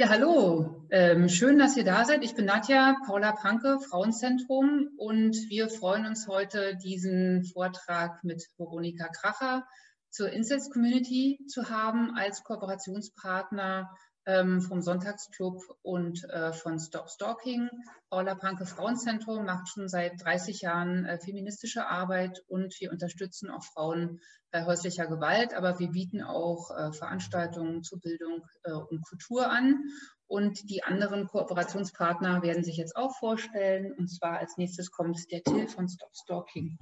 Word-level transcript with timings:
Ja, 0.00 0.10
hallo. 0.10 0.86
Ähm, 0.90 1.28
schön, 1.28 1.58
dass 1.58 1.76
ihr 1.76 1.82
da 1.82 2.04
seid. 2.04 2.22
Ich 2.22 2.36
bin 2.36 2.44
Nadja 2.44 2.98
Paula 3.04 3.32
Panke, 3.32 3.80
Frauenzentrum, 3.80 4.90
und 4.96 5.34
wir 5.48 5.68
freuen 5.68 6.06
uns 6.06 6.28
heute, 6.28 6.76
diesen 6.76 7.44
Vortrag 7.44 8.22
mit 8.22 8.46
Veronika 8.56 9.08
Kracher 9.08 9.66
zur 10.08 10.30
Incest 10.30 10.72
Community 10.72 11.44
zu 11.48 11.68
haben 11.68 12.14
als 12.16 12.44
Kooperationspartner 12.44 13.90
vom 14.28 14.82
Sonntagsclub 14.82 15.62
und 15.80 16.22
äh, 16.24 16.52
von 16.52 16.78
Stop 16.78 17.08
Stalking. 17.08 17.70
Paula 18.10 18.34
Panke 18.34 18.66
Frauenzentrum 18.66 19.46
macht 19.46 19.68
schon 19.68 19.88
seit 19.88 20.22
30 20.22 20.60
Jahren 20.60 21.06
äh, 21.06 21.18
feministische 21.18 21.86
Arbeit 21.86 22.44
und 22.46 22.78
wir 22.78 22.92
unterstützen 22.92 23.50
auch 23.50 23.64
Frauen 23.64 24.20
bei 24.50 24.66
häuslicher 24.66 25.06
Gewalt, 25.06 25.54
aber 25.54 25.78
wir 25.78 25.88
bieten 25.88 26.22
auch 26.22 26.70
äh, 26.70 26.92
Veranstaltungen 26.92 27.82
zur 27.82 28.00
Bildung 28.00 28.44
und 28.90 29.02
Kultur 29.02 29.50
an. 29.50 29.82
Und 30.26 30.68
die 30.68 30.82
anderen 30.82 31.26
Kooperationspartner 31.26 32.42
werden 32.42 32.62
sich 32.62 32.76
jetzt 32.76 32.96
auch 32.96 33.16
vorstellen. 33.16 33.92
Und 33.92 34.08
zwar 34.08 34.38
als 34.38 34.58
nächstes 34.58 34.90
kommt 34.90 35.18
der 35.32 35.42
Till 35.42 35.68
von 35.68 35.88
Stop 35.88 36.14
Stalking. 36.14 36.78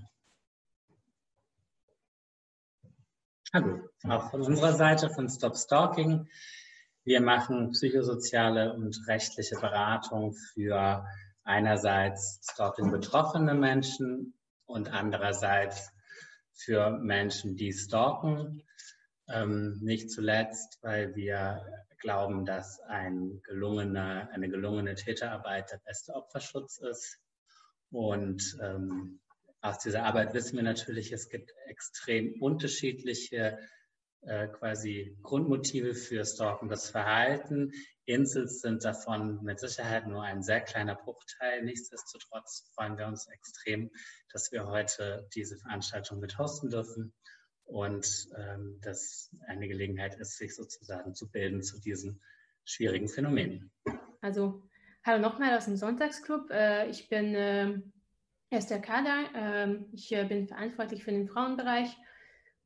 Hallo, 3.53 3.89
auch 4.09 4.31
von 4.33 4.43
unserer 4.43 4.73
Seite 4.75 5.11
von 5.11 5.29
Stop 5.29 5.57
Stalking. 5.57 6.29
Wir 7.07 7.21
machen 7.21 7.71
psychosoziale 7.71 8.75
und 8.75 9.07
rechtliche 9.07 9.55
Beratung 9.55 10.35
für 10.35 11.07
einerseits 11.45 12.41
Stalking-betroffene 12.51 13.55
Menschen 13.55 14.35
und 14.65 14.93
andererseits 14.93 15.93
für 16.53 16.91
Menschen, 16.91 17.55
die 17.55 17.73
stalken. 17.73 18.65
Ähm, 19.29 19.79
nicht 19.83 20.11
zuletzt, 20.11 20.81
weil 20.83 21.15
wir 21.15 21.65
glauben, 22.01 22.45
dass 22.45 22.81
ein 22.81 23.41
gelungene, 23.45 24.29
eine 24.33 24.49
gelungene 24.49 24.97
Täterarbeit 24.97 25.71
der 25.71 25.81
beste 25.87 26.13
Opferschutz 26.13 26.79
ist. 26.79 27.21
Und 27.93 28.59
ähm, 28.61 29.21
aus 29.61 29.79
dieser 29.79 30.03
Arbeit 30.03 30.35
wissen 30.35 30.57
wir 30.57 30.65
natürlich, 30.65 31.13
es 31.13 31.29
gibt 31.29 31.53
extrem 31.69 32.35
unterschiedliche 32.43 33.61
äh, 34.27 34.49
quasi 34.49 35.17
Grundmotive 35.23 35.95
für 35.95 36.25
stalkendes 36.25 36.91
Verhalten. 36.91 37.73
Insels 38.05 38.61
sind 38.61 38.85
davon 38.85 39.43
mit 39.43 39.61
Sicherheit 39.61 40.07
nur 40.07 40.23
ein 40.23 40.43
sehr 40.43 40.61
kleiner 40.61 40.95
Bruchteil. 40.95 41.63
Nichtsdestotrotz 41.63 42.71
freuen 42.75 42.99
wir 42.99 43.07
uns 43.07 43.27
extrem, 43.29 43.91
dass 44.33 44.53
wir 44.53 44.67
heute 44.67 45.29
diese 45.35 45.57
Veranstaltung 45.57 46.21
mit 46.21 46.39
hosten 46.39 46.71
dürfen 46.71 47.13
und 47.65 48.29
ähm, 48.37 48.79
dass 48.83 49.31
eine 49.47 49.69
Gelegenheit 49.69 50.15
ist, 50.17 50.37
sich 50.39 50.55
sozusagen 50.55 51.15
zu 51.15 51.31
bilden 51.31 51.63
zu 51.63 51.81
diesen 51.81 52.21
schwierigen 52.65 53.09
Phänomenen. 53.09 53.73
Also, 54.21 54.63
hallo 55.05 55.21
nochmal 55.21 55.57
aus 55.57 55.67
dem 55.67 55.77
Sonntagsclub. 55.77 56.51
Äh, 56.51 56.89
ich 56.89 57.09
bin 57.09 57.35
äh, 57.35 57.81
Esther 58.51 58.81
Kader. 58.81 59.25
Äh, 59.35 59.77
ich 59.93 60.13
äh, 60.13 60.25
bin 60.25 60.47
verantwortlich 60.47 61.05
für 61.05 61.11
den 61.11 61.29
Frauenbereich 61.29 61.97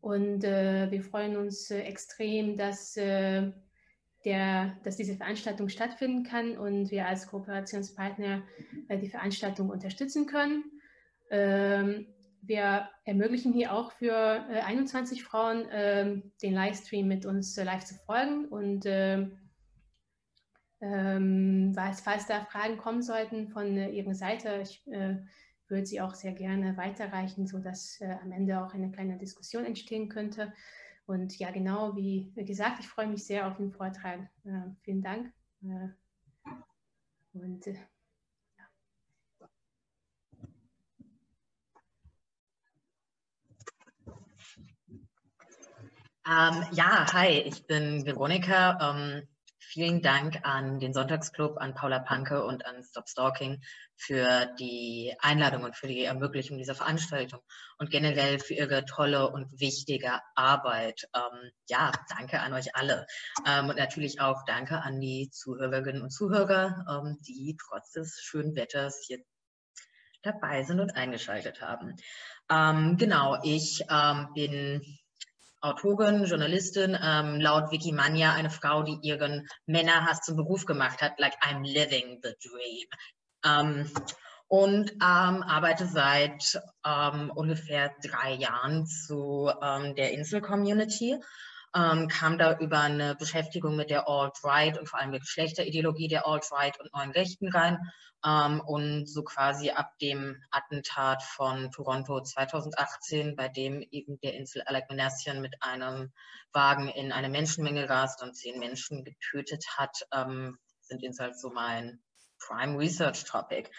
und 0.01 0.45
äh, 0.45 0.91
wir 0.91 1.03
freuen 1.03 1.37
uns 1.37 1.71
äh, 1.71 1.81
extrem, 1.81 2.57
dass, 2.57 2.97
äh, 2.97 3.53
der, 4.25 4.77
dass 4.83 4.97
diese 4.97 5.17
Veranstaltung 5.17 5.69
stattfinden 5.69 6.25
kann 6.25 6.57
und 6.57 6.91
wir 6.91 7.07
als 7.07 7.27
Kooperationspartner 7.27 8.43
äh, 8.89 8.99
die 8.99 9.11
Veranstaltung 9.11 9.69
unterstützen 9.69 10.27
können. 10.27 10.65
Ähm, 11.31 12.07
wir 12.43 12.89
ermöglichen 13.05 13.53
hier 13.53 13.75
auch 13.75 13.93
für 13.93 14.15
21 14.15 15.21
äh, 15.21 15.23
Frauen 15.23 15.67
ähm, 15.71 16.33
den 16.43 16.55
Livestream 16.55 17.07
mit 17.07 17.27
uns 17.27 17.59
äh, 17.59 17.65
live 17.65 17.85
zu 17.85 17.95
folgen. 17.95 18.47
Und 18.47 18.87
ähm, 18.87 19.37
falls, 21.75 22.01
falls 22.01 22.27
da 22.27 22.47
Fragen 22.47 22.79
kommen 22.79 23.03
sollten 23.03 23.51
von 23.51 23.77
Ihrer 23.77 24.15
Seite, 24.15 24.61
ich 24.63 24.83
würde 25.71 25.87
sie 25.87 26.01
auch 26.01 26.15
sehr 26.15 26.33
gerne 26.33 26.77
weiterreichen, 26.77 27.47
sodass 27.47 28.01
äh, 28.01 28.17
am 28.23 28.33
Ende 28.33 28.63
auch 28.65 28.75
eine 28.75 28.91
kleine 28.91 29.17
Diskussion 29.17 29.65
entstehen 29.65 30.09
könnte. 30.09 30.53
Und 31.07 31.39
ja, 31.39 31.51
genau 31.51 31.97
wie 31.97 32.33
gesagt, 32.37 32.81
ich 32.81 32.89
freue 32.89 33.09
mich 33.09 33.25
sehr 33.25 33.49
auf 33.49 33.57
den 33.57 33.73
Vortrag. 33.73 34.21
Äh, 34.45 34.71
vielen 34.83 35.03
Dank. 35.03 35.33
Äh, 35.63 35.89
und 37.33 37.67
äh, 37.67 37.77
ähm, 46.27 46.65
ja, 46.73 47.13
hi, 47.13 47.41
ich 47.41 47.67
bin 47.67 48.05
Veronika. 48.05 48.79
Ähm, 48.81 49.27
vielen 49.71 50.03
Dank 50.03 50.41
an 50.43 50.81
den 50.81 50.93
Sonntagsclub, 50.93 51.57
an 51.59 51.75
Paula 51.75 52.01
Panke 52.01 52.45
und 52.45 52.67
an 52.67 52.83
Stop 52.83 53.09
Stalking 53.09 53.63
für 53.97 54.47
die 54.59 55.15
Einladung 55.21 55.63
und 55.63 55.77
für 55.77 55.87
die 55.87 56.03
Ermöglichung 56.03 56.59
dieser 56.59 56.75
Veranstaltung 56.75 57.41
und 57.79 57.91
generell 57.91 58.41
für 58.41 58.55
ihre 58.55 58.85
tolle 58.85 59.31
und 59.31 59.61
wichtige 59.61 60.21
Arbeit. 60.35 61.09
Ähm, 61.15 61.53
ja, 61.69 61.93
danke 62.09 62.41
an 62.41 62.53
euch 62.53 62.75
alle. 62.75 63.07
Ähm, 63.47 63.69
und 63.69 63.77
natürlich 63.77 64.21
auch 64.21 64.45
danke 64.45 64.83
an 64.83 65.01
die 65.01 65.31
Zuhörerinnen 65.31 66.03
und 66.03 66.11
Zuhörer, 66.11 66.85
ähm, 66.91 67.19
die 67.21 67.57
trotz 67.57 67.93
des 67.93 68.21
schönen 68.21 68.57
Wetters 68.57 69.05
hier 69.07 69.19
dabei 70.23 70.65
sind 70.65 70.81
und 70.81 70.97
eingeschaltet 70.97 71.61
haben. 71.61 71.95
Ähm, 72.51 72.97
genau, 72.97 73.39
ich 73.45 73.85
ähm, 73.89 74.29
bin 74.35 74.99
Autorin, 75.61 76.25
Journalistin, 76.25 76.97
ähm, 77.03 77.41
laut 77.41 77.71
Wikimania 77.71 78.33
eine 78.33 78.51
Frau, 78.51 78.83
die 78.83 78.99
ihren 79.03 79.47
Männerhass 79.67 80.23
zum 80.23 80.37
Beruf 80.37 80.65
gemacht 80.65 81.03
hat, 81.03 81.19
like 81.19 81.35
I'm 81.43 81.63
living 81.63 82.21
the 82.23 82.35
dream. 82.43 82.89
Ähm, 83.45 83.91
und 84.49 84.91
ähm, 84.95 85.43
arbeite 85.45 85.87
seit 85.87 86.61
ähm, 86.85 87.31
ungefähr 87.35 87.93
drei 88.03 88.33
Jahren 88.33 88.85
zu 88.87 89.51
ähm, 89.63 89.95
der 89.95 90.13
Insel-Community. 90.13 91.21
Ähm, 91.75 92.09
kam 92.09 92.37
da 92.37 92.59
über 92.59 92.81
eine 92.81 93.15
Beschäftigung 93.15 93.77
mit 93.77 93.91
der 93.91 94.09
Alt-Right 94.09 94.79
und 94.79 94.89
vor 94.89 94.99
allem 94.99 95.13
der 95.13 95.21
Geschlechterideologie 95.21 96.09
der 96.09 96.27
Alt-Right 96.27 96.81
und 96.81 96.93
neuen 96.93 97.13
Rechten 97.13 97.49
rein. 97.49 97.79
Ähm, 98.25 98.61
und 98.61 99.07
so 99.07 99.23
quasi 99.23 99.71
ab 99.71 99.93
dem 100.01 100.37
Attentat 100.51 101.23
von 101.23 101.71
Toronto 101.71 102.21
2018, 102.21 103.37
bei 103.37 103.49
dem 103.49 103.83
eben 103.91 104.19
der 104.21 104.35
Insel 104.35 104.63
Alec 104.67 104.91
Manassian 104.91 105.41
mit 105.41 105.55
einem 105.63 106.13
Wagen 106.53 106.89
in 106.89 107.13
eine 107.13 107.31
Menschenmenge 107.31 107.89
rast 107.89 108.23
und 108.23 108.35
zehn 108.35 108.59
Menschen 108.59 109.05
getötet 109.05 109.65
hat, 109.77 109.97
ähm, 110.13 110.59
sind 110.81 111.03
Insel 111.03 111.33
so 111.35 111.51
mein 111.51 112.03
Prime 112.41 112.77
Research 112.79 113.25
Topic. 113.25 113.71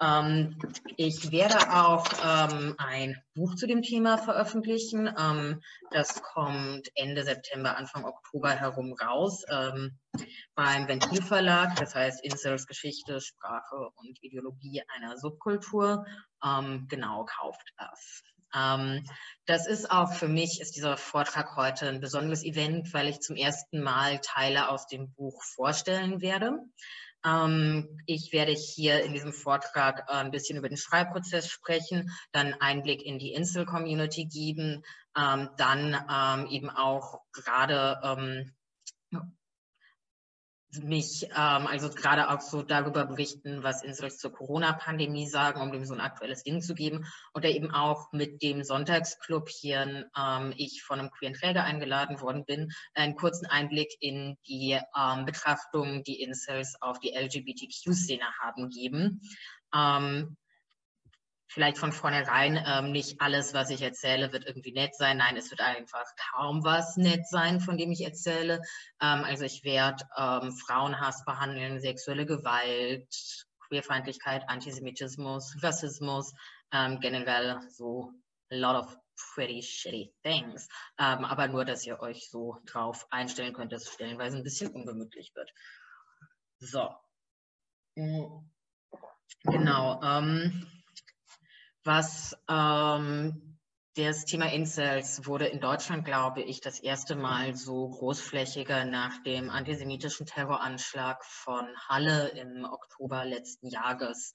Ähm, 0.00 0.56
ich 0.96 1.30
werde 1.30 1.58
auch 1.72 2.06
ähm, 2.24 2.74
ein 2.78 3.22
Buch 3.34 3.54
zu 3.54 3.66
dem 3.66 3.82
Thema 3.82 4.16
veröffentlichen. 4.16 5.12
Ähm, 5.18 5.60
das 5.90 6.22
kommt 6.22 6.88
Ende 6.94 7.22
September, 7.22 7.76
Anfang 7.76 8.04
Oktober 8.04 8.50
herum 8.50 8.94
raus 8.94 9.44
ähm, 9.50 9.98
beim 10.54 10.88
Ventilverlag. 10.88 11.76
Das 11.76 11.94
heißt 11.94 12.24
Incels 12.24 12.66
Geschichte, 12.66 13.20
Sprache 13.20 13.90
und 13.96 14.22
Ideologie 14.22 14.82
einer 14.88 15.18
Subkultur. 15.18 16.06
Ähm, 16.42 16.86
genau, 16.88 17.26
kauft 17.26 17.72
das. 17.76 18.22
Ähm, 18.54 19.04
das 19.46 19.66
ist 19.66 19.90
auch 19.90 20.12
für 20.12 20.28
mich, 20.28 20.60
ist 20.60 20.76
dieser 20.76 20.96
Vortrag 20.96 21.56
heute 21.56 21.88
ein 21.88 22.00
besonderes 22.00 22.42
Event, 22.42 22.92
weil 22.94 23.08
ich 23.08 23.20
zum 23.20 23.36
ersten 23.36 23.82
Mal 23.82 24.18
Teile 24.20 24.70
aus 24.70 24.86
dem 24.86 25.12
Buch 25.12 25.42
vorstellen 25.42 26.20
werde. 26.20 26.58
Ähm, 27.24 28.00
ich 28.06 28.32
werde 28.32 28.52
hier 28.52 29.02
in 29.04 29.12
diesem 29.12 29.32
Vortrag 29.32 30.06
äh, 30.08 30.12
ein 30.12 30.30
bisschen 30.30 30.58
über 30.58 30.68
den 30.68 30.78
Schreibprozess 30.78 31.48
sprechen, 31.48 32.10
dann 32.32 32.54
Einblick 32.54 33.02
in 33.02 33.18
die 33.18 33.32
Insel-Community 33.32 34.26
geben, 34.26 34.82
ähm, 35.16 35.50
dann 35.56 35.94
ähm, 36.10 36.46
eben 36.50 36.70
auch 36.70 37.20
gerade 37.32 38.00
mich 40.78 41.24
ähm, 41.24 41.66
also 41.66 41.90
gerade 41.90 42.30
auch 42.30 42.40
so 42.40 42.62
darüber 42.62 43.04
berichten, 43.04 43.62
was 43.62 43.82
Insels 43.82 44.18
zur 44.18 44.32
Corona-Pandemie 44.32 45.26
sagen, 45.28 45.60
um 45.60 45.72
dem 45.72 45.84
so 45.84 45.94
ein 45.94 46.00
aktuelles 46.00 46.42
Ding 46.42 46.62
zu 46.62 46.74
geben. 46.74 47.06
Oder 47.34 47.48
eben 47.48 47.72
auch 47.72 48.12
mit 48.12 48.42
dem 48.42 48.62
Sonntagsclub 48.62 49.48
hier 49.48 50.08
ähm, 50.16 50.54
ich 50.56 50.82
von 50.82 51.00
einem 51.00 51.10
queeren 51.10 51.34
Träger 51.34 51.64
eingeladen 51.64 52.20
worden 52.20 52.44
bin, 52.44 52.70
einen 52.94 53.16
kurzen 53.16 53.46
Einblick 53.46 53.90
in 54.00 54.36
die 54.46 54.78
ähm, 54.96 55.24
Betrachtungen, 55.24 56.04
die 56.04 56.22
Incels 56.22 56.76
auf 56.80 57.00
die 57.00 57.14
LGBTQ-Szene 57.14 58.24
haben, 58.40 58.68
geben. 58.70 59.20
Ähm, 59.74 60.36
vielleicht 61.50 61.78
von 61.78 61.92
vornherein 61.92 62.62
ähm, 62.64 62.92
nicht 62.92 63.20
alles, 63.20 63.54
was 63.54 63.70
ich 63.70 63.82
erzähle, 63.82 64.32
wird 64.32 64.46
irgendwie 64.46 64.72
nett 64.72 64.94
sein. 64.94 65.16
Nein, 65.16 65.36
es 65.36 65.50
wird 65.50 65.60
einfach 65.60 66.04
kaum 66.32 66.64
was 66.64 66.96
nett 66.96 67.26
sein, 67.26 67.60
von 67.60 67.76
dem 67.76 67.90
ich 67.90 68.02
erzähle. 68.02 68.62
Ähm, 69.02 69.24
also 69.24 69.44
ich 69.44 69.64
werde 69.64 70.04
ähm, 70.16 70.52
Frauenhass 70.52 71.24
behandeln, 71.24 71.80
sexuelle 71.80 72.24
Gewalt, 72.24 73.12
Queerfeindlichkeit, 73.66 74.48
Antisemitismus, 74.48 75.56
Rassismus, 75.60 76.32
ähm, 76.72 77.00
generell 77.00 77.60
so 77.68 78.12
a 78.52 78.56
lot 78.56 78.76
of 78.76 78.96
pretty 79.34 79.60
shitty 79.60 80.12
things. 80.22 80.68
Ähm, 80.98 81.24
aber 81.24 81.48
nur, 81.48 81.64
dass 81.64 81.84
ihr 81.84 82.00
euch 82.00 82.30
so 82.30 82.58
drauf 82.66 83.08
einstellen 83.10 83.54
könnt, 83.54 83.72
dass 83.72 83.82
es 83.82 83.92
stellenweise 83.92 84.36
ein 84.36 84.44
bisschen 84.44 84.70
ungemütlich 84.72 85.32
wird. 85.34 85.50
So. 86.60 86.94
Mm. 87.96 88.48
Genau. 89.44 90.00
Ähm, 90.02 90.66
was 91.84 92.36
ähm, 92.48 93.58
das 93.96 94.24
Thema 94.24 94.52
Incels 94.52 95.26
wurde 95.26 95.46
in 95.46 95.60
Deutschland, 95.60 96.04
glaube 96.04 96.42
ich, 96.42 96.60
das 96.60 96.78
erste 96.78 97.16
Mal 97.16 97.56
so 97.56 97.88
großflächiger 97.88 98.84
nach 98.84 99.22
dem 99.24 99.50
antisemitischen 99.50 100.26
Terroranschlag 100.26 101.24
von 101.24 101.66
Halle 101.88 102.28
im 102.28 102.64
Oktober 102.64 103.24
letzten 103.24 103.68
Jahres 103.68 104.34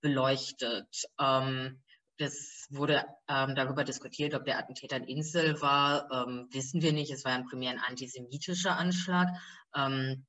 beleuchtet. 0.00 0.88
Ähm, 1.20 1.82
das 2.18 2.66
wurde 2.70 3.04
ähm, 3.28 3.54
darüber 3.54 3.84
diskutiert, 3.84 4.34
ob 4.34 4.44
der 4.44 4.58
Attentäter 4.58 4.96
ein 4.96 5.04
Insel 5.04 5.60
war, 5.60 6.10
ähm, 6.10 6.48
wissen 6.50 6.80
wir 6.80 6.92
nicht. 6.92 7.10
Es 7.12 7.24
war 7.24 7.32
ein 7.32 7.46
primär 7.46 7.72
ein 7.72 7.80
antisemitischer 7.80 8.76
Anschlag. 8.76 9.28
Ähm, 9.74 10.24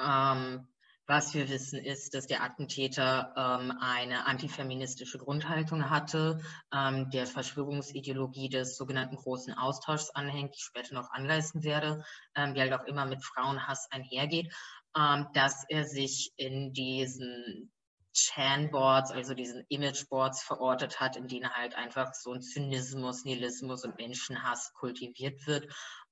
ähm 0.00 0.69
was 1.10 1.34
wir 1.34 1.48
wissen, 1.48 1.80
ist, 1.80 2.14
dass 2.14 2.28
der 2.28 2.40
Attentäter 2.40 3.34
ähm, 3.36 3.76
eine 3.80 4.26
antifeministische 4.26 5.18
Grundhaltung 5.18 5.90
hatte, 5.90 6.40
ähm, 6.72 7.10
der 7.10 7.26
Verschwörungsideologie 7.26 8.48
des 8.48 8.76
sogenannten 8.76 9.16
großen 9.16 9.52
Austauschs 9.52 10.10
anhängt, 10.10 10.54
die 10.54 10.58
ich 10.58 10.64
später 10.64 10.94
noch 10.94 11.10
anleisten 11.10 11.64
werde, 11.64 12.04
ähm, 12.36 12.54
die 12.54 12.60
halt 12.60 12.72
auch 12.72 12.84
immer 12.84 13.06
mit 13.06 13.24
Frauenhass 13.24 13.88
einhergeht, 13.90 14.54
ähm, 14.96 15.26
dass 15.34 15.64
er 15.68 15.84
sich 15.84 16.32
in 16.36 16.72
diesen 16.72 17.72
Chanboards, 18.14 19.10
also 19.10 19.34
diesen 19.34 19.64
Imageboards 19.68 20.44
verortet 20.44 21.00
hat, 21.00 21.16
in 21.16 21.26
denen 21.26 21.50
halt 21.50 21.74
einfach 21.74 22.14
so 22.14 22.34
ein 22.34 22.40
Zynismus, 22.40 23.24
Nihilismus 23.24 23.84
und 23.84 23.98
Menschenhass 23.98 24.72
kultiviert 24.74 25.44
wird. 25.48 25.66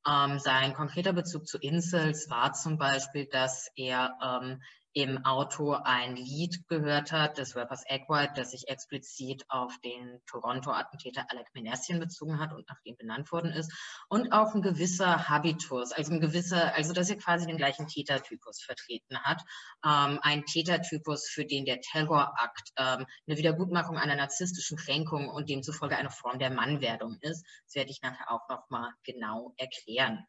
Ähm, 0.08 0.40
sein 0.40 0.74
konkreter 0.74 1.12
Bezug 1.12 1.46
zu 1.46 1.58
Incels 1.58 2.30
war 2.30 2.52
zum 2.52 2.78
Beispiel, 2.78 3.26
dass 3.26 3.68
er 3.76 4.16
ähm, 4.22 4.60
im 4.98 5.24
Auto 5.24 5.74
ein 5.74 6.16
Lied 6.16 6.66
gehört 6.66 7.12
hat 7.12 7.38
des 7.38 7.54
Rappers 7.54 7.84
Egg 7.86 8.06
White, 8.08 8.32
das 8.34 8.50
sich 8.50 8.66
explizit 8.66 9.44
auf 9.48 9.72
den 9.84 10.20
Toronto-Attentäter 10.26 11.24
Alec 11.28 11.46
Minassian 11.54 12.00
bezogen 12.00 12.40
hat 12.40 12.52
und 12.52 12.68
nach 12.68 12.80
dem 12.84 12.96
benannt 12.96 13.30
worden 13.30 13.52
ist. 13.52 13.72
Und 14.08 14.32
auch 14.32 14.56
ein 14.56 14.62
gewisser 14.62 15.28
Habitus, 15.28 15.92
also 15.92 16.12
ein 16.12 16.20
gewisser, 16.20 16.74
also 16.74 16.92
dass 16.92 17.10
er 17.10 17.16
quasi 17.16 17.46
den 17.46 17.58
gleichen 17.58 17.86
Tätertypus 17.86 18.60
vertreten 18.60 19.20
hat. 19.20 19.42
Ähm, 19.84 20.18
ein 20.20 20.44
Tätertypus, 20.44 21.28
für 21.28 21.44
den 21.44 21.64
der 21.64 21.80
Terrorakt 21.80 22.72
ähm, 22.76 23.06
eine 23.28 23.38
Wiedergutmachung 23.38 23.98
einer 23.98 24.16
narzisstischen 24.16 24.76
Kränkung 24.76 25.28
und 25.28 25.48
demzufolge 25.48 25.96
eine 25.96 26.10
Form 26.10 26.40
der 26.40 26.50
Mannwerdung 26.50 27.18
ist. 27.20 27.44
Das 27.66 27.76
werde 27.76 27.92
ich 27.92 28.02
nachher 28.02 28.32
auch 28.32 28.48
nochmal 28.48 28.90
genau 29.04 29.54
erklären. 29.58 30.26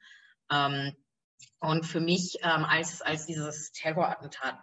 Ähm, 0.52 0.96
und 1.60 1.86
für 1.86 2.00
mich, 2.00 2.38
ähm, 2.42 2.66
als, 2.66 3.02
als 3.02 3.26
dieses 3.26 3.72
Terrorattentat 3.72 4.60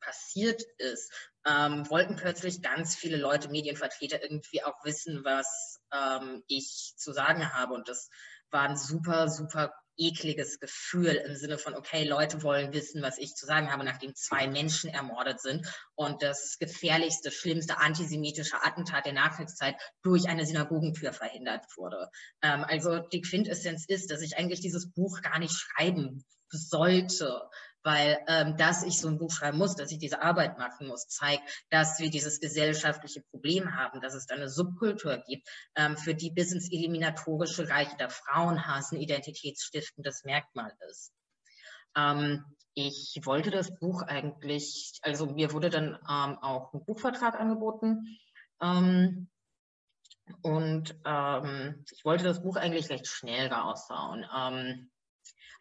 passiert 0.00 0.62
ist, 0.78 1.12
ähm, 1.46 1.88
wollten 1.88 2.16
plötzlich 2.16 2.62
ganz 2.62 2.96
viele 2.96 3.16
Leute, 3.16 3.48
Medienvertreter, 3.48 4.22
irgendwie 4.22 4.62
auch 4.62 4.84
wissen, 4.84 5.24
was 5.24 5.80
ähm, 5.92 6.42
ich 6.48 6.94
zu 6.96 7.12
sagen 7.12 7.52
habe. 7.52 7.74
Und 7.74 7.88
das 7.88 8.10
war 8.50 8.62
ein 8.62 8.76
super, 8.76 9.28
super 9.28 9.72
ekliges 9.96 10.58
Gefühl 10.58 11.08
im 11.26 11.36
Sinne 11.36 11.58
von, 11.58 11.74
okay, 11.74 12.04
Leute 12.04 12.42
wollen 12.42 12.72
wissen, 12.72 13.02
was 13.02 13.18
ich 13.18 13.34
zu 13.34 13.46
sagen 13.46 13.70
habe, 13.70 13.84
nachdem 13.84 14.14
zwei 14.14 14.48
Menschen 14.48 14.90
ermordet 14.90 15.40
sind 15.40 15.66
und 15.94 16.22
das 16.22 16.58
gefährlichste, 16.58 17.30
schlimmste 17.30 17.78
antisemitische 17.78 18.62
Attentat 18.62 19.06
der 19.06 19.12
Nachkriegszeit 19.12 19.76
durch 20.02 20.28
eine 20.28 20.46
Synagogentür 20.46 21.12
verhindert 21.12 21.64
wurde. 21.76 22.08
Ähm, 22.42 22.64
also 22.64 22.98
die 22.98 23.20
Quintessenz 23.20 23.84
ist, 23.86 24.10
dass 24.10 24.22
ich 24.22 24.36
eigentlich 24.36 24.60
dieses 24.60 24.90
Buch 24.92 25.20
gar 25.22 25.38
nicht 25.38 25.54
schreiben 25.54 26.24
sollte, 26.50 27.48
weil 27.82 28.18
ähm, 28.28 28.56
dass 28.56 28.82
ich 28.82 28.98
so 28.98 29.08
ein 29.08 29.18
Buch 29.18 29.30
schreiben 29.30 29.58
muss, 29.58 29.74
dass 29.74 29.90
ich 29.90 29.98
diese 29.98 30.22
Arbeit 30.22 30.58
machen 30.58 30.86
muss, 30.86 31.08
zeigt, 31.08 31.42
dass 31.70 31.98
wir 31.98 32.10
dieses 32.10 32.40
gesellschaftliche 32.40 33.22
Problem 33.22 33.74
haben, 33.76 34.00
dass 34.00 34.14
es 34.14 34.26
da 34.26 34.34
eine 34.34 34.48
Subkultur 34.48 35.18
gibt, 35.26 35.48
ähm, 35.76 35.96
für 35.96 36.14
die 36.14 36.30
bis 36.30 36.52
ins 36.52 36.70
eliminatorische 36.70 37.68
Reich 37.68 37.92
der 37.96 38.10
Frauenhass 38.10 38.92
ein 38.92 39.00
identitätsstiftendes 39.00 40.24
Merkmal 40.24 40.72
ist. 40.90 41.12
Ähm, 41.96 42.44
ich 42.74 43.20
wollte 43.24 43.50
das 43.50 43.74
Buch 43.78 44.02
eigentlich, 44.02 44.98
also 45.02 45.26
mir 45.26 45.52
wurde 45.52 45.68
dann 45.68 45.98
ähm, 46.08 46.38
auch 46.38 46.72
ein 46.72 46.84
Buchvertrag 46.84 47.38
angeboten. 47.38 48.18
Ähm, 48.60 49.28
und 50.40 50.94
ähm, 51.04 51.84
ich 51.90 52.04
wollte 52.04 52.24
das 52.24 52.42
Buch 52.42 52.56
eigentlich 52.56 52.88
recht 52.88 53.06
schnell 53.06 53.52
raushauen. 53.52 54.24
Ähm, 54.34 54.90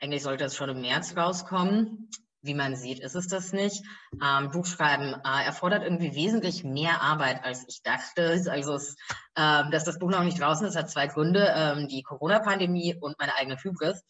eigentlich 0.01 0.23
sollte 0.23 0.45
es 0.45 0.55
schon 0.55 0.69
im 0.69 0.81
März 0.81 1.15
rauskommen. 1.15 2.09
Wie 2.43 2.55
man 2.55 2.75
sieht, 2.75 2.99
ist 2.99 3.15
es 3.15 3.27
das 3.27 3.53
nicht. 3.53 3.83
Ähm, 4.19 4.49
Buchschreiben 4.49 5.13
äh, 5.13 5.45
erfordert 5.45 5.83
irgendwie 5.83 6.15
wesentlich 6.15 6.63
mehr 6.63 6.99
Arbeit, 6.99 7.43
als 7.45 7.63
ich 7.67 7.83
dachte. 7.83 8.43
Also, 8.49 8.73
es, 8.73 8.95
äh, 9.35 9.69
dass 9.69 9.83
das 9.83 9.99
Buch 9.99 10.09
noch 10.09 10.23
nicht 10.23 10.41
draußen 10.41 10.65
ist, 10.65 10.75
hat 10.75 10.89
zwei 10.89 11.05
Gründe. 11.05 11.53
Ähm, 11.55 11.87
die 11.87 12.01
Corona-Pandemie 12.01 12.95
und 12.99 13.19
meine 13.19 13.35
eigene 13.35 13.57
Hybris. 13.57 14.03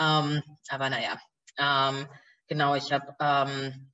Ähm, 0.00 0.40
aber 0.68 0.88
naja, 0.88 1.18
ähm, 1.58 2.06
genau, 2.46 2.76
ich 2.76 2.92
habe 2.92 3.16
ähm, 3.18 3.92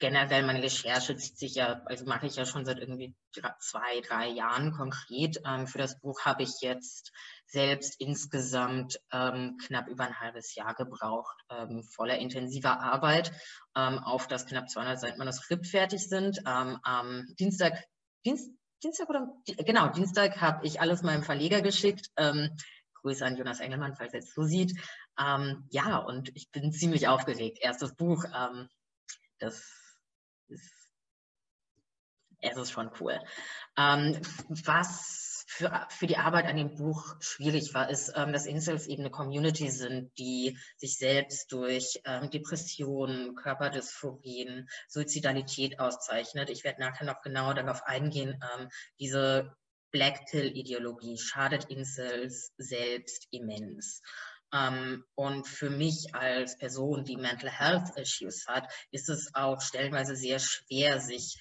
generell 0.00 0.44
meine 0.44 0.62
Recherche 0.62 1.16
zieht 1.16 1.38
sich 1.38 1.54
ja, 1.54 1.80
also 1.86 2.04
mache 2.06 2.26
ich 2.26 2.36
ja 2.36 2.44
schon 2.44 2.64
seit 2.64 2.78
irgendwie 2.78 3.14
zwei, 3.60 4.00
drei 4.06 4.28
Jahren 4.28 4.72
konkret. 4.72 5.40
Ähm, 5.46 5.68
für 5.68 5.78
das 5.78 6.00
Buch 6.00 6.20
habe 6.24 6.42
ich 6.42 6.60
jetzt 6.60 7.12
selbst 7.46 8.00
insgesamt 8.00 8.98
ähm, 9.12 9.56
knapp 9.58 9.88
über 9.88 10.04
ein 10.04 10.18
halbes 10.18 10.54
Jahr 10.54 10.74
gebraucht, 10.74 11.36
ähm, 11.50 11.82
voller 11.84 12.18
intensiver 12.18 12.80
Arbeit, 12.80 13.32
ähm, 13.76 13.98
auf 13.98 14.26
das 14.26 14.46
knapp 14.46 14.68
200 14.68 15.00
Seiten 15.00 15.18
Manuskript 15.18 15.66
fertig 15.66 16.08
sind. 16.08 16.38
Ähm, 16.38 16.78
am 16.82 17.26
Dienstag, 17.38 17.84
Dienst, 18.24 18.50
Dienstag 18.82 19.08
oder, 19.08 19.28
genau, 19.46 19.88
Dienstag 19.88 20.40
habe 20.40 20.66
ich 20.66 20.80
alles 20.80 21.02
meinem 21.02 21.22
Verleger 21.22 21.62
geschickt. 21.62 22.08
Ähm, 22.16 22.56
Grüße 23.00 23.24
an 23.24 23.36
Jonas 23.36 23.60
Engelmann, 23.60 23.94
falls 23.94 24.14
er 24.14 24.20
es 24.20 24.32
so 24.32 24.44
sieht. 24.44 24.80
ja, 25.18 25.98
und 25.98 26.34
ich 26.34 26.50
bin 26.50 26.72
ziemlich 26.72 27.06
aufgeregt. 27.06 27.58
Erstes 27.60 27.94
Buch, 27.94 28.24
das 29.38 29.70
ist, 30.48 30.72
es 32.40 32.56
ist 32.56 32.70
schon 32.70 32.90
cool. 32.98 33.20
was 33.76 35.23
für, 35.56 35.86
für 35.88 36.06
die 36.08 36.16
Arbeit 36.16 36.46
an 36.46 36.56
dem 36.56 36.74
Buch 36.74 37.14
schwierig 37.20 37.74
war, 37.74 37.88
ist, 37.88 38.12
ähm, 38.16 38.32
dass 38.32 38.46
Incels 38.46 38.88
eben 38.88 39.02
eine 39.02 39.10
Community 39.10 39.70
sind, 39.70 40.10
die 40.18 40.58
sich 40.76 40.98
selbst 40.98 41.52
durch 41.52 42.00
ähm, 42.04 42.28
Depressionen, 42.30 43.36
Körperdysphorien, 43.36 44.68
Suizidalität 44.88 45.78
auszeichnet. 45.78 46.50
Ich 46.50 46.64
werde 46.64 46.80
nachher 46.80 47.06
noch 47.06 47.22
genauer 47.22 47.54
darauf 47.54 47.84
eingehen. 47.84 48.42
Ähm, 48.56 48.68
diese 48.98 49.54
Black 49.92 50.26
Pill-Ideologie 50.26 51.18
schadet 51.18 51.66
Incels 51.66 52.52
selbst 52.58 53.28
immens. 53.30 54.02
Um, 54.52 54.60
ähm, 54.60 55.04
und 55.14 55.46
für 55.46 55.70
mich 55.70 56.14
als 56.14 56.58
Person, 56.58 57.04
die 57.04 57.16
Mental 57.16 57.50
Health 57.50 57.96
Issues 57.96 58.46
hat, 58.46 58.72
ist 58.90 59.08
es 59.08 59.34
auch 59.34 59.60
stellenweise 59.60 60.16
sehr 60.16 60.38
schwer, 60.38 61.00
sich 61.00 61.40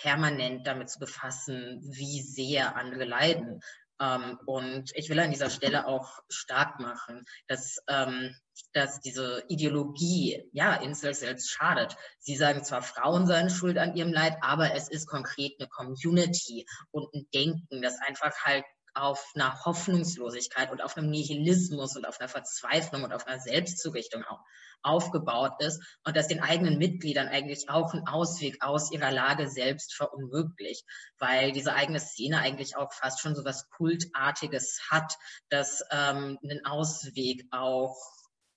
permanent 0.00 0.66
damit 0.66 0.90
zu 0.90 0.98
befassen, 0.98 1.80
wie 1.82 2.22
sehr 2.22 2.76
andere 2.76 3.04
leiden. 3.04 3.60
Ähm, 4.00 4.38
und 4.44 4.90
ich 4.94 5.08
will 5.08 5.18
an 5.20 5.30
dieser 5.30 5.50
Stelle 5.50 5.86
auch 5.86 6.20
stark 6.28 6.80
machen, 6.80 7.24
dass, 7.48 7.78
ähm, 7.88 8.34
dass 8.72 9.00
diese 9.00 9.44
Ideologie, 9.48 10.48
ja, 10.52 10.74
Incels 10.74 11.20
selbst 11.20 11.50
schadet. 11.50 11.96
Sie 12.18 12.36
sagen 12.36 12.62
zwar, 12.64 12.82
Frauen 12.82 13.26
seien 13.26 13.48
schuld 13.48 13.78
an 13.78 13.96
ihrem 13.96 14.12
Leid, 14.12 14.36
aber 14.42 14.74
es 14.74 14.88
ist 14.88 15.06
konkret 15.06 15.54
eine 15.58 15.68
Community 15.68 16.66
und 16.90 17.12
ein 17.14 17.26
Denken, 17.32 17.80
das 17.80 17.98
einfach 18.06 18.34
halt 18.44 18.64
auf 18.96 19.32
einer 19.34 19.64
Hoffnungslosigkeit 19.64 20.70
und 20.70 20.82
auf 20.82 20.96
einem 20.96 21.10
Nihilismus 21.10 21.96
und 21.96 22.06
auf 22.06 22.18
einer 22.20 22.28
Verzweiflung 22.28 23.04
und 23.04 23.12
auf 23.12 23.26
einer 23.26 23.40
Selbstzurichtung 23.40 24.24
auch 24.24 24.40
aufgebaut 24.82 25.54
ist 25.58 25.82
und 26.04 26.16
das 26.16 26.28
den 26.28 26.40
eigenen 26.40 26.78
Mitgliedern 26.78 27.28
eigentlich 27.28 27.68
auch 27.68 27.92
einen 27.92 28.06
Ausweg 28.06 28.62
aus 28.62 28.92
ihrer 28.92 29.10
Lage 29.10 29.48
selbst 29.48 29.94
verunmöglicht, 29.94 30.84
weil 31.18 31.52
diese 31.52 31.74
eigene 31.74 32.00
Szene 32.00 32.38
eigentlich 32.38 32.76
auch 32.76 32.92
fast 32.92 33.20
schon 33.20 33.34
so 33.34 33.44
was 33.44 33.68
Kultartiges 33.70 34.80
hat, 34.90 35.16
das 35.48 35.82
ähm, 35.90 36.38
einen 36.42 36.64
Ausweg 36.64 37.46
auch 37.50 37.96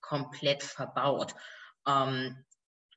komplett 0.00 0.62
verbaut. 0.62 1.34
Ähm, 1.86 2.44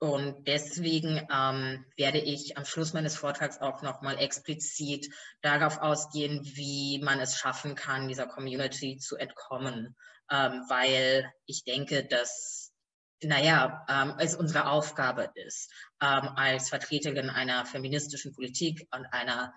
und 0.03 0.49
deswegen 0.49 1.25
ähm, 1.31 1.85
werde 1.95 2.17
ich 2.17 2.57
am 2.57 2.65
Schluss 2.65 2.91
meines 2.91 3.15
Vortrags 3.15 3.61
auch 3.61 3.81
nochmal 3.83 4.19
explizit 4.19 5.09
darauf 5.39 5.77
ausgehen, 5.77 6.41
wie 6.43 6.99
man 7.01 7.21
es 7.21 7.37
schaffen 7.37 7.75
kann, 7.75 8.09
dieser 8.09 8.27
Community 8.27 8.97
zu 8.97 9.15
entkommen, 9.15 9.95
ähm, 10.29 10.65
weil 10.67 11.31
ich 11.45 11.63
denke, 11.63 12.03
dass, 12.03 12.73
naja, 13.23 13.85
ähm, 13.87 14.15
es 14.19 14.35
unsere 14.35 14.67
Aufgabe 14.67 15.31
ist, 15.35 15.71
ähm, 16.01 16.27
als 16.35 16.67
Vertreterin 16.67 17.29
einer 17.29 17.65
feministischen 17.65 18.33
Politik 18.33 18.85
und 18.93 19.05
einer 19.05 19.53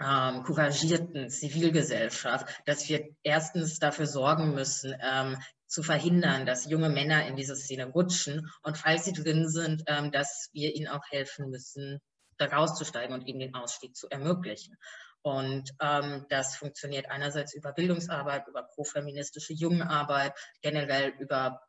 ähm, 0.00 0.42
couragierten 0.42 1.30
Zivilgesellschaft, 1.30 2.48
dass 2.66 2.88
wir 2.88 3.08
erstens 3.22 3.78
dafür 3.78 4.08
sorgen 4.08 4.52
müssen, 4.52 4.96
ähm, 5.00 5.38
zu 5.76 5.82
verhindern, 5.82 6.46
dass 6.46 6.64
junge 6.64 6.88
Männer 6.88 7.26
in 7.26 7.36
diese 7.36 7.54
Szene 7.54 7.84
rutschen 7.84 8.50
und 8.62 8.78
falls 8.78 9.04
sie 9.04 9.12
drin 9.12 9.46
sind, 9.46 9.82
ähm, 9.88 10.10
dass 10.10 10.48
wir 10.54 10.74
ihnen 10.74 10.88
auch 10.88 11.04
helfen 11.10 11.50
müssen, 11.50 12.00
da 12.38 12.46
rauszusteigen 12.46 13.14
und 13.14 13.26
ihnen 13.26 13.40
den 13.40 13.54
Ausstieg 13.54 13.94
zu 13.94 14.08
ermöglichen. 14.08 14.78
Und 15.20 15.70
ähm, 15.82 16.24
das 16.30 16.56
funktioniert 16.56 17.10
einerseits 17.10 17.52
über 17.52 17.74
Bildungsarbeit, 17.74 18.48
über 18.48 18.62
profeministische 18.62 19.52
Jungenarbeit, 19.52 20.32
generell 20.62 21.10
über 21.18 21.60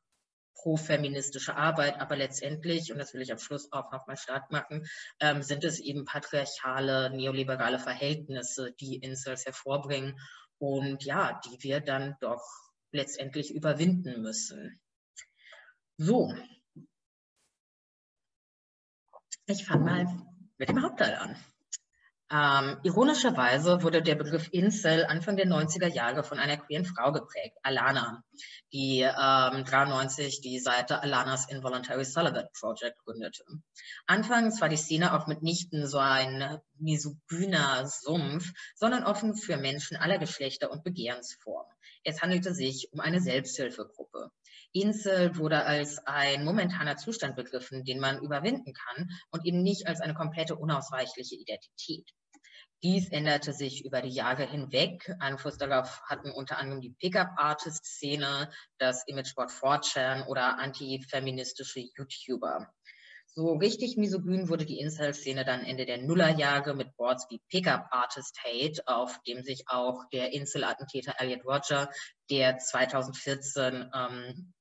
profeministische 0.55 1.57
Arbeit, 1.57 1.99
aber 1.99 2.15
letztendlich, 2.15 2.93
und 2.93 2.99
das 2.99 3.13
will 3.13 3.21
ich 3.21 3.33
am 3.33 3.39
Schluss 3.39 3.73
auch 3.73 3.91
nochmal 3.91 4.15
stark 4.15 4.51
machen, 4.51 4.87
ähm, 5.19 5.43
sind 5.43 5.65
es 5.65 5.81
eben 5.81 6.05
patriarchale, 6.05 7.09
neoliberale 7.09 7.77
Verhältnisse, 7.77 8.71
die 8.79 8.95
Incels 8.95 9.45
hervorbringen 9.45 10.17
und 10.59 11.03
ja, 11.03 11.41
die 11.45 11.61
wir 11.61 11.81
dann 11.81 12.15
doch 12.21 12.66
letztendlich 12.97 13.53
überwinden 13.53 14.21
müssen. 14.21 14.81
So, 15.97 16.33
ich 19.45 19.65
fange 19.65 19.85
mal 19.85 20.05
mit 20.57 20.69
dem 20.69 20.81
Hauptteil 20.83 21.15
an. 21.15 21.37
Ähm, 22.29 22.77
ironischerweise 22.83 23.83
wurde 23.83 24.01
der 24.01 24.15
Begriff 24.15 24.49
Incel 24.51 25.05
Anfang 25.05 25.37
der 25.37 25.47
90er 25.47 25.87
Jahre 25.87 26.23
von 26.23 26.39
einer 26.39 26.57
queeren 26.57 26.83
Frau 26.83 27.13
geprägt, 27.13 27.57
Alana, 27.63 28.21
die 28.73 28.99
ähm, 28.99 29.63
93 29.63 30.41
die 30.41 30.59
Seite 30.59 31.01
Alanas 31.01 31.49
Involuntary 31.49 32.03
Celibate 32.03 32.49
Project 32.59 32.97
gründete. 33.05 33.45
Anfangs 34.07 34.59
war 34.59 34.67
die 34.67 34.75
Szene 34.75 35.13
auch 35.13 35.27
mitnichten 35.27 35.87
so 35.87 35.99
ein 35.99 36.59
misogyner 36.77 37.87
Sumpf, 37.87 38.51
sondern 38.75 39.05
offen 39.05 39.33
für 39.35 39.55
Menschen 39.55 39.95
aller 39.95 40.17
Geschlechter 40.17 40.69
und 40.69 40.83
Begehrensformen. 40.83 41.71
Es 42.03 42.21
handelte 42.21 42.53
sich 42.53 42.89
um 42.91 42.99
eine 42.99 43.21
Selbsthilfegruppe. 43.21 44.31
Insel 44.81 45.37
wurde 45.37 45.65
als 45.65 45.99
ein 46.05 46.43
momentaner 46.43 46.97
Zustand 46.97 47.35
begriffen, 47.35 47.83
den 47.83 47.99
man 47.99 48.21
überwinden 48.21 48.73
kann 48.73 49.09
und 49.31 49.45
eben 49.45 49.63
nicht 49.63 49.87
als 49.87 50.01
eine 50.01 50.13
komplette 50.13 50.55
unausweichliche 50.55 51.35
Identität. 51.35 52.09
Dies 52.83 53.09
änderte 53.09 53.53
sich 53.53 53.85
über 53.85 54.01
die 54.01 54.13
Jahre 54.13 54.45
hinweg. 54.47 55.11
Einfluss 55.19 55.57
darauf 55.57 56.01
hatten 56.03 56.29
unter 56.29 56.59
anderem 56.59 56.79
die 56.79 56.93
Pickup-Artist-Szene, 56.99 58.51
das 58.77 59.03
Imageboard 59.07 59.49
4chan 59.49 60.27
oder 60.27 60.59
antifeministische 60.59 61.79
YouTuber. 61.97 62.71
So 63.37 63.53
richtig 63.53 63.97
misogyn 63.97 64.49
wurde 64.49 64.65
die 64.65 64.79
Incel-Szene 64.79 65.43
dann 65.43 65.63
Ende 65.63 65.85
der 65.85 66.01
Nullerjahre 66.01 66.75
mit 66.75 66.95
Boards 66.97 67.27
wie 67.29 67.41
Pickup 67.49 67.87
Artist 67.91 68.39
Hate, 68.43 68.81
auf 68.87 69.19
dem 69.27 69.43
sich 69.43 69.63
auch 69.67 70.03
der 70.11 70.33
Incel-Attentäter 70.33 71.15
Elliot 71.17 71.45
Roger, 71.45 71.89
der 72.29 72.57
2014 72.57 73.91
ähm, 73.93 74.53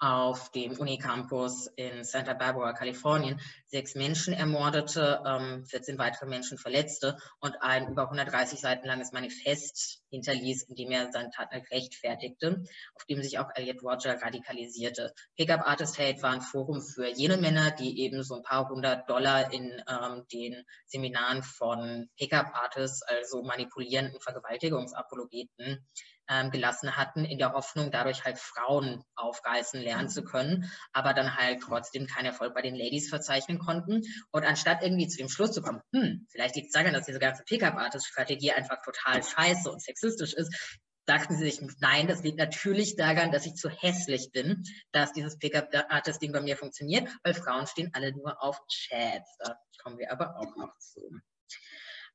auf 0.00 0.50
dem 0.52 0.78
Unicampus 0.78 1.66
in 1.76 2.04
Santa 2.04 2.32
Barbara, 2.32 2.72
Kalifornien, 2.72 3.38
sechs 3.66 3.94
Menschen 3.94 4.32
ermordete, 4.32 5.22
14 5.68 5.94
ähm, 5.94 5.98
weitere 5.98 6.26
Menschen 6.26 6.56
verletzte 6.56 7.18
und 7.40 7.54
ein 7.60 7.88
über 7.88 8.04
130 8.04 8.58
Seiten 8.58 8.86
langes 8.86 9.12
Manifest 9.12 10.00
hinterließ, 10.08 10.64
in 10.64 10.74
dem 10.74 10.90
er 10.90 11.12
seine 11.12 11.30
Taten 11.30 11.62
rechtfertigte, 11.70 12.64
auf 12.94 13.04
dem 13.04 13.22
sich 13.22 13.38
auch 13.38 13.50
Elliot 13.54 13.82
Roger 13.82 14.20
radikalisierte. 14.20 15.12
Pickup 15.36 15.68
Artist 15.68 15.98
Hate 15.98 16.22
war 16.22 16.32
ein 16.32 16.40
Forum 16.40 16.80
für 16.80 17.06
jene 17.06 17.36
Männer, 17.36 17.70
die 17.70 18.00
eben 18.00 18.22
so 18.22 18.36
ein 18.36 18.42
paar 18.42 18.68
hundert 18.70 19.08
Dollar 19.08 19.52
in 19.52 19.82
ähm, 19.86 20.24
den 20.32 20.64
Seminaren 20.86 21.42
von 21.42 22.08
Pickup 22.16 22.54
Artists, 22.54 23.02
also 23.02 23.42
manipulierenden 23.42 24.20
Vergewaltigungsapologeten, 24.20 25.86
ähm, 26.30 26.50
gelassen 26.50 26.96
hatten, 26.96 27.24
in 27.24 27.38
der 27.38 27.52
Hoffnung, 27.52 27.90
dadurch 27.90 28.24
halt 28.24 28.38
Frauen 28.38 29.02
aufreißen 29.16 29.80
lernen 29.80 30.08
zu 30.08 30.22
können, 30.22 30.70
aber 30.92 31.12
dann 31.12 31.36
halt 31.36 31.60
trotzdem 31.60 32.06
keinen 32.06 32.26
Erfolg 32.26 32.54
bei 32.54 32.62
den 32.62 32.76
Ladies 32.76 33.10
verzeichnen 33.10 33.58
konnten. 33.58 34.02
Und 34.30 34.44
anstatt 34.44 34.82
irgendwie 34.82 35.08
zu 35.08 35.18
dem 35.18 35.28
Schluss 35.28 35.52
zu 35.52 35.60
kommen, 35.60 35.82
hm, 35.92 36.26
vielleicht 36.30 36.54
liegt 36.54 36.68
es 36.68 36.72
daran, 36.72 36.94
dass 36.94 37.06
diese 37.06 37.18
ganze 37.18 37.42
Pickup-Artist-Strategie 37.44 38.52
einfach 38.52 38.80
total 38.82 39.22
scheiße 39.22 39.70
und 39.70 39.82
sexistisch 39.82 40.32
ist, 40.32 40.54
dachten 41.06 41.36
sie 41.36 41.50
sich, 41.50 41.60
nein, 41.80 42.06
das 42.06 42.22
liegt 42.22 42.38
natürlich 42.38 42.94
daran, 42.94 43.32
dass 43.32 43.46
ich 43.46 43.54
zu 43.54 43.68
hässlich 43.68 44.30
bin, 44.32 44.62
dass 44.92 45.12
dieses 45.12 45.38
Pickup-Artist-Ding 45.38 46.32
bei 46.32 46.40
mir 46.40 46.56
funktioniert, 46.56 47.08
weil 47.24 47.34
Frauen 47.34 47.66
stehen 47.66 47.90
alle 47.94 48.12
nur 48.12 48.40
auf 48.40 48.60
Chats. 48.68 49.36
Da 49.38 49.58
kommen 49.82 49.98
wir 49.98 50.12
aber 50.12 50.36
auch 50.36 50.54
noch 50.56 50.76
zu. 50.78 51.10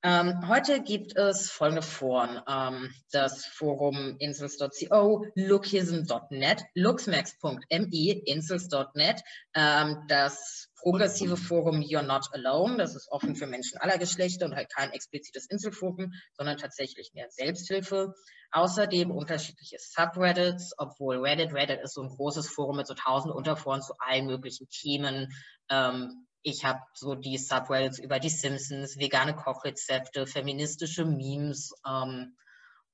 Ähm, 0.04 0.48
heute 0.48 0.82
gibt 0.82 1.16
es 1.18 1.50
folgende 1.50 1.82
Foren. 1.82 2.42
Ähm, 2.48 2.94
das 3.12 3.46
Forum 3.46 4.16
insels.co, 4.20 5.25
lookism.net, 5.36 6.64
luxmax.me, 6.75 8.22
insels.net, 8.25 9.22
ähm, 9.56 9.98
das 10.08 10.70
progressive 10.86 11.38
Forum 11.38 11.82
You're 11.82 12.04
Not 12.04 12.28
Alone, 12.34 12.78
das 12.78 12.96
ist 12.96 13.12
offen 13.12 13.36
für 13.36 13.48
Menschen 13.48 13.80
aller 13.80 13.98
Geschlechter 13.98 14.46
und 14.46 14.56
halt 14.56 14.72
kein 14.72 14.92
explizites 14.92 15.48
Inselforum, 15.48 16.14
sondern 16.34 16.58
tatsächlich 16.58 17.12
mehr 17.14 17.28
Selbsthilfe. 17.30 18.14
Außerdem 18.52 19.10
unterschiedliche 19.10 19.78
Subreddits, 19.80 20.74
obwohl 20.78 21.18
Reddit, 21.18 21.54
Reddit 21.54 21.82
ist 21.82 21.96
so 21.96 22.04
ein 22.04 22.10
großes 22.10 22.50
Forum 22.50 22.78
mit 22.78 22.88
so 22.88 22.94
tausend 22.94 23.34
Unterforen 23.34 23.82
zu 23.82 23.96
allen 23.98 24.28
möglichen 24.28 24.70
Themen, 24.70 25.34
ähm, 25.70 26.25
ich 26.46 26.64
habe 26.64 26.80
so 26.94 27.16
die 27.16 27.40
Subreddits 27.40 27.98
über 27.98 28.20
die 28.20 28.30
Simpsons, 28.30 29.00
vegane 29.00 29.36
Kochrezepte, 29.36 30.28
feministische 30.28 31.04
Memes 31.04 31.74
ähm, 31.88 32.38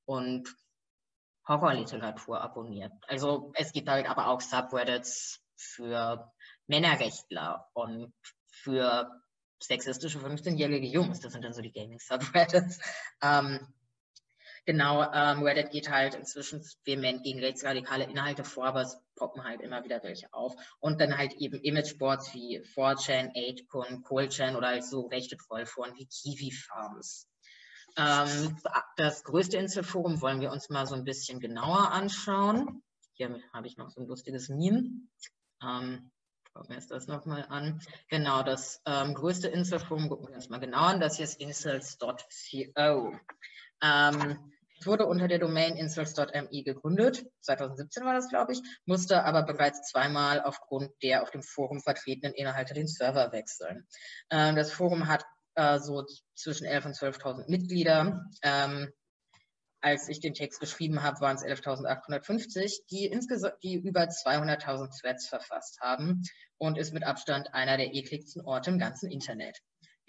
und 0.05 0.47
Horrorliteratur 1.45 2.39
abonniert. 2.39 2.93
Also 3.09 3.51
es 3.55 3.73
gibt 3.73 3.89
halt 3.89 4.07
aber 4.07 4.27
auch 4.27 4.39
Subreddits 4.39 5.41
für 5.57 6.31
Männerrechtler 6.67 7.67
und 7.73 8.13
für 8.47 9.11
sexistische 9.61 10.19
15-jährige 10.19 10.87
Jungs. 10.87 11.19
Das 11.19 11.33
sind 11.33 11.43
dann 11.43 11.53
so 11.53 11.61
die 11.61 11.73
Gaming-Subreddits. 11.73 12.79
Ähm, 13.21 13.67
Genau, 14.65 15.01
ähm, 15.11 15.41
Reddit 15.41 15.71
geht 15.71 15.89
halt 15.89 16.13
inzwischen 16.13 16.63
vehement 16.85 17.23
gegen 17.23 17.39
rechtsradikale 17.39 18.03
Inhalte 18.03 18.43
vor, 18.43 18.67
aber 18.67 18.81
es 18.81 19.01
poppen 19.15 19.43
halt 19.43 19.61
immer 19.61 19.83
wieder 19.83 20.03
welche 20.03 20.31
auf. 20.33 20.55
Und 20.79 21.01
dann 21.01 21.17
halt 21.17 21.33
eben 21.33 21.59
Imageboards 21.59 22.33
wie 22.35 22.59
4chan, 22.59 23.33
8kun, 23.33 24.03
Coolchan 24.03 24.55
oder 24.55 24.67
halt 24.67 24.85
so 24.85 25.07
rechte 25.07 25.35
Trollforen 25.35 25.95
wie 25.97 26.05
Kiwi 26.05 26.51
Farms. 26.51 27.27
Ähm, 27.97 28.57
das 28.97 29.23
größte 29.23 29.57
Inselforum 29.57 30.21
wollen 30.21 30.41
wir 30.41 30.51
uns 30.51 30.69
mal 30.69 30.85
so 30.85 30.95
ein 30.95 31.03
bisschen 31.03 31.39
genauer 31.39 31.91
anschauen. 31.91 32.83
Hier 33.13 33.41
habe 33.53 33.67
ich 33.67 33.77
noch 33.77 33.89
so 33.89 34.01
ein 34.01 34.07
lustiges 34.07 34.47
Meme. 34.49 34.91
Ähm, 35.63 36.11
Schauen 36.53 36.67
wir 36.67 36.75
uns 36.75 36.87
das 36.87 37.07
nochmal 37.07 37.45
an. 37.47 37.79
Genau, 38.09 38.43
das 38.43 38.81
ähm, 38.85 39.13
größte 39.13 39.47
Inselforum 39.47 40.09
gucken 40.09 40.27
wir 40.27 40.35
uns 40.35 40.49
mal 40.49 40.59
genau 40.59 40.79
an. 40.81 40.99
Das 40.99 41.15
hier 41.15 41.23
ist 41.23 41.39
incels.co. 41.39 43.13
Ähm, 43.81 44.51
es 44.79 44.87
wurde 44.87 45.05
unter 45.05 45.27
der 45.27 45.37
Domain 45.37 45.75
incels.mi 45.75 46.63
gegründet. 46.63 47.23
2017 47.41 48.03
war 48.03 48.15
das, 48.15 48.29
glaube 48.29 48.53
ich, 48.53 48.61
musste 48.85 49.23
aber 49.23 49.43
bereits 49.43 49.89
zweimal 49.91 50.41
aufgrund 50.41 50.91
der 51.03 51.21
auf 51.21 51.29
dem 51.29 51.43
Forum 51.43 51.79
vertretenen 51.81 52.33
Inhalte 52.33 52.73
den 52.73 52.87
Server 52.87 53.31
wechseln. 53.31 53.85
Ähm, 54.31 54.55
das 54.55 54.71
Forum 54.71 55.07
hat 55.07 55.23
äh, 55.53 55.77
so 55.79 56.05
zwischen 56.33 56.65
11.000 56.65 56.85
und 56.85 56.95
12.000 56.95 57.49
Mitglieder. 57.49 58.25
Ähm, 58.41 58.91
als 59.81 60.09
ich 60.09 60.19
den 60.19 60.33
Text 60.33 60.59
geschrieben 60.59 61.03
habe, 61.03 61.19
waren 61.21 61.35
es 61.35 61.43
11.850, 61.43 62.85
die 62.89 63.05
insgesamt 63.05 63.61
die 63.63 63.75
über 63.75 64.01
200.000 64.03 64.99
Threads 64.99 65.27
verfasst 65.27 65.79
haben 65.81 66.23
und 66.57 66.77
ist 66.77 66.93
mit 66.93 67.03
Abstand 67.03 67.53
einer 67.53 67.77
der 67.77 67.93
ekligsten 67.93 68.41
Orte 68.41 68.69
im 68.69 68.79
ganzen 68.79 69.09
Internet. 69.09 69.59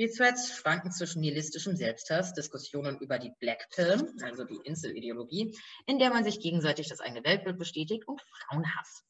Die 0.03 0.11
Threads 0.11 0.57
schwanken 0.57 0.91
zwischen 0.91 1.21
nihilistischem 1.21 1.77
Selbsthass, 1.77 2.35
Diskussionen 2.35 2.99
über 2.99 3.21
die 3.21 3.31
Black 3.39 3.69
Pill, 3.73 4.13
also 4.25 4.43
die 4.43 4.59
Inselideologie, 4.65 5.57
in 5.87 6.01
der 6.01 6.11
man 6.11 6.25
sich 6.25 6.41
gegenseitig 6.41 6.89
das 6.89 6.99
eigene 6.99 7.23
Weltbild 7.23 7.57
bestätigt, 7.57 8.09
und 8.09 8.21
Frauenhass. 8.21 9.05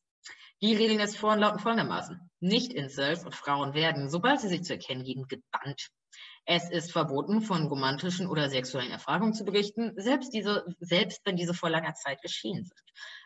Die 0.60 0.76
Regeln 0.76 0.98
des 0.98 1.16
Foren 1.16 1.38
lauten 1.38 1.60
folgendermaßen. 1.60 2.30
Nicht-Incels 2.40 3.24
und 3.24 3.34
Frauen 3.34 3.72
werden, 3.72 4.10
sobald 4.10 4.40
sie 4.40 4.48
sich 4.48 4.64
zu 4.64 4.74
erkennen 4.74 5.02
geben, 5.02 5.26
gebannt. 5.28 5.88
Es 6.44 6.70
ist 6.70 6.90
verboten, 6.90 7.40
von 7.40 7.66
romantischen 7.66 8.26
oder 8.26 8.50
sexuellen 8.50 8.90
Erfahrungen 8.90 9.32
zu 9.32 9.44
berichten, 9.44 9.92
selbst, 9.96 10.32
diese, 10.32 10.64
selbst 10.80 11.20
wenn 11.24 11.36
diese 11.36 11.54
vor 11.54 11.70
langer 11.70 11.94
Zeit 11.94 12.20
geschehen 12.20 12.64
sind. 12.64 12.80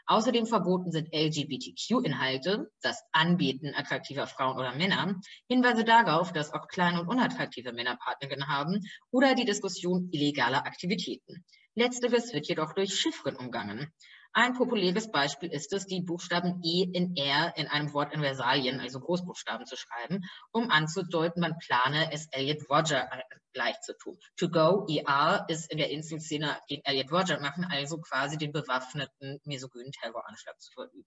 Außerdem 0.06 0.46
verboten 0.46 0.92
sind 0.92 1.12
LGBTQ-Inhalte, 1.12 2.70
das 2.82 3.02
Anbieten 3.12 3.74
attraktiver 3.74 4.26
Frauen 4.26 4.58
oder 4.58 4.74
Männer, 4.74 5.18
Hinweise 5.48 5.84
darauf, 5.84 6.32
dass 6.32 6.52
auch 6.52 6.68
kleine 6.68 7.00
und 7.00 7.08
unattraktive 7.08 7.72
Männer 7.72 7.96
Partnerinnen 7.96 8.48
haben 8.48 8.80
oder 9.10 9.34
die 9.34 9.46
Diskussion 9.46 10.10
illegaler 10.12 10.66
Aktivitäten. 10.66 11.44
Letzteres 11.74 12.32
wird 12.32 12.46
jedoch 12.48 12.74
durch 12.74 12.94
Chiffren 12.94 13.36
umgangen. 13.36 13.92
Ein 14.38 14.52
populäres 14.52 15.10
Beispiel 15.10 15.50
ist 15.50 15.72
es, 15.72 15.86
die 15.86 16.02
Buchstaben 16.02 16.60
E 16.62 16.82
in 16.92 17.16
R 17.16 17.54
in 17.56 17.68
einem 17.68 17.94
Wort 17.94 18.12
in 18.12 18.20
Versalien, 18.20 18.80
also 18.80 19.00
Großbuchstaben, 19.00 19.64
zu 19.64 19.76
schreiben, 19.78 20.24
um 20.52 20.70
anzudeuten, 20.70 21.40
man 21.40 21.56
plane, 21.56 22.12
es 22.12 22.28
Elliot 22.32 22.68
Roger, 22.68 23.08
gleich 23.54 23.80
zu 23.80 23.96
tun. 23.96 24.18
To 24.36 24.50
go, 24.50 24.86
ER, 24.90 25.46
ist 25.48 25.72
in 25.72 25.78
der 25.78 25.88
Instinktszene, 25.90 26.58
den 26.68 26.84
Elliot 26.84 27.10
Roger 27.10 27.40
machen, 27.40 27.64
also 27.64 27.96
quasi 27.96 28.36
den 28.36 28.52
bewaffneten 28.52 29.40
misogynen 29.44 29.92
Terroranschlag 29.92 30.60
zu 30.60 30.70
verüben. 30.72 31.06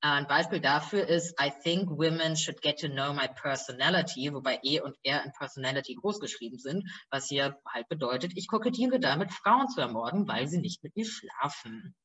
Ein 0.00 0.28
Beispiel 0.28 0.60
dafür 0.60 1.08
ist, 1.08 1.34
I 1.42 1.50
think 1.64 1.90
women 1.90 2.36
should 2.36 2.62
get 2.62 2.78
to 2.78 2.88
know 2.88 3.12
my 3.12 3.26
personality, 3.26 4.32
wobei 4.32 4.60
E 4.62 4.80
und 4.80 4.96
R 5.02 5.24
in 5.24 5.32
Personality 5.32 5.96
großgeschrieben 5.96 6.60
sind, 6.60 6.88
was 7.10 7.26
hier 7.26 7.60
halt 7.66 7.88
bedeutet, 7.88 8.34
ich 8.36 8.46
kokettiere 8.46 9.00
damit, 9.00 9.32
Frauen 9.32 9.68
zu 9.68 9.80
ermorden, 9.80 10.28
weil 10.28 10.46
sie 10.46 10.58
nicht 10.58 10.84
mit 10.84 10.94
mir 10.94 11.06
schlafen. 11.06 11.96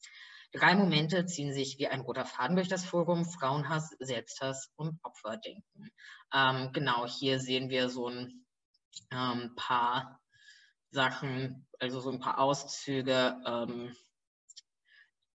Drei 0.53 0.75
Momente 0.75 1.25
ziehen 1.25 1.53
sich 1.53 1.77
wie 1.77 1.87
ein 1.87 2.01
roter 2.01 2.25
Faden 2.25 2.55
durch 2.55 2.69
das 2.69 2.85
Forum, 2.85 3.25
Frauenhass, 3.25 3.95
Selbsthass 3.99 4.71
und 4.75 4.99
Opferdenken. 5.03 5.91
Ähm, 6.33 6.71
genau, 6.73 7.05
hier 7.05 7.39
sehen 7.39 7.69
wir 7.69 7.89
so 7.89 8.07
ein 8.07 8.45
ähm, 9.11 9.53
paar 9.55 10.21
Sachen, 10.89 11.67
also 11.79 11.99
so 11.99 12.11
ein 12.11 12.19
paar 12.19 12.39
Auszüge, 12.39 13.41
ähm, 13.45 13.95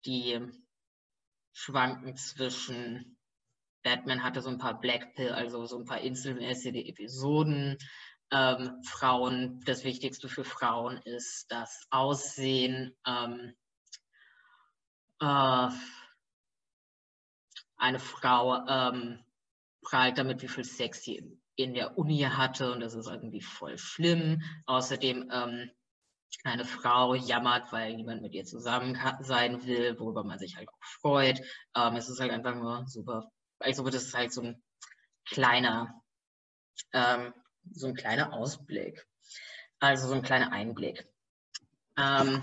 die 0.06 0.40
schwanken 1.54 2.16
zwischen 2.16 3.18
Batman 3.84 4.24
hatte 4.24 4.42
so 4.42 4.50
ein 4.50 4.58
paar 4.58 4.80
Black 4.80 5.16
Pill, 5.16 5.32
also 5.32 5.66
so 5.66 5.78
ein 5.78 5.86
paar 5.86 6.02
inselmäßige 6.02 6.88
Episoden. 6.88 7.78
Ähm, 8.32 8.82
Frauen, 8.86 9.60
das 9.66 9.84
Wichtigste 9.84 10.30
für 10.30 10.46
Frauen 10.46 10.98
ist 11.04 11.52
das 11.52 11.86
Aussehen. 11.90 12.96
Ähm, 13.06 13.54
äh, 15.22 15.70
eine 17.78 18.00
Frau 18.00 18.66
ähm, 18.68 19.24
prahlt 19.82 20.18
damit, 20.18 20.42
wie 20.42 20.48
viel 20.48 20.64
Sex 20.64 21.04
sie 21.04 21.40
in 21.56 21.74
der 21.74 21.98
Uni 21.98 22.20
hatte 22.20 22.72
und 22.74 22.80
das 22.80 22.94
ist 22.94 23.08
irgendwie 23.08 23.42
voll 23.42 23.78
schlimm. 23.78 24.42
Außerdem 24.66 25.30
ähm, 25.32 25.72
eine 26.44 26.66
Frau 26.66 27.14
jammert, 27.14 27.72
weil 27.72 27.96
niemand 27.96 28.22
mit 28.22 28.34
ihr 28.34 28.46
zusammen 28.46 28.98
sein 29.22 29.66
will, 29.66 30.00
worüber 30.00 30.24
man 30.24 30.40
sich 30.40 30.56
halt 30.56 30.70
auch 30.70 30.84
freut. 31.02 31.42
Ähm, 31.76 31.96
es 31.96 32.10
ist 32.10 32.20
halt 32.20 32.32
einfach 32.32 32.56
nur 32.56 32.86
super. 32.88 33.32
Also 33.60 33.84
das 33.84 34.04
ist 34.04 34.14
halt 34.14 34.32
so 34.32 34.42
ein 34.42 34.64
kleiner, 35.26 36.02
ähm, 36.94 37.34
so 37.72 37.88
ein 37.88 37.96
kleiner 37.96 38.34
Ausblick. 38.34 39.06
Also 39.80 40.08
so 40.08 40.14
ein 40.14 40.24
kleiner 40.24 40.52
Einblick. 40.52 41.08
Ähm, 41.98 42.42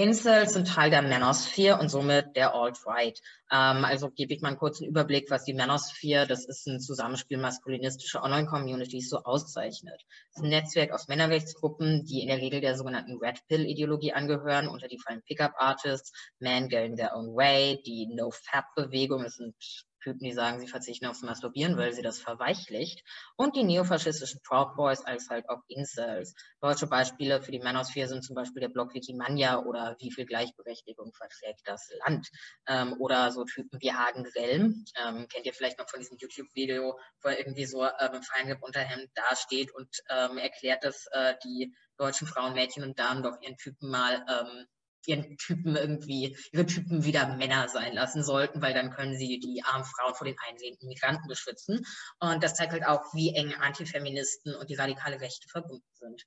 Incels 0.00 0.54
sind 0.54 0.66
Teil 0.66 0.88
der 0.88 1.02
Manosphere 1.02 1.78
und 1.78 1.90
somit 1.90 2.34
der 2.34 2.54
Alt-Right. 2.54 3.20
Ähm, 3.52 3.84
also 3.84 4.10
gebe 4.10 4.32
ich 4.32 4.40
mal 4.40 4.48
einen 4.48 4.56
kurzen 4.56 4.86
Überblick, 4.86 5.30
was 5.30 5.44
die 5.44 5.52
Manosphere, 5.52 6.26
das 6.26 6.46
ist 6.46 6.66
ein 6.66 6.80
Zusammenspiel 6.80 7.36
maskulinistischer 7.36 8.22
Online-Communities, 8.22 9.10
so 9.10 9.18
auszeichnet. 9.18 10.00
Es 10.30 10.38
ist 10.38 10.42
ein 10.42 10.48
Netzwerk 10.48 10.92
aus 10.92 11.08
Männerrechtsgruppen, 11.08 12.06
die 12.06 12.22
in 12.22 12.28
der 12.28 12.38
Regel 12.38 12.62
der 12.62 12.76
sogenannten 12.76 13.18
Red 13.18 13.46
Pill-Ideologie 13.48 14.14
angehören, 14.14 14.68
unter 14.68 14.88
die 14.88 14.98
fallen 14.98 15.20
Pickup-Artists, 15.22 16.12
Men 16.38 16.70
Going 16.70 16.96
Their 16.96 17.14
Own 17.14 17.36
Way, 17.36 17.82
die 17.84 18.06
No-Fab-Bewegung, 18.06 19.24
das 19.24 19.34
sind 19.34 19.54
Typen, 20.00 20.20
die 20.20 20.32
sagen, 20.32 20.60
sie 20.60 20.66
verzichten 20.66 21.06
aufs 21.06 21.22
Masturbieren, 21.22 21.76
weil 21.76 21.92
sie 21.92 22.02
das 22.02 22.18
verweichlicht. 22.18 23.04
Und 23.36 23.56
die 23.56 23.64
neofaschistischen 23.64 24.40
Proud 24.42 24.76
Boys 24.76 25.04
als 25.04 25.28
halt 25.30 25.48
auch 25.48 25.60
Incels. 25.68 26.34
Deutsche 26.60 26.86
Beispiele 26.86 27.42
für 27.42 27.52
die 27.52 27.60
Manosphere 27.60 28.08
sind 28.08 28.24
zum 28.24 28.34
Beispiel 28.34 28.60
der 28.60 28.68
Blog 28.68 28.94
Wikimania 28.94 29.60
oder 29.64 29.96
Wie 30.00 30.10
viel 30.10 30.26
Gleichberechtigung 30.26 31.12
verträgt 31.12 31.62
das 31.64 31.90
Land? 32.04 32.28
Ähm, 32.66 32.94
oder 32.98 33.30
so 33.30 33.44
Typen 33.44 33.80
wie 33.80 33.92
Hagen 33.92 34.24
Grellm. 34.24 34.84
Ähm, 34.96 35.26
kennt 35.28 35.46
ihr 35.46 35.54
vielleicht 35.54 35.78
noch 35.78 35.88
von 35.88 36.00
diesem 36.00 36.18
YouTube-Video, 36.18 36.98
wo 37.22 37.28
er 37.28 37.38
irgendwie 37.38 37.66
so 37.66 37.84
ähm, 37.84 38.14
im 38.14 38.22
Feinripp-Unterhemd 38.22 39.10
dasteht 39.14 39.72
und 39.74 39.88
ähm, 40.08 40.38
erklärt, 40.38 40.84
dass 40.84 41.06
äh, 41.12 41.34
die 41.44 41.74
deutschen 41.96 42.26
Frauen, 42.26 42.54
Mädchen 42.54 42.82
und 42.82 42.98
Damen 42.98 43.22
doch 43.22 43.40
ihren 43.42 43.56
Typen 43.56 43.90
mal 43.90 44.24
ähm, 44.28 44.66
ihren 45.06 45.36
Typen 45.36 45.76
irgendwie, 45.76 46.36
ihre 46.52 46.66
Typen 46.66 47.04
wieder 47.04 47.36
Männer 47.36 47.68
sein 47.68 47.94
lassen 47.94 48.22
sollten, 48.22 48.62
weil 48.62 48.74
dann 48.74 48.90
können 48.90 49.16
sie 49.16 49.38
die 49.40 49.62
armen 49.64 49.84
Frauen 49.84 50.14
vor 50.14 50.26
den 50.26 50.36
einlehnenden 50.48 50.88
Migranten 50.88 51.28
beschützen. 51.28 51.86
Und 52.18 52.42
das 52.42 52.54
zeigt 52.54 52.72
halt 52.72 52.86
auch, 52.86 53.02
wie 53.14 53.34
eng 53.34 53.54
Antifeministen 53.54 54.54
und 54.54 54.70
die 54.70 54.76
radikale 54.76 55.20
Rechte 55.20 55.48
verbunden 55.48 55.84
sind. 55.94 56.24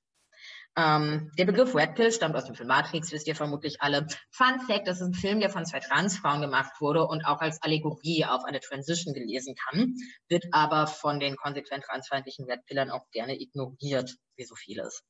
Ähm, 0.76 1.30
der 1.38 1.44
Begriff 1.44 1.74
Red 1.74 1.94
Pill 1.94 2.10
stammt 2.10 2.34
aus 2.34 2.46
dem 2.46 2.56
Film 2.56 2.68
Matrix, 2.68 3.12
wisst 3.12 3.28
ihr 3.28 3.36
vermutlich 3.36 3.80
alle. 3.80 4.06
Fun 4.32 4.58
Fact, 4.66 4.88
das 4.88 5.00
ist 5.00 5.06
ein 5.06 5.14
Film, 5.14 5.38
der 5.38 5.50
von 5.50 5.64
zwei 5.64 5.78
Transfrauen 5.78 6.40
gemacht 6.40 6.72
wurde 6.80 7.06
und 7.06 7.24
auch 7.24 7.40
als 7.40 7.62
Allegorie 7.62 8.24
auf 8.24 8.44
eine 8.44 8.58
Transition 8.58 9.14
gelesen 9.14 9.54
kann, 9.54 9.94
wird 10.28 10.46
aber 10.50 10.88
von 10.88 11.20
den 11.20 11.36
konsequent 11.36 11.84
transfeindlichen 11.84 12.46
Red 12.46 12.64
Pillern 12.66 12.90
auch 12.90 13.08
gerne 13.12 13.40
ignoriert, 13.40 14.16
wie 14.36 14.44
so 14.44 14.56
vieles. 14.56 15.04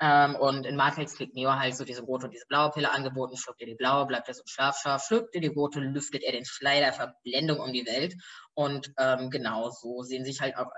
Ähm, 0.00 0.36
und 0.36 0.66
in 0.66 0.76
Matrix 0.76 1.16
kriegt 1.16 1.34
Neo 1.34 1.52
halt 1.52 1.74
so 1.74 1.84
diese 1.84 2.02
rote 2.02 2.26
und 2.26 2.32
diese 2.32 2.46
blaue 2.46 2.70
Pille 2.70 2.92
angeboten, 2.92 3.36
schluckt 3.36 3.60
er 3.60 3.66
die 3.66 3.74
blaue, 3.74 4.06
bleibt 4.06 4.28
er 4.28 4.34
so 4.34 4.44
scharf, 4.46 4.78
scharf, 4.78 5.04
schluckt 5.04 5.34
er 5.34 5.40
die 5.40 5.48
rote, 5.48 5.80
lüftet 5.80 6.22
er 6.22 6.30
den 6.30 6.44
Schleier 6.44 6.80
der 6.80 6.92
Verblendung 6.92 7.58
um 7.58 7.72
die 7.72 7.86
Welt. 7.86 8.14
Und 8.54 8.92
ähm, 8.98 9.30
genau 9.30 9.70
so 9.70 10.02
sehen 10.02 10.24
sich 10.24 10.40
halt 10.40 10.56
auch 10.56 10.70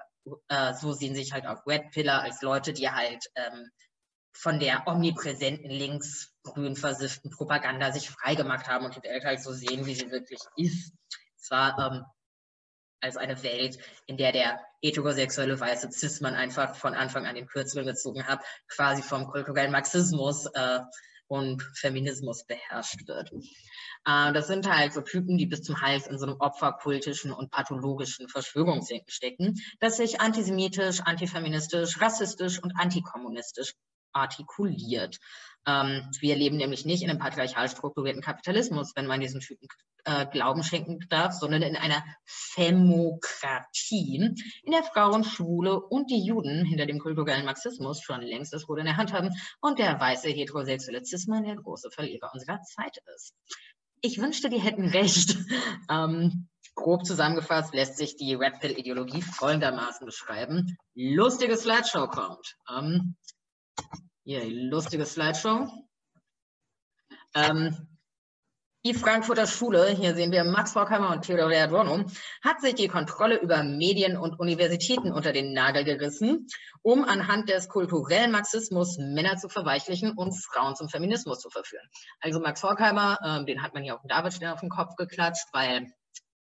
äh, 0.48 0.74
so 0.74 0.92
sehen 0.92 1.14
sich 1.14 1.32
halt 1.32 1.46
auch 1.46 1.66
Red 1.66 1.90
Pillar 1.92 2.22
als 2.22 2.42
Leute, 2.42 2.72
die 2.72 2.90
halt 2.90 3.24
ähm, 3.36 3.70
von 4.32 4.60
der 4.60 4.86
omnipräsenten 4.86 5.70
linksgrün 5.70 6.76
versifften 6.76 7.30
Propaganda 7.30 7.92
sich 7.92 8.10
freigemacht 8.10 8.68
haben 8.68 8.84
und 8.84 8.96
die 8.96 9.02
Welt 9.02 9.24
halt 9.24 9.42
so 9.42 9.52
sehen, 9.52 9.86
wie 9.86 9.94
sie 9.94 10.10
wirklich 10.10 10.40
ist. 10.56 10.92
Zwar 11.36 11.78
ähm, 11.78 12.04
als 13.00 13.16
eine 13.16 13.42
Welt, 13.42 13.78
in 14.06 14.16
der 14.16 14.32
der 14.32 14.60
heterosexuelle 14.82 15.58
weiße 15.58 15.90
Cis-Mann 15.90 16.34
einfach 16.34 16.74
von 16.74 16.94
Anfang 16.94 17.26
an 17.26 17.34
den 17.34 17.46
Kürzel 17.46 17.84
gezogen 17.84 18.26
hat, 18.26 18.40
quasi 18.68 19.02
vom 19.02 19.26
kulturellen 19.26 19.72
Marxismus 19.72 20.46
äh, 20.46 20.80
und 21.26 21.62
Feminismus 21.74 22.44
beherrscht 22.44 23.06
wird. 23.06 23.32
Äh, 24.04 24.32
das 24.32 24.46
sind 24.46 24.70
halt 24.70 24.92
so 24.92 25.00
Typen, 25.00 25.38
die 25.38 25.46
bis 25.46 25.62
zum 25.62 25.80
Hals 25.80 26.06
in 26.06 26.18
so 26.18 26.26
einem 26.26 26.36
opferkultischen 26.40 27.32
und 27.32 27.50
pathologischen 27.50 28.28
Verschwörungsdenken 28.28 29.10
stecken, 29.10 29.60
das 29.80 29.96
sich 29.96 30.20
antisemitisch, 30.20 31.00
antifeministisch, 31.00 32.00
rassistisch 32.00 32.62
und 32.62 32.72
antikommunistisch 32.76 33.74
artikuliert. 34.12 35.18
Ähm, 35.66 36.08
wir 36.20 36.36
leben 36.36 36.56
nämlich 36.56 36.84
nicht 36.84 37.02
in 37.02 37.10
einem 37.10 37.18
patriarchal 37.18 37.68
strukturierten 37.68 38.22
Kapitalismus, 38.22 38.92
wenn 38.96 39.06
man 39.06 39.20
diesen 39.20 39.40
Typen 39.40 39.68
äh, 40.04 40.26
Glauben 40.26 40.62
schenken 40.62 41.00
darf, 41.08 41.34
sondern 41.34 41.62
in 41.62 41.76
einer 41.76 42.02
Femokratie, 42.24 44.34
in 44.62 44.72
der 44.72 44.82
Frauen, 44.82 45.24
Schwule 45.24 45.80
und 45.80 46.10
die 46.10 46.24
Juden 46.24 46.64
hinter 46.64 46.86
dem 46.86 46.98
kulturellen 46.98 47.44
Marxismus 47.44 48.00
schon 48.00 48.22
längst 48.22 48.52
das 48.52 48.68
Ruder 48.68 48.80
in 48.80 48.86
der 48.86 48.96
Hand 48.96 49.12
haben 49.12 49.30
und 49.60 49.78
der 49.78 50.00
weiße 50.00 50.28
heterosexuelle 50.28 51.04
Cis-Mann 51.04 51.44
der 51.44 51.56
große 51.56 51.90
Verlierer 51.90 52.30
unserer 52.32 52.60
Zeit 52.62 52.98
ist. 53.14 53.34
Ich 54.00 54.18
wünschte, 54.18 54.48
die 54.48 54.60
hätten 54.60 54.88
recht. 54.88 55.36
ähm, 55.90 56.48
grob 56.74 57.04
zusammengefasst 57.04 57.74
lässt 57.74 57.98
sich 57.98 58.16
die 58.16 58.34
Red 58.34 58.60
Pill-Ideologie 58.60 59.20
folgendermaßen 59.20 60.06
beschreiben. 60.06 60.78
Lustige 60.94 61.56
Slideshow 61.56 62.08
kommt. 62.08 62.56
Ähm, 62.74 63.16
hier, 64.24 64.44
lustige 64.44 65.06
Slideshow. 65.06 65.68
Ähm, 67.34 67.90
die 68.82 68.94
Frankfurter 68.94 69.46
Schule, 69.46 69.88
hier 69.88 70.14
sehen 70.14 70.32
wir 70.32 70.42
Max 70.42 70.74
Horkheimer 70.74 71.10
und 71.10 71.20
Theodor 71.20 71.52
Adorno, 71.52 72.06
hat 72.42 72.62
sich 72.62 72.76
die 72.76 72.88
Kontrolle 72.88 73.38
über 73.38 73.62
Medien 73.62 74.16
und 74.16 74.40
Universitäten 74.40 75.12
unter 75.12 75.32
den 75.32 75.52
Nagel 75.52 75.84
gerissen, 75.84 76.46
um 76.80 77.04
anhand 77.04 77.50
des 77.50 77.68
kulturellen 77.68 78.30
Marxismus 78.30 78.96
Männer 78.96 79.36
zu 79.36 79.50
verweichlichen 79.50 80.12
und 80.12 80.32
Frauen 80.32 80.76
zum 80.76 80.88
Feminismus 80.88 81.40
zu 81.40 81.50
verführen. 81.50 81.86
Also 82.20 82.40
Max 82.40 82.62
Horkheimer, 82.62 83.18
äh, 83.22 83.44
den 83.44 83.62
hat 83.62 83.74
man 83.74 83.82
hier 83.82 83.96
auf 83.96 84.00
dem 84.00 84.08
Davidstern 84.08 84.54
auf 84.54 84.60
den 84.60 84.70
Kopf 84.70 84.96
geklatscht, 84.96 85.48
weil 85.52 85.92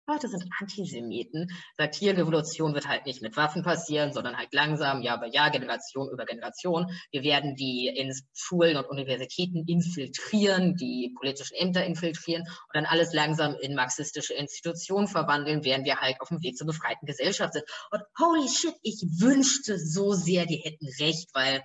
Leute 0.07 0.29
sind 0.29 0.45
Antisemiten. 0.61 1.51
Sagt 1.79 1.95
hier, 1.95 2.17
Revolution 2.17 2.75
wird 2.75 2.87
halt 2.87 3.07
nicht 3.07 3.23
mit 3.23 3.37
Waffen 3.39 3.63
passieren, 3.63 4.13
sondern 4.13 4.37
halt 4.37 4.53
langsam, 4.53 5.01
Jahr 5.01 5.19
bei 5.19 5.29
Jahr, 5.29 5.51
Generation 5.51 6.11
über 6.13 6.27
Generation. 6.27 6.91
Wir 7.11 7.23
werden 7.23 7.57
die 7.57 7.89
in 7.89 8.13
Schulen 8.35 8.77
und 8.77 8.87
Universitäten 8.87 9.65
infiltrieren, 9.67 10.77
die 10.77 11.15
politischen 11.19 11.57
Ämter 11.57 11.87
infiltrieren 11.87 12.43
und 12.43 12.75
dann 12.75 12.85
alles 12.85 13.15
langsam 13.15 13.55
in 13.55 13.75
marxistische 13.75 14.35
Institutionen 14.35 15.09
verwandeln, 15.09 15.65
während 15.65 15.87
wir 15.87 15.97
halt 15.97 16.21
auf 16.21 16.29
dem 16.29 16.43
Weg 16.43 16.59
zur 16.59 16.67
befreiten 16.67 17.07
Gesellschaft 17.07 17.55
sind. 17.55 17.65
Und 17.91 18.03
holy 18.19 18.49
shit, 18.49 18.75
ich 18.83 19.03
wünschte 19.19 19.79
so 19.79 20.13
sehr, 20.13 20.45
die 20.45 20.63
hätten 20.63 20.87
recht, 21.01 21.31
weil 21.33 21.63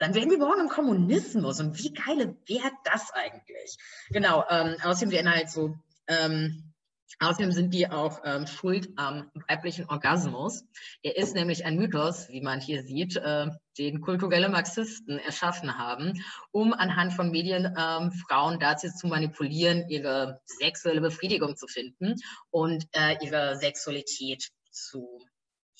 dann 0.00 0.14
wären 0.14 0.30
wir 0.30 0.38
morgen 0.38 0.62
im 0.62 0.68
Kommunismus. 0.68 1.60
Und 1.60 1.78
wie 1.78 1.92
geil 1.92 2.36
wäre 2.46 2.72
das 2.84 3.12
eigentlich? 3.12 3.76
Genau, 4.08 4.44
ähm, 4.48 4.76
außerdem 4.82 5.12
werden 5.12 5.30
halt 5.30 5.50
so, 5.50 5.76
ähm, 6.08 6.72
außerdem 7.20 7.52
sind 7.52 7.74
die 7.74 7.90
auch 7.90 8.22
ähm, 8.24 8.46
schuld 8.46 8.88
am 8.96 9.30
weiblichen 9.46 9.90
Orgasmus. 9.90 10.64
Er 11.02 11.18
ist 11.18 11.34
nämlich 11.34 11.66
ein 11.66 11.76
Mythos, 11.76 12.30
wie 12.30 12.40
man 12.40 12.60
hier 12.60 12.82
sieht, 12.82 13.16
äh, 13.16 13.48
den 13.76 14.00
kulturelle 14.00 14.48
Marxisten 14.48 15.18
erschaffen 15.18 15.76
haben, 15.76 16.24
um 16.50 16.72
anhand 16.72 17.12
von 17.12 17.30
Medien 17.30 17.66
ähm, 17.78 18.10
Frauen 18.26 18.58
dazu 18.58 18.88
zu 18.88 19.06
manipulieren, 19.06 19.86
ihre 19.90 20.40
sexuelle 20.46 21.02
Befriedigung 21.02 21.56
zu 21.56 21.66
finden 21.66 22.14
und 22.48 22.86
äh, 22.92 23.16
ihre 23.22 23.58
Sexualität 23.58 24.48
zu 24.70 25.20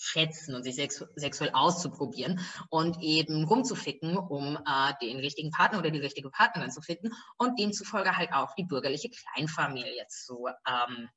schätzen 0.01 0.55
und 0.55 0.63
sich 0.63 0.77
sex 0.77 1.05
sexuell 1.15 1.51
auszuprobieren 1.53 2.41
und 2.71 3.03
eben 3.03 3.45
rumzuficken, 3.45 4.17
um 4.17 4.57
äh, 4.57 4.95
den 5.03 5.19
richtigen 5.19 5.51
Partner 5.51 5.79
oder 5.79 5.91
die 5.91 6.01
richtige 6.01 6.31
Partnerin 6.31 6.71
zu 6.71 6.81
finden 6.81 7.13
und 7.37 7.59
demzufolge 7.59 8.17
halt 8.17 8.33
auch 8.33 8.55
die 8.55 8.65
bürgerliche 8.65 9.11
Kleinfamilie 9.11 10.07
zu 10.09 10.49
ähm, 10.67 11.09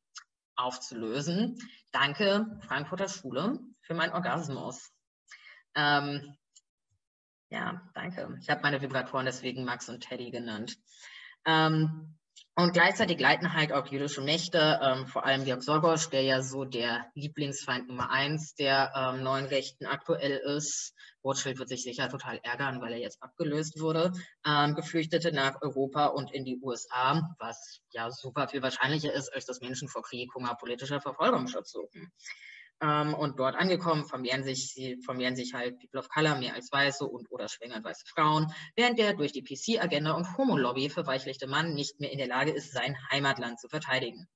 aufzulösen. 0.55 1.57
Danke, 1.91 2.59
Frankfurter 2.67 3.07
Schule, 3.07 3.59
für 3.81 3.93
meinen 3.93 4.13
Orgasmus. 4.13 4.91
Ähm, 5.75 6.35
ja, 7.49 7.81
danke. 7.93 8.37
Ich 8.41 8.49
habe 8.49 8.61
meine 8.61 8.81
Vibratoren 8.81 9.25
deswegen 9.25 9.63
Max 9.63 9.87
und 9.87 10.01
Teddy 10.01 10.31
genannt. 10.31 10.77
Ähm, 11.45 12.17
und 12.55 12.73
gleichzeitig 12.73 13.19
leiten 13.19 13.53
halt 13.53 13.73
auch 13.73 13.87
jüdische 13.87 14.21
Mächte, 14.21 14.79
ähm, 14.83 15.07
vor 15.07 15.25
allem 15.25 15.43
Georg 15.43 15.63
Soros, 15.63 16.09
der 16.09 16.21
ja 16.21 16.43
so 16.43 16.65
der 16.65 17.07
Lieblingsfeind 17.15 17.87
Nummer 17.87 18.11
eins 18.11 18.53
der 18.53 18.93
ähm, 18.95 19.23
neuen 19.23 19.45
Rechten 19.45 19.85
aktuell 19.87 20.37
ist. 20.37 20.93
Rothschild 21.23 21.57
wird 21.57 21.69
sich 21.69 21.83
sicher 21.83 22.09
total 22.09 22.39
ärgern, 22.43 22.79
weil 22.79 22.93
er 22.93 22.99
jetzt 22.99 23.23
abgelöst 23.23 23.79
wurde. 23.79 24.11
Ähm, 24.45 24.75
Geflüchtete 24.75 25.31
nach 25.31 25.61
Europa 25.61 26.07
und 26.07 26.31
in 26.31 26.45
die 26.45 26.59
USA, 26.61 27.35
was 27.39 27.81
ja 27.91 28.11
super 28.11 28.47
viel 28.47 28.61
wahrscheinlicher 28.61 29.13
ist, 29.13 29.33
als 29.33 29.45
dass 29.45 29.61
Menschen 29.61 29.87
vor 29.87 30.03
Krieg, 30.03 30.33
Hunger, 30.35 30.53
politischer 30.55 31.01
Verfolgung 31.01 31.47
Schutz 31.47 31.71
suchen. 31.71 32.11
Ähm, 32.83 33.13
und 33.13 33.39
dort 33.39 33.55
angekommen 33.55 34.03
vermehren 34.03 34.43
sich, 34.43 34.97
vermehren 35.05 35.37
sich 35.37 35.53
halt 35.53 35.79
People 35.79 36.01
of 36.01 36.09
Color 36.09 36.35
mehr 36.35 36.53
als 36.53 36.69
Weiße 36.69 37.05
und 37.05 37.31
oder 37.31 37.47
schwängern 37.47 37.81
weiße 37.81 38.03
Frauen, 38.13 38.53
während 38.75 38.99
der 38.99 39.13
durch 39.13 39.31
die 39.31 39.41
PC-Agenda 39.41 40.11
und 40.11 40.37
Homo-Lobby 40.37 40.89
verweichlichte 40.89 41.47
Mann 41.47 41.75
nicht 41.75 42.01
mehr 42.01 42.11
in 42.11 42.17
der 42.17 42.27
Lage 42.27 42.51
ist, 42.51 42.73
sein 42.73 42.97
Heimatland 43.09 43.57
zu 43.61 43.69
verteidigen. 43.69 44.27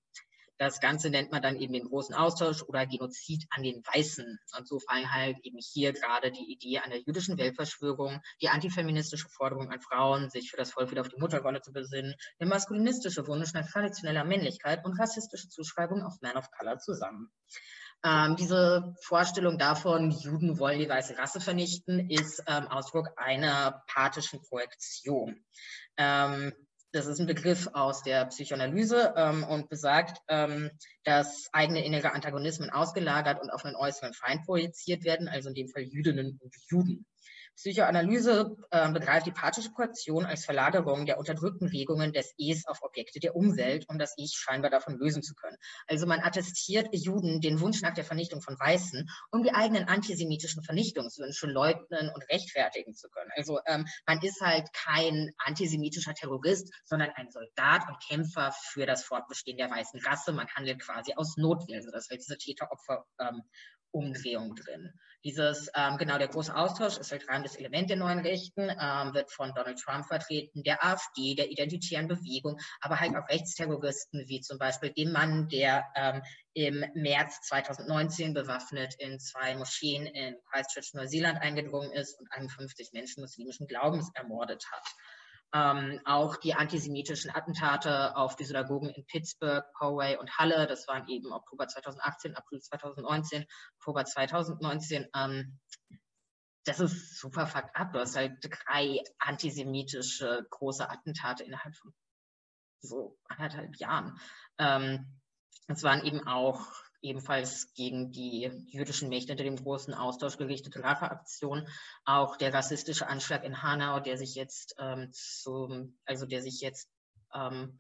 Das 0.60 0.80
Ganze 0.80 1.10
nennt 1.12 1.32
man 1.32 1.42
dann 1.42 1.58
eben 1.58 1.74
den 1.74 1.88
großen 1.88 2.16
Austausch 2.16 2.64
oder 2.64 2.88
Genozid 2.88 3.46
an 3.52 3.64
den 3.64 3.84
Weißen. 3.94 4.40
Und 4.58 4.68
so 4.68 4.80
fallen 4.80 5.14
halt 5.14 5.38
eben 5.44 5.60
hier 5.60 5.94
gerade 5.94 6.32
die 6.32 6.52
Idee 6.52 6.80
einer 6.80 6.96
jüdischen 6.96 7.38
Weltverschwörung, 7.38 8.22
die 8.42 8.50
antifeministische 8.50 9.30
Forderung 9.30 9.70
an 9.70 9.82
Frauen, 9.82 10.30
sich 10.32 10.50
für 10.50 10.58
das 10.58 10.72
Volk 10.72 10.90
wieder 10.90 11.02
auf 11.02 11.10
die 11.10 11.20
Mutterrolle 11.20 11.62
zu 11.62 11.74
besinnen, 11.74 12.16
der 12.40 12.48
maskulinistische 12.48 13.28
Wunsch 13.28 13.54
nach 13.54 13.70
traditioneller 13.70 14.24
Männlichkeit 14.24 14.84
und 14.84 15.00
rassistische 15.00 15.50
Zuschreibung 15.50 16.02
auf 16.02 16.22
Man 16.22 16.38
of 16.38 16.50
Color 16.50 16.80
zusammen. 16.80 17.30
Ähm, 18.04 18.36
diese 18.36 18.96
Vorstellung 19.02 19.58
davon, 19.58 20.12
Juden 20.12 20.60
wollen 20.60 20.80
die 20.80 20.90
weiße 20.90 21.18
Rasse 21.18 21.42
vernichten, 21.42 22.10
ist 22.10 22.44
ähm, 22.48 22.68
Ausdruck 22.68 23.10
einer 23.18 23.84
pathischen 23.88 24.42
Projektion. 24.42 25.44
Ähm, 25.98 26.54
das 26.92 27.06
ist 27.06 27.20
ein 27.20 27.28
Begriff 27.28 27.68
aus 27.74 28.02
der 28.04 28.26
Psychoanalyse 28.26 29.14
ähm, 29.16 29.44
und 29.44 29.70
besagt, 29.70 30.20
ähm, 30.28 30.72
dass 31.04 31.48
eigene 31.52 31.86
innere 31.86 32.14
Antagonismen 32.14 32.70
ausgelagert 32.70 33.42
und 33.42 33.50
auf 33.50 33.66
einen 33.66 33.76
äußeren 33.76 34.14
Feind 34.14 34.46
projiziert 34.46 35.04
werden, 35.04 35.28
also 35.28 35.50
in 35.50 35.56
dem 35.56 35.70
Fall 35.70 35.84
Jüdinnen 35.84 36.40
und 36.42 36.56
Juden. 36.70 37.06
Psychoanalyse 37.58 38.56
äh, 38.70 38.92
begreift 38.92 39.26
die 39.26 39.32
Partizipation 39.32 40.26
als 40.26 40.46
Verlagerung 40.46 41.08
der 41.08 41.18
unterdrückten 41.18 41.68
Regungen 41.68 42.14
des 42.14 42.36
Es 42.38 42.68
auf 42.68 42.84
Objekte 42.84 43.20
der 43.20 43.36
Umwelt, 43.36 43.86
um 43.90 43.98
das 43.98 44.14
Ich 44.18 44.36
scheinbar 44.38 44.70
davon 44.70 45.00
lösen 45.00 45.24
zu 45.24 45.34
können. 45.34 45.58
Also 45.88 46.06
man 46.06 46.20
attestiert 46.20 46.88
Juden 46.92 47.42
den 47.42 47.60
Wunsch 47.60 47.82
nach 47.82 47.96
der 47.96 48.04
Vernichtung 48.04 48.44
von 48.44 48.60
Weißen, 48.60 49.10
um 49.32 49.42
die 49.42 49.54
eigenen 49.56 49.86
antisemitischen 49.86 50.62
Vernichtungswünsche 50.62 51.48
leugnen 51.48 52.12
und 52.14 52.30
rechtfertigen 52.30 52.94
zu 52.94 53.10
können. 53.10 53.32
Also 53.36 53.60
ähm, 53.66 53.88
man 54.06 54.22
ist 54.22 54.40
halt 54.40 54.72
kein 54.74 55.32
antisemitischer 55.40 56.14
Terrorist, 56.14 56.72
sondern 56.86 57.10
ein 57.16 57.30
Soldat 57.30 57.88
und 57.88 58.00
Kämpfer 58.08 58.52
für 58.52 58.86
das 58.86 59.04
Fortbestehen 59.04 59.58
der 59.58 59.70
weißen 59.70 60.00
Rasse. 60.06 60.32
Man 60.32 60.48
handelt 60.50 60.82
quasi 60.82 61.14
aus 61.16 61.38
Notwehr. 61.38 61.78
Also 61.78 61.92
das 61.92 62.10
heißt, 62.10 62.28
diese 62.28 62.38
Täter-Opfer- 62.38 63.06
ähm, 63.20 63.44
drin. 63.94 64.94
Dieses, 65.24 65.70
ähm, 65.76 65.98
genau, 65.98 66.18
der 66.18 66.28
große 66.28 66.56
Austausch 66.56 66.98
ist 66.98 67.12
ein 67.12 67.20
treibendes 67.20 67.56
Element 67.56 67.90
der 67.90 67.98
neuen 67.98 68.20
Rechten, 68.20 68.70
ähm, 68.70 69.14
wird 69.14 69.32
von 69.32 69.52
Donald 69.56 69.80
Trump 69.80 70.06
vertreten, 70.06 70.64
der 70.64 70.86
AfD, 70.86 71.36
der 71.36 71.50
identitären 71.50 72.08
Bewegung, 72.08 72.60
aber 72.82 73.00
halt 73.00 73.16
auch 73.16 73.28
Rechtsterroristen, 73.28 74.28
wie 74.28 74.42
zum 74.42 74.60
Beispiel 74.60 74.92
dem 74.92 75.12
Mann, 75.12 75.50
der 75.50 75.86
ähm, 75.96 76.22
im 76.54 76.86
März 76.94 77.42
2019 77.48 78.34
bewaffnet 78.34 78.96
in 79.00 79.20
zwei 79.20 79.56
Moscheen 79.56 80.06
in 80.06 80.36
Christchurch, 80.52 80.94
Neuseeland 80.94 81.42
eingedrungen 81.42 81.92
ist 81.92 82.20
und 82.20 82.32
51 82.32 82.92
Menschen 82.94 83.22
muslimischen 83.22 83.68
Glaubens 83.68 84.12
ermordet 84.14 84.64
hat. 84.72 84.88
Ähm, 85.54 86.02
auch 86.04 86.36
die 86.36 86.54
antisemitischen 86.54 87.34
Attentate 87.34 88.16
auf 88.18 88.36
die 88.36 88.44
Synagogen 88.44 88.90
in 88.90 89.06
Pittsburgh, 89.06 89.64
Poway 89.78 90.18
und 90.18 90.38
Halle, 90.38 90.68
das 90.68 90.88
waren 90.88 91.08
eben 91.08 91.32
Oktober 91.32 91.68
2018, 91.68 92.36
April 92.36 92.60
2019, 92.60 93.46
Oktober 93.80 94.04
2019. 94.04 95.08
Ähm, 95.16 95.60
das 96.66 96.82
ist 96.82 97.18
super 97.18 97.48
fucked 97.48 97.76
up. 97.76 97.94
Du 97.94 98.00
hast 98.00 98.18
halt 98.18 98.34
drei 98.42 99.02
antisemitische 99.20 100.46
große 100.50 100.90
Attentate 100.90 101.46
innerhalb 101.46 101.76
von 101.78 101.94
so 102.82 103.18
anderthalb 103.30 103.78
Jahren. 103.78 104.20
Ähm, 104.58 105.20
es 105.68 105.84
waren 105.84 106.04
eben 106.06 106.28
auch 106.28 106.66
ebenfalls 107.02 107.74
gegen 107.74 108.12
die 108.12 108.52
jüdischen 108.68 109.10
Mächte 109.10 109.30
hinter 109.30 109.44
dem 109.44 109.56
großen 109.56 109.94
Austausch 109.94 110.38
gerichtete 110.38 110.84
Racheaktion. 110.84 111.68
Auch 112.06 112.38
der 112.38 112.54
rassistische 112.54 113.08
Anschlag 113.08 113.44
in 113.44 113.62
Hanau, 113.62 114.00
der 114.00 114.18
sich 114.18 114.36
jetzt 114.36 114.76
ähm, 114.80 115.10
zum, 115.12 115.98
also 116.06 116.26
der 116.26 116.42
sich 116.42 116.62
jetzt, 116.62 116.90
ähm, 117.34 117.78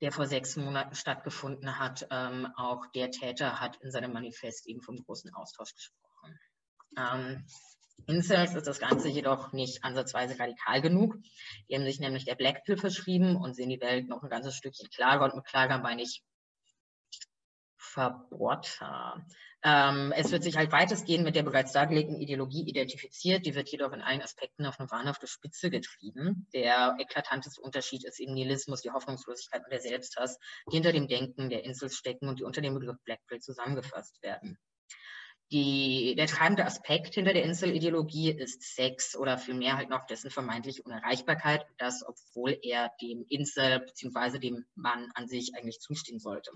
der 0.00 0.12
vor 0.12 0.26
sechs 0.26 0.56
Monaten 0.56 0.94
stattgefunden 0.94 1.78
hat, 1.78 2.06
ähm, 2.10 2.46
auch 2.56 2.86
der 2.94 3.10
Täter 3.10 3.60
hat 3.60 3.76
in 3.76 3.90
seinem 3.90 4.12
Manifest 4.12 4.66
eben 4.68 4.82
vom 4.82 5.02
großen 5.02 5.32
Austausch 5.34 5.74
gesprochen. 5.74 6.38
Ähm, 6.98 7.46
Incels 8.06 8.54
ist 8.54 8.66
das 8.66 8.78
Ganze 8.78 9.08
jedoch 9.08 9.52
nicht 9.52 9.82
ansatzweise 9.82 10.38
radikal 10.38 10.82
genug. 10.82 11.16
Die 11.68 11.74
haben 11.74 11.84
sich 11.84 11.98
nämlich 11.98 12.24
der 12.24 12.34
Black 12.34 12.64
Pill 12.64 12.76
verschrieben 12.76 13.36
und 13.36 13.54
sehen 13.54 13.70
die 13.70 13.80
Welt 13.80 14.06
noch 14.08 14.22
ein 14.22 14.28
ganzes 14.28 14.54
Stückchen 14.54 14.90
klarer. 14.90 15.24
Und 15.24 15.34
mit 15.34 15.46
klarer 15.46 15.78
meine 15.78 16.02
ich 16.02 16.22
verbohrter. 17.96 19.24
Ähm, 19.62 20.12
es 20.14 20.30
wird 20.30 20.42
sich 20.42 20.58
halt 20.58 20.70
weitestgehend 20.70 21.24
mit 21.24 21.34
der 21.34 21.42
bereits 21.42 21.72
dargelegten 21.72 22.20
Ideologie 22.20 22.68
identifiziert, 22.68 23.46
die 23.46 23.54
wird 23.54 23.70
jedoch 23.70 23.92
in 23.92 24.02
allen 24.02 24.20
Aspekten 24.20 24.66
auf 24.66 24.78
eine 24.78 24.90
wahnhafte 24.90 25.26
Spitze 25.26 25.70
getrieben. 25.70 26.46
Der 26.52 26.94
eklatanteste 27.00 27.62
Unterschied 27.62 28.04
ist 28.04 28.20
eben 28.20 28.34
Nihilismus, 28.34 28.82
die 28.82 28.90
Hoffnungslosigkeit 28.90 29.64
und 29.64 29.72
der 29.72 29.80
Selbsthass, 29.80 30.38
die 30.70 30.74
hinter 30.74 30.92
dem 30.92 31.08
Denken 31.08 31.48
der 31.48 31.64
Insels 31.64 31.96
stecken 31.96 32.28
und 32.28 32.38
die 32.38 32.44
unter 32.44 32.60
dem 32.60 32.74
Begriff 32.74 32.98
Blackpill 33.02 33.40
zusammengefasst 33.40 34.22
werden. 34.22 34.58
Die, 35.52 36.16
der 36.16 36.26
treibende 36.26 36.64
Aspekt 36.64 37.14
hinter 37.14 37.32
der 37.32 37.44
Inselideologie 37.44 38.32
ist 38.32 38.74
Sex 38.74 39.14
oder 39.14 39.38
vielmehr 39.38 39.76
halt 39.76 39.88
noch 39.88 40.04
dessen 40.06 40.28
vermeintliche 40.28 40.82
Unerreichbarkeit, 40.82 41.64
das 41.78 42.02
obwohl 42.04 42.58
er 42.62 42.90
dem 43.00 43.24
Insel 43.28 43.78
bzw. 43.78 44.40
dem 44.40 44.64
Mann 44.74 45.08
an 45.14 45.28
sich 45.28 45.52
eigentlich 45.54 45.78
zustehen 45.78 46.18
sollte. 46.18 46.50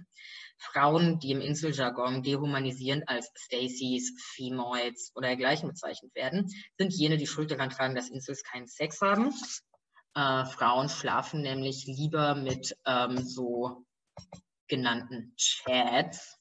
Frauen, 0.58 1.20
die 1.20 1.30
im 1.30 1.40
Inseljargon 1.40 2.24
dehumanisierend 2.24 3.08
als 3.08 3.30
Stacys, 3.36 4.12
Femoids 4.34 5.12
oder 5.14 5.28
dergleichen 5.28 5.68
bezeichnet 5.68 6.12
werden, 6.16 6.48
sind 6.76 6.92
jene, 6.92 7.16
die 7.16 7.28
Schuld 7.28 7.52
daran 7.52 7.70
tragen, 7.70 7.94
dass 7.94 8.10
Insels 8.10 8.42
keinen 8.42 8.66
Sex 8.66 9.00
haben. 9.00 9.32
Äh, 10.16 10.46
Frauen 10.46 10.88
schlafen 10.88 11.42
nämlich 11.42 11.86
lieber 11.86 12.34
mit 12.34 12.76
ähm, 12.84 13.18
so 13.18 13.84
genannten 14.66 15.32
Chads, 15.36 16.39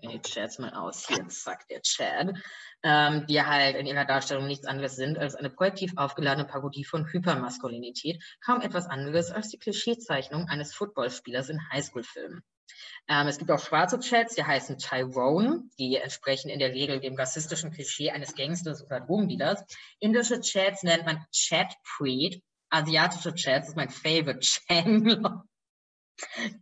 ich 0.00 0.26
schätze 0.26 0.62
mal 0.62 0.72
aus, 0.72 1.06
hier 1.06 1.28
zack, 1.28 1.68
der 1.68 1.82
Chad, 1.82 2.34
ähm, 2.82 3.26
die 3.26 3.42
halt 3.42 3.76
in 3.76 3.86
ihrer 3.86 4.04
Darstellung 4.04 4.46
nichts 4.46 4.66
anderes 4.66 4.96
sind 4.96 5.18
als 5.18 5.34
eine 5.34 5.50
projektiv 5.50 5.92
aufgeladene 5.96 6.46
Parodie 6.46 6.84
von 6.84 7.06
Hypermaskulinität, 7.06 8.22
kaum 8.44 8.60
etwas 8.60 8.86
anderes 8.86 9.30
als 9.30 9.48
die 9.48 9.58
Klischeezeichnung 9.58 10.48
eines 10.48 10.74
Footballspielers 10.74 11.48
in 11.50 11.60
Highschool-Filmen. 11.70 12.42
Ähm, 13.08 13.26
es 13.26 13.38
gibt 13.38 13.50
auch 13.50 13.58
schwarze 13.58 13.98
Chats, 13.98 14.34
die 14.34 14.44
heißen 14.44 14.78
Tyrone, 14.78 15.64
die 15.78 15.96
entsprechen 15.96 16.48
in 16.48 16.58
der 16.58 16.72
Regel 16.72 17.00
dem 17.00 17.16
rassistischen 17.16 17.72
Klischee 17.72 18.10
eines 18.10 18.34
Gangsters 18.34 18.84
oder 18.84 19.00
Drogendealers. 19.00 19.64
Indische 19.98 20.40
Chats 20.40 20.82
nennt 20.82 21.04
man 21.04 21.24
Chat. 21.32 21.74
Asiatische 22.70 23.34
Chats 23.34 23.68
ist 23.68 23.76
mein 23.76 23.90
Favorite, 23.90 24.40
Chang 24.40 25.42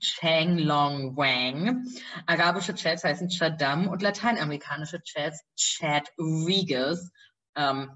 Chang 0.00 0.58
Long 0.58 1.16
Wang. 1.16 1.84
Arabische 2.26 2.74
Chats 2.74 3.04
heißen 3.04 3.28
Chadam 3.28 3.88
und 3.88 4.02
lateinamerikanische 4.02 5.02
Chats 5.02 5.44
Chad 5.56 6.12
Regas. 6.18 7.10
Ähm, 7.56 7.90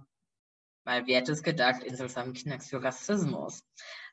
weil 0.84 1.06
wer 1.06 1.18
hätte 1.18 1.32
es 1.32 1.42
gedacht, 1.42 1.82
Insels 1.82 2.16
haben 2.16 2.34
Knacks 2.34 2.68
für 2.68 2.82
Rassismus. 2.82 3.64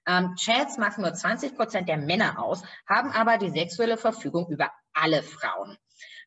Ähm, 0.08 0.36
Chats 0.36 0.78
machen 0.78 1.02
nur 1.02 1.14
20 1.14 1.56
Prozent 1.56 1.88
der 1.90 1.98
Männer 1.98 2.40
aus, 2.40 2.64
haben 2.88 3.12
aber 3.12 3.38
die 3.38 3.52
sexuelle 3.52 3.98
Verfügung 3.98 4.48
über 4.50 4.72
alle 4.94 5.22
Frauen. 5.22 5.78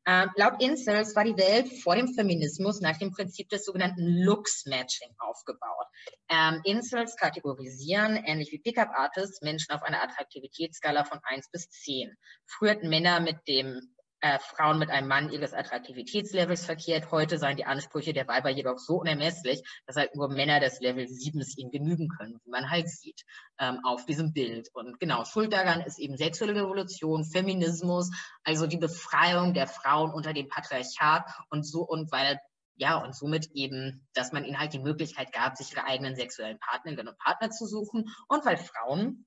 Ähm, 0.07 0.31
laut 0.37 0.63
Incels 0.63 1.17
war 1.17 1.25
die 1.25 1.37
Welt 1.37 1.83
vor 1.83 1.97
dem 1.97 2.13
Feminismus 2.13 2.81
nach 2.81 2.99
dem 2.99 3.11
Prinzip 3.11 3.49
des 3.49 3.65
sogenannten 3.65 4.07
Looks-Matching 4.23 5.15
aufgebaut. 5.19 5.87
Ähm, 6.29 6.61
Incels 6.65 7.17
kategorisieren, 7.17 8.17
ähnlich 8.17 8.53
wie 8.53 8.59
Pickup-Artists, 8.59 9.41
Menschen 9.41 9.73
auf 9.73 9.83
einer 9.83 10.03
Attraktivitätsskala 10.03 11.05
von 11.05 11.21
1 11.23 11.51
bis 11.51 11.71
10. 11.71 12.17
Früher 12.45 12.73
hatten 12.73 12.89
Männer 12.89 13.21
mit 13.21 13.49
dem 13.49 13.94
äh, 14.25 14.39
Frauen 14.39 14.79
mit 14.79 14.89
einem 14.89 15.07
Mann 15.07 15.31
ihres 15.31 15.53
Attraktivitätslevels 15.53 16.65
verkehrt. 16.65 17.11
Heute 17.11 17.37
seien 17.37 17.59
die 17.59 17.67
Ansprüche 17.67 18.15
der 18.15 18.27
Weiber 18.27 18.49
jedoch 18.49 18.79
so 18.79 18.95
unermesslich, 19.03 19.63
dass 19.87 19.97
halt 19.97 20.17
nur 20.17 20.31
Männer 20.31 20.61
des 20.61 20.81
Level 20.81 21.07
7 21.07 21.43
ihnen 21.59 21.71
genügen 21.71 22.09
können, 22.09 22.41
wie 22.43 22.51
man 22.51 22.71
halt 22.71 22.89
sieht 22.89 23.21
ähm, 23.59 23.81
auf 23.85 24.07
diesem 24.07 24.33
Bild. 24.33 24.71
Und 24.73 24.99
genau, 24.99 25.27
Schuld 25.27 25.53
daran 25.53 25.83
ist 25.83 25.99
eben 25.99 26.17
sexuelle 26.17 26.55
Revolution, 26.55 27.27
Feminismus, 27.27 28.11
also 28.45 28.67
die 28.67 28.79
Befreiung 28.79 29.53
der 29.53 29.67
Frauen 29.67 30.11
unter 30.11 30.33
dem 30.33 30.49
Patriarchat 30.49 31.31
und 31.51 31.67
so 31.67 31.83
und 31.83 32.11
weil 32.11 32.41
ja, 32.77 32.97
und 32.97 33.15
somit 33.15 33.51
eben, 33.53 34.09
dass 34.15 34.33
man 34.33 34.45
ihnen 34.45 34.59
halt 34.59 34.73
die 34.73 34.81
Möglichkeit 34.81 35.33
gab, 35.33 35.57
sich 35.57 35.71
ihre 35.73 35.85
eigenen 35.85 36.17
sexuellen 36.17 36.59
Partnerinnen 36.59 37.09
und 37.09 37.19
Partner 37.19 37.51
zu 37.51 37.67
suchen. 37.67 38.09
Und 38.27 38.45
weil 38.45 38.57
Frauen 38.57 39.27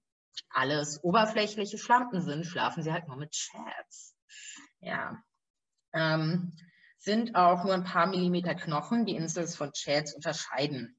alles 0.49 1.01
oberflächliche 1.01 1.77
Schlampen 1.77 2.21
sind, 2.21 2.45
schlafen 2.45 2.83
sie 2.83 2.91
halt 2.91 3.07
nur 3.07 3.15
mit 3.15 3.31
Chats. 3.31 4.16
Ja. 4.79 5.21
Ähm, 5.93 6.53
sind 6.99 7.35
auch 7.35 7.63
nur 7.63 7.73
ein 7.73 7.83
paar 7.83 8.07
Millimeter 8.07 8.55
Knochen, 8.55 9.05
die 9.05 9.15
Insels 9.15 9.55
von 9.55 9.71
Chats 9.71 10.13
unterscheiden. 10.13 10.97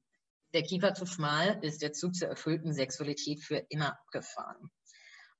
Der 0.53 0.63
Kiefer 0.63 0.93
zu 0.93 1.05
schmal 1.05 1.59
ist 1.61 1.81
der 1.81 1.93
Zug 1.93 2.15
zur 2.15 2.29
erfüllten 2.29 2.73
Sexualität 2.73 3.43
für 3.43 3.57
immer 3.69 3.91
abgefahren. 3.91 4.71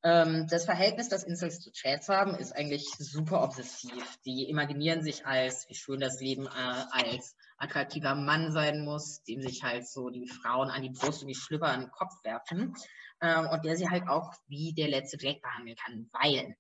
Ähm, 0.02 0.48
das 0.50 0.66
Verhältnis, 0.66 1.10
das 1.10 1.24
Insels 1.24 1.60
zu 1.60 1.72
Chats 1.72 2.08
haben, 2.08 2.36
ist 2.36 2.54
eigentlich 2.54 2.86
super 3.00 3.44
obsessiv. 3.44 4.18
Die 4.26 4.48
imaginieren 4.50 5.02
sich 5.02 5.26
als, 5.26 5.68
wie 5.68 5.76
schön 5.76 6.00
das 6.00 6.22
Leben 6.22 6.46
äh, 6.46 6.84
als 6.92 7.36
attraktiver 7.58 8.16
Mann 8.16 8.52
sein 8.52 8.86
muss, 8.86 9.24
dem 9.24 9.42
sich 9.42 9.64
halt 9.64 9.88
so 9.88 10.10
die 10.10 10.28
Frauen 10.28 10.70
an 10.70 10.84
die 10.84 10.92
Brust 10.92 11.22
und 11.22 11.28
die 11.28 11.36
Schlüpper 11.36 11.68
an 11.68 11.82
den 11.82 11.92
Kopf 11.92 12.14
werfen 12.24 12.74
ähm, 13.22 13.48
und 13.52 13.66
der 13.66 13.76
sie 13.76 13.90
halt 13.90 14.08
auch 14.08 14.34
wie 14.48 14.74
der 14.74 14.88
letzte 14.88 15.18
Dreck 15.18 15.42
behandeln 15.42 15.76
kann, 15.76 16.10
weil 16.14 16.56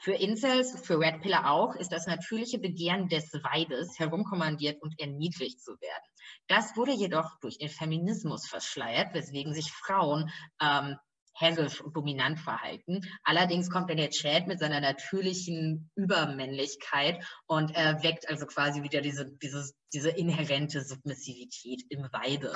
für 0.00 0.12
Incels, 0.12 0.80
für 0.86 0.98
Red 0.98 1.22
Pillar 1.22 1.50
auch, 1.50 1.74
ist 1.74 1.92
das 1.92 2.06
natürliche 2.06 2.58
Begehren 2.58 3.08
des 3.08 3.32
Weibes, 3.32 3.98
herumkommandiert 3.98 4.80
und 4.82 4.98
erniedrigt 4.98 5.60
zu 5.60 5.72
werden. 5.80 6.04
Das 6.46 6.76
wurde 6.76 6.92
jedoch 6.92 7.38
durch 7.40 7.58
den 7.58 7.68
Feminismus 7.68 8.46
verschleiert, 8.46 9.14
weswegen 9.14 9.54
sich 9.54 9.70
Frauen 9.72 10.30
ähm, 10.60 10.96
herrisch 11.34 11.80
und 11.80 11.96
dominant 11.96 12.40
verhalten. 12.40 13.00
Allerdings 13.22 13.70
kommt 13.70 13.90
dann 13.90 13.96
der 13.96 14.10
Chat 14.10 14.46
mit 14.46 14.58
seiner 14.58 14.80
natürlichen 14.80 15.90
Übermännlichkeit 15.94 17.24
und 17.46 17.74
er 17.74 18.02
weckt 18.02 18.28
also 18.28 18.46
quasi 18.46 18.82
wieder 18.82 19.00
diese, 19.00 19.30
diese, 19.42 19.72
diese 19.92 20.10
inhärente 20.10 20.82
Submissivität 20.82 21.84
im 21.90 22.02
Weibe. 22.12 22.52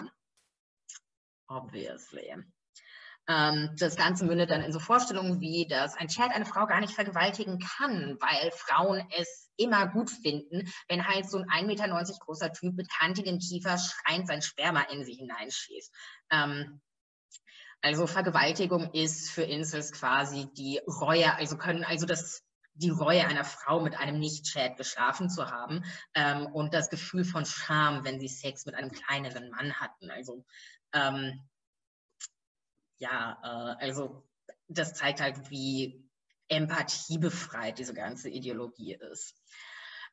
Obviously. 1.49 2.35
Ähm, 3.29 3.71
das 3.79 3.97
Ganze 3.97 4.25
mündet 4.25 4.51
dann 4.51 4.63
in 4.63 4.73
so 4.73 4.81
Vorstellungen 4.81 5.41
wie, 5.41 5.67
dass 5.69 5.97
ein 5.97 6.09
Chat 6.09 6.33
eine 6.33 6.45
Frau 6.45 6.67
gar 6.67 6.81
nicht 6.81 6.95
vergewaltigen 6.95 7.59
kann, 7.59 8.17
weil 8.21 8.51
Frauen 8.53 9.07
es 9.17 9.51
immer 9.57 9.87
gut 9.87 10.11
finden, 10.11 10.73
wenn 10.89 11.07
halt 11.07 11.31
so 11.31 11.39
ein 11.39 11.67
1,90 11.67 11.67
Meter 11.67 12.19
großer 12.21 12.53
Typ 12.53 12.75
mit 12.75 12.91
kantigem 12.91 13.39
Kiefer 13.39 13.79
schreiend 13.79 14.27
sein 14.27 14.43
Sperma 14.43 14.83
in 14.83 15.05
sie 15.05 15.15
hineinschießt. 15.15 15.93
Ähm, 16.31 16.81
also 17.81 18.07
Vergewaltigung 18.07 18.93
ist 18.93 19.31
für 19.31 19.43
Incels 19.43 19.93
quasi 19.93 20.49
die 20.57 20.81
Reue, 20.87 21.35
also 21.35 21.57
können 21.57 21.85
also 21.85 22.07
das 22.07 22.43
die 22.75 22.91
Reue 22.91 23.27
einer 23.27 23.45
Frau 23.45 23.81
mit 23.81 23.99
einem 23.99 24.19
Nicht-Chat 24.19 24.77
geschlafen 24.77 25.29
zu 25.29 25.51
haben 25.51 25.85
ähm, 26.15 26.47
und 26.47 26.73
das 26.73 26.89
Gefühl 26.89 27.25
von 27.25 27.45
Scham, 27.45 28.05
wenn 28.05 28.19
sie 28.19 28.29
Sex 28.29 28.65
mit 28.67 28.75
einem 28.75 28.91
kleineren 28.91 29.51
Mann 29.51 29.75
hatten. 29.75 30.11
Also 30.11 30.45
ähm, 30.95 31.41
ja, 33.03 33.37
äh, 33.43 33.85
also 33.85 34.23
das 34.69 34.95
zeigt 34.95 35.21
halt, 35.21 35.51
wie 35.51 36.09
empathiebefreit 36.49 37.79
diese 37.79 37.95
ganze 37.95 38.31
Ideologie 38.31 38.97
ist. 39.13 39.35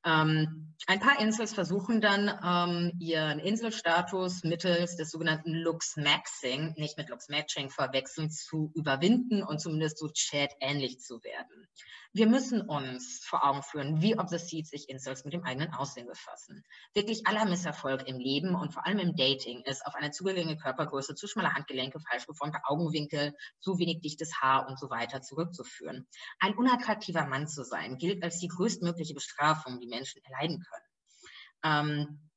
Ähm, 0.06 0.76
ein 0.88 1.00
paar 1.02 1.20
Insels 1.20 1.54
versuchen 1.54 2.00
dann 2.00 2.30
ähm, 2.44 2.94
ihren 3.00 3.40
Inselstatus 3.40 4.44
mittels 4.44 4.96
des 4.96 5.12
sogenannten 5.12 5.54
Lux-Maxing, 5.54 6.74
nicht 6.78 6.98
mit 6.98 7.10
Lux-Matching 7.10 7.70
verwechseln, 7.70 8.32
zu 8.32 8.72
überwinden 8.76 9.44
und 9.44 9.60
zumindest 9.60 10.00
so 10.00 10.08
Chat-ähnlich 10.08 11.00
zu 11.00 11.22
werden. 11.22 11.68
Wir 12.12 12.28
müssen 12.28 12.62
uns 12.62 13.24
vor 13.24 13.46
Augen 13.46 13.62
führen, 13.62 14.02
wie 14.02 14.18
obsessiv 14.18 14.68
sich 14.68 14.90
Incels 14.90 15.26
mit 15.26 15.34
dem 15.34 15.44
eigenen 15.44 15.72
Aussehen 15.74 16.08
befassen. 16.08 16.64
Wirklich 16.96 17.28
aller 17.28 17.46
Misserfolg 17.46 18.08
im 18.08 18.18
Leben 18.18 18.56
und 18.56 18.74
vor 18.74 18.88
allem 18.88 18.98
im 18.98 19.16
Dating 19.16 19.62
ist 19.66 19.86
auf 19.86 19.94
eine 19.94 20.10
zu 20.10 20.24
geringe 20.24 20.58
Körpergröße, 20.58 21.14
zu 21.14 21.28
schmale 21.28 21.54
Handgelenke, 21.54 22.00
falsch 22.00 22.26
geformte 22.26 22.60
Augenwinkel, 22.64 23.36
zu 23.60 23.78
wenig 23.78 24.02
dichtes 24.02 24.42
Haar 24.42 24.68
und 24.68 24.80
so 24.80 24.90
weiter 24.90 25.22
zurückzuführen. 25.22 26.08
Ein 26.40 26.56
unattraktiver 26.56 27.28
Mann 27.28 27.48
zu 27.48 27.64
sein 27.64 28.00
gilt 28.00 28.24
als 28.24 28.40
die 28.40 28.48
größtmögliche 28.48 29.14
Bestrafung, 29.14 29.80
die 29.80 29.88
Menschen 29.88 30.24
erleiden 30.24 30.64
können. 30.64 30.90
Ähm, 31.62 32.29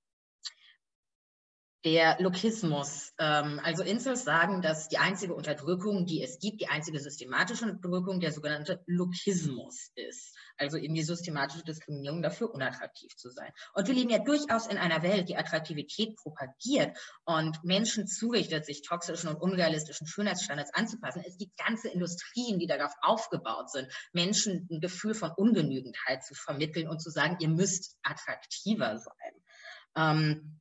der 1.84 2.16
Lokismus. 2.20 3.12
Ähm, 3.18 3.60
also 3.62 3.82
Incels 3.82 4.24
sagen, 4.24 4.62
dass 4.62 4.88
die 4.88 4.98
einzige 4.98 5.34
Unterdrückung, 5.34 6.06
die 6.06 6.22
es 6.22 6.38
gibt, 6.38 6.60
die 6.60 6.68
einzige 6.68 7.00
systematische 7.00 7.64
Unterdrückung 7.64 8.20
der 8.20 8.32
sogenannte 8.32 8.82
Lokismus 8.86 9.90
ist. 9.94 10.36
Also 10.56 10.76
eben 10.76 10.94
die 10.94 11.02
systematische 11.02 11.64
Diskriminierung 11.64 12.22
dafür, 12.22 12.54
unattraktiv 12.54 13.16
zu 13.16 13.30
sein. 13.30 13.50
Und 13.74 13.88
wir 13.88 13.94
leben 13.94 14.10
ja 14.10 14.18
durchaus 14.18 14.68
in 14.68 14.78
einer 14.78 15.02
Welt, 15.02 15.28
die 15.28 15.36
Attraktivität 15.36 16.14
propagiert 16.16 16.96
und 17.24 17.64
Menschen 17.64 18.06
zurichtet, 18.06 18.64
sich 18.64 18.82
toxischen 18.82 19.30
und 19.30 19.40
unrealistischen 19.40 20.06
Schönheitsstandards 20.06 20.74
anzupassen. 20.74 21.24
Es 21.26 21.36
gibt 21.36 21.56
ganze 21.56 21.88
Industrien, 21.88 22.60
die 22.60 22.66
darauf 22.66 22.92
aufgebaut 23.00 23.70
sind, 23.70 23.88
Menschen 24.12 24.68
ein 24.70 24.80
Gefühl 24.80 25.14
von 25.14 25.32
Ungenügendheit 25.32 26.24
zu 26.24 26.34
vermitteln 26.34 26.88
und 26.88 27.00
zu 27.00 27.10
sagen, 27.10 27.38
ihr 27.40 27.48
müsst 27.48 27.96
attraktiver 28.02 28.98
sein. 28.98 30.52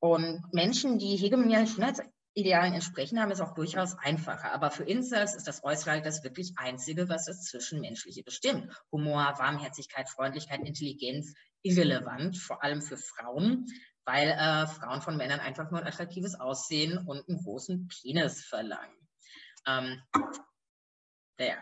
Und 0.00 0.42
Menschen, 0.52 0.98
die 0.98 1.16
hegemonialen 1.16 1.66
Schönheitsidealen 1.66 2.74
entsprechen, 2.74 3.20
haben 3.20 3.32
es 3.32 3.40
auch 3.40 3.54
durchaus 3.54 3.96
einfacher. 3.98 4.52
Aber 4.52 4.70
für 4.70 4.84
Incels 4.84 5.34
ist 5.34 5.48
das 5.48 5.64
Äußere 5.64 6.02
das 6.02 6.22
wirklich 6.22 6.52
Einzige, 6.56 7.08
was 7.08 7.24
das 7.24 7.42
Zwischenmenschliche 7.44 8.22
bestimmt. 8.22 8.72
Humor, 8.92 9.34
Warmherzigkeit, 9.38 10.08
Freundlichkeit, 10.08 10.60
Intelligenz, 10.60 11.34
irrelevant, 11.62 12.36
vor 12.36 12.62
allem 12.62 12.80
für 12.80 12.96
Frauen, 12.96 13.66
weil 14.04 14.28
äh, 14.28 14.66
Frauen 14.66 15.02
von 15.02 15.16
Männern 15.16 15.40
einfach 15.40 15.70
nur 15.70 15.80
ein 15.80 15.86
attraktives 15.86 16.38
Aussehen 16.38 16.98
und 16.98 17.28
einen 17.28 17.42
großen 17.42 17.88
Penis 17.88 18.44
verlangen. 18.44 18.96
Ähm, 19.66 20.00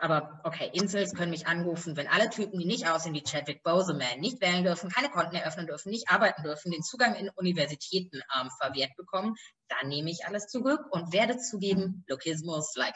aber 0.01 0.41
okay, 0.45 0.71
Incels 0.73 1.15
können 1.15 1.31
mich 1.31 1.47
anrufen, 1.47 1.97
wenn 1.97 2.09
alle 2.09 2.31
Typen, 2.31 2.59
die 2.59 2.65
nicht 2.65 2.89
aussehen 2.89 3.15
wie 3.15 3.23
Chadwick 3.23 3.63
Boseman, 3.63 4.21
nicht 4.21 4.41
wählen 4.41 4.65
dürfen, 4.65 4.91
keine 4.91 5.11
Konten 5.11 5.37
eröffnen 5.37 5.67
dürfen, 5.67 5.91
nicht 5.91 6.09
arbeiten 6.09 6.43
dürfen, 6.43 6.73
den 6.73 6.83
Zugang 6.83 7.15
in 7.15 7.29
Universitäten 7.31 8.23
ähm, 8.39 8.49
verwehrt 8.59 8.97
bekommen, 8.97 9.37
dann 9.69 9.89
nehme 9.89 10.11
ich 10.11 10.25
alles 10.27 10.47
zurück 10.47 10.81
und 10.91 11.13
werde 11.13 11.37
zugeben, 11.39 12.05
Lokismus, 12.09 12.75
like 12.77 12.95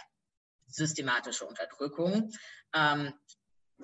systematische 0.66 1.44
Unterdrückung. 1.44 2.30
Ähm, 2.74 3.12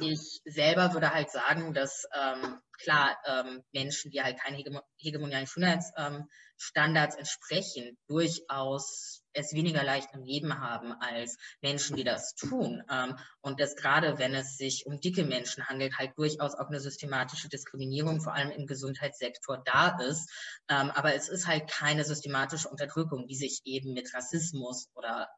ich 0.00 0.40
selber 0.44 0.92
würde 0.92 1.12
halt 1.12 1.30
sagen, 1.30 1.74
dass 1.74 2.06
ähm, 2.14 2.60
klar 2.82 3.16
ähm, 3.26 3.62
Menschen, 3.72 4.10
die 4.10 4.22
halt 4.22 4.38
keine 4.38 4.62
hegemonialen 4.98 5.46
Schönheitsstandards 5.46 7.14
ähm, 7.14 7.18
entsprechen, 7.18 7.98
durchaus 8.06 9.22
es 9.32 9.52
weniger 9.52 9.84
leicht 9.84 10.08
im 10.14 10.22
Leben 10.22 10.60
haben 10.60 10.92
als 10.92 11.36
Menschen, 11.60 11.96
die 11.96 12.04
das 12.04 12.34
tun. 12.34 12.82
Ähm, 12.90 13.16
und 13.40 13.60
dass 13.60 13.76
gerade 13.76 14.18
wenn 14.18 14.34
es 14.34 14.56
sich 14.56 14.86
um 14.86 15.00
dicke 15.00 15.24
Menschen 15.24 15.68
handelt, 15.68 15.98
halt 15.98 16.16
durchaus 16.16 16.54
auch 16.54 16.68
eine 16.68 16.80
systematische 16.80 17.48
Diskriminierung, 17.48 18.20
vor 18.20 18.34
allem 18.34 18.50
im 18.50 18.66
Gesundheitssektor, 18.66 19.62
da 19.64 19.98
ist. 20.00 20.30
Ähm, 20.68 20.90
aber 20.90 21.14
es 21.14 21.28
ist 21.28 21.46
halt 21.46 21.68
keine 21.70 22.04
systematische 22.04 22.68
Unterdrückung, 22.68 23.26
die 23.26 23.36
sich 23.36 23.60
eben 23.64 23.92
mit 23.92 24.12
Rassismus 24.14 24.88
oder 24.94 25.28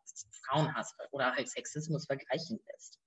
Frauenhass 0.46 0.94
oder 1.10 1.34
halt 1.34 1.48
Sexismus 1.48 2.06
vergleichen 2.06 2.60
lässt. 2.66 2.98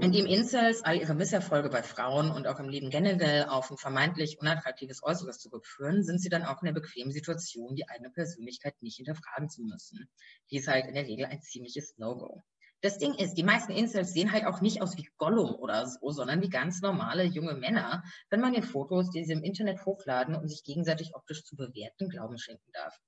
Indem 0.00 0.26
Incels 0.26 0.82
all 0.82 0.96
ihre 0.96 1.14
Misserfolge 1.14 1.68
bei 1.68 1.82
Frauen 1.82 2.30
und 2.30 2.46
auch 2.46 2.60
im 2.60 2.68
Leben 2.68 2.90
generell 2.90 3.44
auf 3.44 3.70
ein 3.70 3.76
vermeintlich 3.76 4.38
unattraktives 4.40 5.02
Äußeres 5.02 5.38
zurückführen, 5.38 6.04
sind 6.04 6.20
sie 6.20 6.28
dann 6.28 6.44
auch 6.44 6.62
in 6.62 6.66
der 6.66 6.72
bequemen 6.72 7.12
Situation, 7.12 7.74
die 7.74 7.88
eigene 7.88 8.10
Persönlichkeit 8.10 8.80
nicht 8.82 8.96
hinterfragen 8.96 9.50
zu 9.50 9.62
müssen. 9.62 10.08
Dies 10.50 10.62
ist 10.62 10.68
halt 10.68 10.86
in 10.86 10.94
der 10.94 11.06
Regel 11.06 11.26
ein 11.26 11.42
ziemliches 11.42 11.98
No-Go. 11.98 12.42
Das 12.82 12.96
Ding 12.96 13.14
ist, 13.14 13.34
die 13.34 13.42
meisten 13.42 13.72
Incels 13.72 14.14
sehen 14.14 14.32
halt 14.32 14.46
auch 14.46 14.62
nicht 14.62 14.80
aus 14.80 14.96
wie 14.96 15.06
Gollum 15.18 15.54
oder 15.54 15.86
so, 15.86 16.10
sondern 16.10 16.40
wie 16.40 16.48
ganz 16.48 16.80
normale 16.80 17.24
junge 17.24 17.54
Männer, 17.54 18.02
wenn 18.30 18.40
man 18.40 18.54
den 18.54 18.62
Fotos, 18.62 19.10
die 19.10 19.24
sie 19.24 19.34
im 19.34 19.42
Internet 19.42 19.84
hochladen, 19.84 20.34
um 20.34 20.48
sich 20.48 20.62
gegenseitig 20.64 21.14
optisch 21.14 21.44
zu 21.44 21.56
bewerten, 21.56 22.08
Glauben 22.08 22.38
schenken 22.38 22.70
darf. 22.72 22.98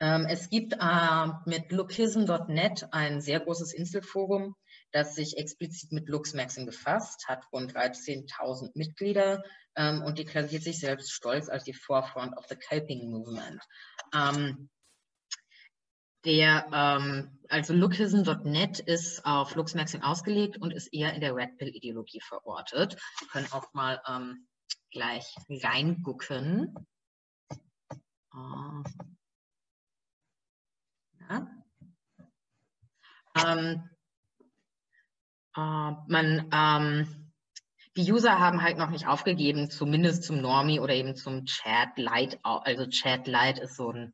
Ähm, 0.00 0.26
es 0.28 0.50
gibt 0.50 0.74
äh, 0.74 1.26
mit 1.46 1.72
lookism.net 1.72 2.88
ein 2.92 3.20
sehr 3.20 3.40
großes 3.40 3.72
Inselforum, 3.72 4.54
das 4.92 5.14
sich 5.14 5.38
explizit 5.38 5.92
mit 5.92 6.08
Luxmaxing 6.08 6.66
befasst, 6.66 7.26
hat 7.28 7.44
rund 7.52 7.74
13.000 7.74 8.72
Mitglieder 8.74 9.42
ähm, 9.74 10.02
und 10.02 10.18
deklariert 10.18 10.62
sich 10.62 10.80
selbst 10.80 11.12
stolz 11.12 11.48
als 11.48 11.64
die 11.64 11.72
Forefront 11.74 12.36
of 12.36 12.46
the 12.48 12.56
Coping 12.56 13.10
Movement. 13.10 13.62
Ähm, 14.14 14.68
Der, 16.26 16.66
ähm, 16.72 17.38
also 17.48 17.72
lookism.net 17.72 18.80
ist 18.80 19.24
auf 19.24 19.54
Luxmaxing 19.54 20.02
ausgelegt 20.02 20.58
und 20.60 20.72
ist 20.72 20.92
eher 20.92 21.14
in 21.14 21.20
der 21.20 21.36
Red 21.36 21.56
Pill-Ideologie 21.56 22.20
verortet. 22.20 22.96
Wir 23.20 23.28
können 23.28 23.46
auch 23.52 23.72
mal 23.74 24.02
ähm, 24.08 24.48
gleich 24.90 25.36
reingucken. 25.48 26.74
Ähm, 33.36 33.90
äh, 35.56 35.92
man, 36.08 36.50
ähm, 36.52 37.32
die 37.96 38.12
User 38.12 38.38
haben 38.38 38.62
halt 38.62 38.76
noch 38.76 38.90
nicht 38.90 39.06
aufgegeben, 39.06 39.70
zumindest 39.70 40.24
zum 40.24 40.40
Normie 40.40 40.80
oder 40.80 40.94
eben 40.94 41.16
zum 41.16 41.46
Chat 41.46 41.96
Lite. 41.96 42.38
Also 42.42 42.86
Chat 42.86 43.26
Lite 43.26 43.62
ist 43.62 43.76
so 43.76 43.90
ein 43.90 44.12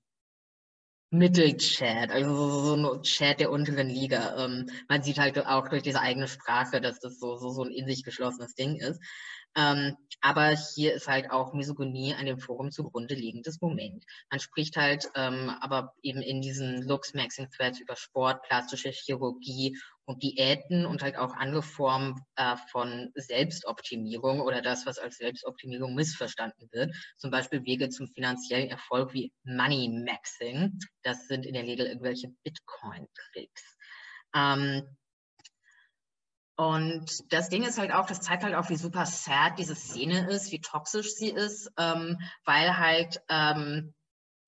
Mittelchat, 1.10 2.10
also 2.10 2.74
so 2.74 2.74
ein 2.74 3.02
Chat 3.02 3.40
der 3.40 3.50
unteren 3.50 3.88
Liga. 3.88 4.44
Ähm, 4.44 4.70
man 4.88 5.02
sieht 5.02 5.18
halt 5.18 5.38
auch 5.46 5.68
durch 5.68 5.82
diese 5.82 6.00
eigene 6.00 6.26
Sprache, 6.26 6.80
dass 6.80 7.00
das 7.00 7.18
so, 7.18 7.36
so, 7.36 7.50
so 7.50 7.64
ein 7.64 7.70
in 7.70 7.86
sich 7.86 8.02
geschlossenes 8.02 8.54
Ding 8.54 8.76
ist. 8.76 8.98
Ähm, 9.56 9.96
aber 10.20 10.50
hier 10.50 10.94
ist 10.94 11.08
halt 11.08 11.30
auch 11.30 11.52
Misogynie 11.52 12.14
an 12.14 12.26
dem 12.26 12.38
Forum 12.38 12.70
zugrunde 12.70 13.14
liegendes 13.14 13.60
Moment. 13.60 14.04
Man 14.30 14.40
spricht 14.40 14.76
halt 14.76 15.10
ähm, 15.14 15.50
aber 15.60 15.94
eben 16.02 16.22
in 16.22 16.40
diesen 16.40 16.82
Looks-Maxing-Threads 16.82 17.80
über 17.80 17.96
Sport, 17.96 18.42
plastische 18.42 18.90
Chirurgie 18.90 19.76
und 20.04 20.22
Diäten 20.22 20.86
und 20.86 21.02
halt 21.02 21.16
auch 21.16 21.34
andere 21.34 21.62
Formen 21.62 22.20
äh, 22.36 22.56
von 22.70 23.10
Selbstoptimierung 23.14 24.40
oder 24.40 24.62
das, 24.62 24.86
was 24.86 24.98
als 24.98 25.16
Selbstoptimierung 25.16 25.94
missverstanden 25.94 26.68
wird. 26.70 26.94
Zum 27.18 27.30
Beispiel 27.30 27.64
Wege 27.64 27.88
zum 27.88 28.06
finanziellen 28.08 28.70
Erfolg 28.70 29.12
wie 29.12 29.32
Money 29.44 29.88
Maxing. 29.88 30.78
Das 31.02 31.26
sind 31.26 31.46
in 31.46 31.54
der 31.54 31.64
Regel 31.64 31.86
irgendwelche 31.86 32.28
Bitcoin-Tricks. 32.44 33.76
Ähm, 34.34 34.82
und 36.56 37.32
das 37.32 37.48
Ding 37.48 37.62
ist 37.62 37.78
halt 37.78 37.92
auch, 37.92 38.06
das 38.06 38.20
zeigt 38.20 38.44
halt 38.44 38.54
auch, 38.54 38.68
wie 38.68 38.76
super 38.76 39.06
sad 39.06 39.58
diese 39.58 39.74
Szene 39.74 40.28
ist, 40.30 40.52
wie 40.52 40.60
toxisch 40.60 41.14
sie 41.14 41.30
ist, 41.30 41.70
ähm, 41.78 42.18
weil 42.44 42.76
halt 42.78 43.22
ähm, 43.28 43.94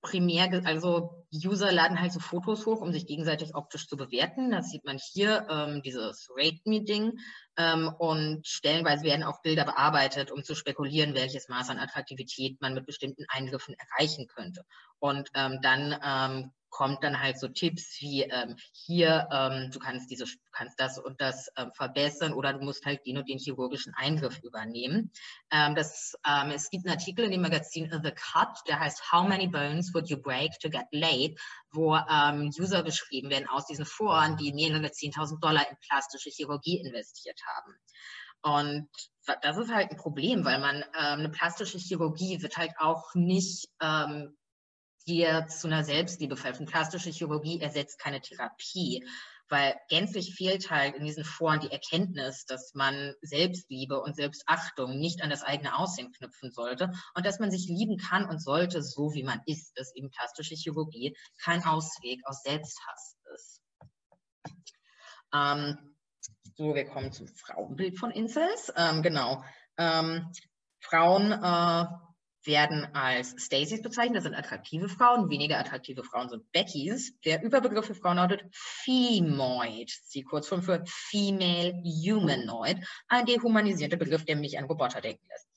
primär, 0.01 0.61
also 0.65 1.24
User 1.43 1.71
laden 1.71 1.99
halt 1.99 2.13
so 2.13 2.19
Fotos 2.19 2.65
hoch, 2.65 2.81
um 2.81 2.91
sich 2.91 3.07
gegenseitig 3.07 3.55
optisch 3.55 3.87
zu 3.87 3.97
bewerten. 3.97 4.51
Das 4.51 4.69
sieht 4.69 4.85
man 4.85 4.97
hier, 4.97 5.47
ähm, 5.49 5.81
dieses 5.81 6.29
Rate-Me-Ding. 6.35 7.19
Ähm, 7.57 7.93
und 7.97 8.45
stellenweise 8.47 9.03
werden 9.03 9.23
auch 9.23 9.41
Bilder 9.41 9.65
bearbeitet, 9.65 10.31
um 10.31 10.43
zu 10.43 10.55
spekulieren, 10.55 11.15
welches 11.15 11.47
Maß 11.47 11.69
an 11.69 11.79
Attraktivität 11.79 12.59
man 12.61 12.73
mit 12.73 12.85
bestimmten 12.85 13.25
Eingriffen 13.29 13.75
erreichen 13.75 14.27
könnte. 14.27 14.65
Und 14.99 15.29
ähm, 15.35 15.59
dann 15.61 15.95
ähm, 16.03 16.51
kommt 16.75 17.05
dann 17.05 17.21
halt 17.21 17.39
so 17.39 17.47
Tipps 17.47 18.01
wie 18.01 18.23
ähm, 18.23 18.57
hier, 18.73 19.29
ähm, 19.31 19.71
du 19.71 19.79
kannst 19.79 20.11
diese, 20.11 20.25
kannst 20.51 20.77
das 20.77 20.99
und 20.99 21.21
das 21.21 21.49
ähm, 21.55 21.71
verbessern 21.73 22.33
oder 22.33 22.51
du 22.51 22.65
musst 22.65 22.85
halt 22.85 23.05
den 23.05 23.17
und 23.17 23.29
den 23.29 23.37
chirurgischen 23.37 23.93
Eingriff 23.95 24.39
übernehmen. 24.39 25.09
Ähm, 25.51 25.75
das, 25.75 26.17
ähm, 26.27 26.51
es 26.51 26.69
gibt 26.69 26.85
einen 26.85 26.97
Artikel 26.97 27.23
in 27.23 27.31
dem 27.31 27.41
Magazin 27.41 27.89
The 27.89 28.11
Cut, 28.11 28.57
der 28.67 28.81
heißt 28.81 29.09
How 29.09 29.25
many 29.25 29.47
bones 29.47 29.93
would 29.93 30.09
you 30.09 30.17
break 30.17 30.59
to 30.59 30.69
get 30.69 30.87
laid, 30.91 31.24
wo 31.71 31.95
ähm, 31.95 32.51
User 32.57 32.83
beschrieben 32.83 33.29
werden 33.29 33.47
aus 33.49 33.65
diesen 33.65 33.85
Foren, 33.85 34.37
die 34.37 34.53
mehrere 34.53 34.87
10.000 34.87 35.39
Dollar 35.39 35.69
in 35.69 35.77
plastische 35.87 36.29
Chirurgie 36.29 36.79
investiert 36.79 37.39
haben. 37.45 37.73
Und 38.41 38.89
das 39.41 39.57
ist 39.57 39.73
halt 39.73 39.91
ein 39.91 39.97
Problem, 39.97 40.45
weil 40.45 40.59
man 40.59 40.77
ähm, 40.77 41.19
eine 41.19 41.29
plastische 41.29 41.79
Chirurgie 41.79 42.41
wird 42.41 42.57
halt 42.57 42.73
auch 42.77 43.15
nicht 43.15 43.69
ähm, 43.81 44.37
dir 45.07 45.47
zu 45.47 45.67
einer 45.67 45.83
Selbstliebe 45.83 46.35
verhelfen. 46.35 46.65
Plastische 46.65 47.09
Chirurgie 47.09 47.59
ersetzt 47.59 47.99
keine 47.99 48.21
Therapie, 48.21 49.03
weil 49.49 49.75
gänzlich 49.89 50.35
fehlt 50.35 50.69
halt 50.71 50.95
in 50.95 51.05
diesen 51.05 51.23
Foren 51.23 51.59
die 51.59 51.71
Erkenntnis, 51.71 52.45
dass 52.45 52.73
man 52.73 53.13
Selbstliebe 53.21 54.01
und 54.01 54.15
Selbstachtung 54.15 54.97
nicht 54.97 55.21
an 55.21 55.29
das 55.29 55.43
eigene 55.43 55.77
Aussehen 55.77 56.11
knüpfen 56.11 56.51
sollte 56.51 56.91
und 57.13 57.25
dass 57.25 57.39
man 57.39 57.51
sich 57.51 57.67
lieben 57.67 57.97
kann 57.97 58.25
und 58.25 58.41
sollte, 58.41 58.81
so 58.81 59.13
wie 59.13 59.23
man 59.23 59.41
ist, 59.45 59.77
dass 59.77 59.95
eben 59.95 60.09
plastische 60.09 60.55
Chirurgie 60.55 61.15
kein 61.43 61.63
Ausweg 61.63 62.21
aus 62.25 62.41
Selbsthass 62.43 63.17
ist. 63.33 63.61
Ähm, 65.33 65.95
so, 66.57 66.73
wir 66.73 66.85
kommen 66.85 67.11
zum 67.11 67.27
Frauenbild 67.27 67.99
von 67.99 68.11
Incels. 68.11 68.71
Ähm, 68.75 69.03
genau. 69.03 69.43
Ähm, 69.77 70.31
Frauen 70.79 71.31
äh, 71.31 71.85
werden 72.45 72.85
als 72.93 73.35
Stacys 73.37 73.81
bezeichnet. 73.81 74.17
Das 74.17 74.23
sind 74.23 74.35
attraktive 74.35 74.89
Frauen. 74.89 75.29
Weniger 75.29 75.59
attraktive 75.59 76.03
Frauen 76.03 76.29
sind 76.29 76.51
Beckys. 76.51 77.19
Der 77.21 77.43
Überbegriff 77.43 77.85
für 77.85 77.95
Frauen 77.95 78.17
lautet 78.17 78.43
Femoid. 78.51 79.91
Sie 80.05 80.23
Kurzform 80.23 80.61
für 80.61 80.83
Female 80.85 81.73
Humanoid. 81.83 82.77
Ein 83.07 83.25
dehumanisierter 83.25 83.97
Begriff, 83.97 84.25
der 84.25 84.35
mich 84.35 84.57
an 84.57 84.65
Roboter 84.65 85.01
denken 85.01 85.25
lässt. 85.29 85.47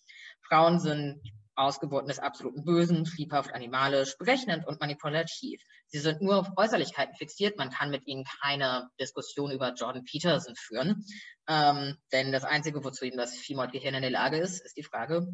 Frauen 0.43 0.81
sind 0.81 1.21
Ausgeburten 1.59 2.09
des 2.09 2.21
absoluten 2.21 2.65
Bösen, 2.65 3.05
triebhaft 3.05 3.53
animalisch, 3.53 4.17
berechnend 4.17 4.67
und 4.67 4.81
manipulativ. 4.81 5.61
Sie 5.89 5.99
sind 5.99 6.23
nur 6.23 6.37
auf 6.37 6.51
Äußerlichkeiten 6.57 7.17
fixiert. 7.17 7.59
Man 7.59 7.71
kann 7.71 7.91
mit 7.91 8.07
ihnen 8.07 8.25
keine 8.41 8.89
Diskussion 9.01 9.51
über 9.51 9.75
Jordan 9.75 10.05
Peterson 10.05 10.55
führen. 10.55 11.05
Ähm, 11.49 11.97
denn 12.13 12.31
das 12.31 12.45
Einzige, 12.45 12.85
wozu 12.85 13.05
ihm 13.05 13.17
das 13.17 13.37
Femoid-Gehirn 13.37 13.95
in 13.95 14.03
der 14.03 14.11
Lage 14.11 14.39
ist, 14.39 14.61
ist 14.65 14.77
die 14.77 14.85
Frage, 14.85 15.27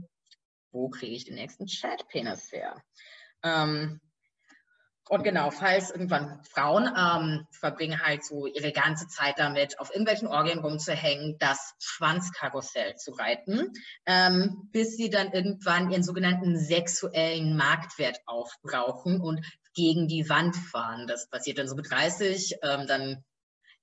wo 0.74 0.90
kriege 0.90 1.14
ich 1.14 1.24
den 1.24 1.36
nächsten 1.36 1.66
Chat-Penis 1.66 2.52
her? 2.52 2.82
Ähm, 3.42 4.00
und 5.08 5.22
genau, 5.22 5.50
falls 5.50 5.90
irgendwann 5.90 6.42
Frauen 6.44 6.88
ähm, 6.96 7.46
verbringen 7.50 8.00
halt 8.00 8.24
so 8.24 8.46
ihre 8.46 8.72
ganze 8.72 9.06
Zeit 9.06 9.38
damit, 9.38 9.78
auf 9.78 9.90
irgendwelchen 9.90 10.28
Orgien 10.28 10.60
rumzuhängen, 10.60 11.36
das 11.38 11.74
Schwanzkarussell 11.78 12.96
zu 12.96 13.12
reiten, 13.12 13.72
ähm, 14.06 14.68
bis 14.72 14.96
sie 14.96 15.10
dann 15.10 15.30
irgendwann 15.32 15.90
ihren 15.90 16.02
sogenannten 16.02 16.58
sexuellen 16.58 17.54
Marktwert 17.54 18.20
aufbrauchen 18.24 19.20
und 19.20 19.44
gegen 19.74 20.08
die 20.08 20.28
Wand 20.30 20.56
fahren. 20.56 21.06
Das 21.06 21.28
passiert 21.28 21.58
dann 21.58 21.68
so 21.68 21.74
mit 21.74 21.90
30. 21.90 22.56
Ähm, 22.62 22.86
dann 22.86 23.24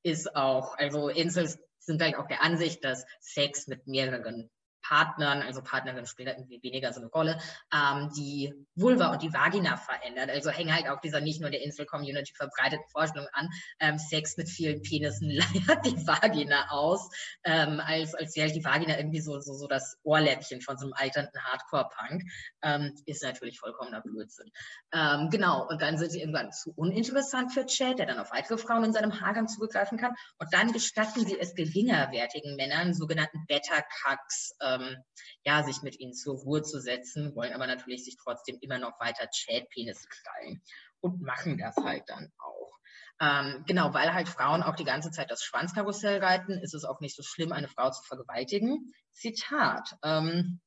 ist 0.02 0.36
auch, 0.36 0.76
also 0.78 1.08
Insels 1.10 1.60
sind 1.78 2.02
halt 2.02 2.16
auch 2.16 2.28
der 2.28 2.42
Ansicht, 2.42 2.84
dass 2.84 3.06
Sex 3.20 3.68
mit 3.68 3.86
mehreren 3.86 4.50
Partnern, 4.82 5.42
also 5.42 5.62
Partnerinnen 5.62 6.06
spielen 6.06 6.28
da 6.28 6.34
irgendwie 6.34 6.62
weniger 6.64 6.94
so 6.94 7.00
eine 7.00 7.10
Rolle, 7.10 7.40
ähm, 7.74 8.10
die 8.16 8.54
Vulva 8.76 9.12
und 9.12 9.22
die 9.22 9.34
Vagina 9.34 9.78
verändert. 9.78 10.30
Also 10.30 10.50
hängen 10.50 10.74
halt 10.74 10.90
auch 10.90 11.02
dieser 11.02 11.22
nicht 11.22 11.42
nur 11.42 11.50
der 11.50 11.62
Insel-Community 11.64 12.34
verbreiteten 12.34 12.86
Vorstellung 12.92 13.28
an, 13.34 13.50
ähm, 13.80 13.98
Sex 13.98 14.38
mit 14.38 14.50
vielen 14.50 14.82
Penissen 14.82 15.30
leiert 15.30 15.86
die 15.86 16.08
Vagina 16.08 16.70
aus, 16.70 17.10
ähm, 17.44 17.80
als, 17.80 18.16
als 18.16 18.36
wäre 18.36 18.48
halt 18.48 18.56
die 18.56 18.64
Vagina 18.66 18.98
irgendwie 18.98 19.22
so, 19.22 19.40
so, 19.40 19.54
so 19.54 19.68
das 19.68 19.98
Ohrläppchen 20.04 20.62
von 20.62 20.78
so 20.78 20.86
einem 20.86 20.94
alternden 20.94 21.42
Hardcore-Punk. 21.44 22.24
Ähm, 22.62 22.96
ist 23.06 23.24
natürlich 23.24 23.60
vollkommener 23.60 24.02
Blödsinn. 24.02 24.52
Ähm, 24.94 25.30
genau, 25.30 25.68
und 25.68 25.82
dann 25.82 25.98
sind 25.98 26.12
sie 26.12 26.20
irgendwann 26.20 26.52
zu 26.52 26.74
uninteressant 26.76 27.54
für 27.54 27.66
Chad, 27.66 28.00
der 28.00 28.06
dann 28.06 28.20
auf 28.20 28.32
weitere 28.32 28.58
Frauen 28.58 28.84
in 28.84 28.94
seinem 28.94 29.22
Haargang 29.22 29.48
zugreifen 29.48 29.98
kann. 29.98 30.14
Und 30.38 30.54
dann 30.54 30.72
gestatten 30.72 31.26
sie 31.26 31.40
es 31.40 31.56
geringerwertigen 31.56 32.56
Männern, 32.56 32.94
sogenannten 32.94 33.46
Beta-Cucks, 33.48 34.56
äh, 34.60 34.71
ähm, 34.80 34.98
ja, 35.44 35.64
sich 35.64 35.82
mit 35.82 36.00
ihnen 36.00 36.14
zur 36.14 36.36
Ruhe 36.36 36.62
zu 36.62 36.80
setzen, 36.80 37.36
wollen 37.36 37.54
aber 37.54 37.68
natürlich 37.68 38.06
sich 38.06 38.18
trotzdem 38.18 38.58
immer 38.62 38.78
noch 38.78 39.00
weiter 39.00 39.30
Chat-Penis 39.30 40.08
krallen 40.08 40.62
und 41.02 41.22
machen 41.22 41.58
das 41.58 41.76
halt 41.78 42.04
dann 42.08 42.32
auch. 42.38 42.78
Ähm, 43.20 43.64
genau, 43.68 43.94
weil 43.94 44.14
halt 44.14 44.30
Frauen 44.30 44.64
auch 44.64 44.76
die 44.76 44.84
ganze 44.84 45.12
Zeit 45.12 45.30
das 45.30 45.44
Schwanzkarussell 45.44 46.24
reiten, 46.24 46.54
ist 46.54 46.74
es 46.74 46.86
auch 46.86 47.00
nicht 47.02 47.16
so 47.16 47.22
schlimm, 47.22 47.52
eine 47.52 47.68
Frau 47.68 47.92
zu 47.92 48.02
vergewaltigen. 48.04 48.94
Zitat. 49.12 49.96
Ähm, 50.04 50.60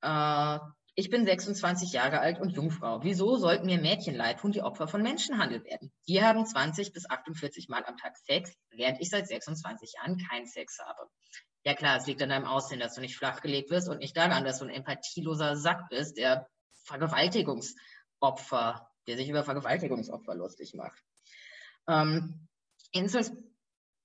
äh, 0.00 0.58
ich 0.94 1.08
bin 1.08 1.24
26 1.24 1.92
Jahre 1.92 2.20
alt 2.20 2.38
und 2.38 2.50
Jungfrau. 2.50 3.02
Wieso 3.02 3.36
sollten 3.36 3.66
mir 3.66 3.78
Mädchen 3.80 4.14
leid 4.14 4.40
tun, 4.40 4.52
die 4.52 4.62
Opfer 4.62 4.88
von 4.88 5.02
Menschenhandel 5.02 5.64
werden? 5.64 5.90
Die 6.06 6.22
haben 6.22 6.44
20 6.44 6.92
bis 6.92 7.08
48 7.08 7.68
Mal 7.68 7.84
am 7.86 7.96
Tag 7.96 8.16
Sex, 8.18 8.52
während 8.70 9.00
ich 9.00 9.08
seit 9.08 9.26
26 9.26 9.94
Jahren 9.94 10.18
keinen 10.28 10.46
Sex 10.46 10.78
habe. 10.84 11.08
Ja 11.64 11.74
klar, 11.74 11.96
es 11.96 12.06
liegt 12.06 12.22
an 12.22 12.30
deinem 12.30 12.46
Aussehen, 12.46 12.80
dass 12.80 12.94
du 12.94 13.00
nicht 13.00 13.16
flachgelegt 13.16 13.70
wirst 13.70 13.88
und 13.88 13.98
nicht 13.98 14.16
daran, 14.16 14.44
dass 14.44 14.58
du 14.58 14.64
ein 14.64 14.70
empathieloser 14.70 15.56
Sack 15.56 15.88
bist, 15.90 16.16
der 16.16 16.48
Vergewaltigungsopfer, 16.84 18.88
der 19.06 19.16
sich 19.16 19.28
über 19.28 19.44
Vergewaltigungsopfer 19.44 20.34
lustig 20.34 20.74
macht. 20.74 21.00
Ähm, 21.86 22.48
Incels 22.90 23.32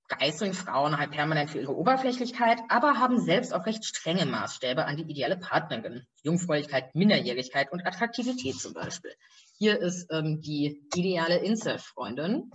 geißeln 0.08 0.54
Frauen 0.54 0.98
halt 0.98 1.10
permanent 1.10 1.50
für 1.50 1.60
ihre 1.60 1.76
Oberflächlichkeit, 1.76 2.58
aber 2.68 2.98
haben 2.98 3.20
selbst 3.20 3.52
auch 3.52 3.66
recht 3.66 3.84
strenge 3.84 4.24
Maßstäbe 4.24 4.86
an 4.86 4.96
die 4.96 5.02
ideale 5.02 5.36
Partnerin. 5.36 6.06
Jungfräulichkeit, 6.22 6.94
Minderjährigkeit 6.94 7.70
und 7.70 7.86
Attraktivität 7.86 8.58
zum 8.58 8.72
Beispiel. 8.72 9.12
Hier 9.58 9.78
ist 9.78 10.10
ähm, 10.10 10.40
die 10.40 10.82
ideale 10.94 11.38
Incel-Freundin. 11.38 12.50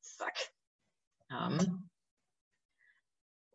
Zack. 0.00 0.36
Ähm, 1.30 1.90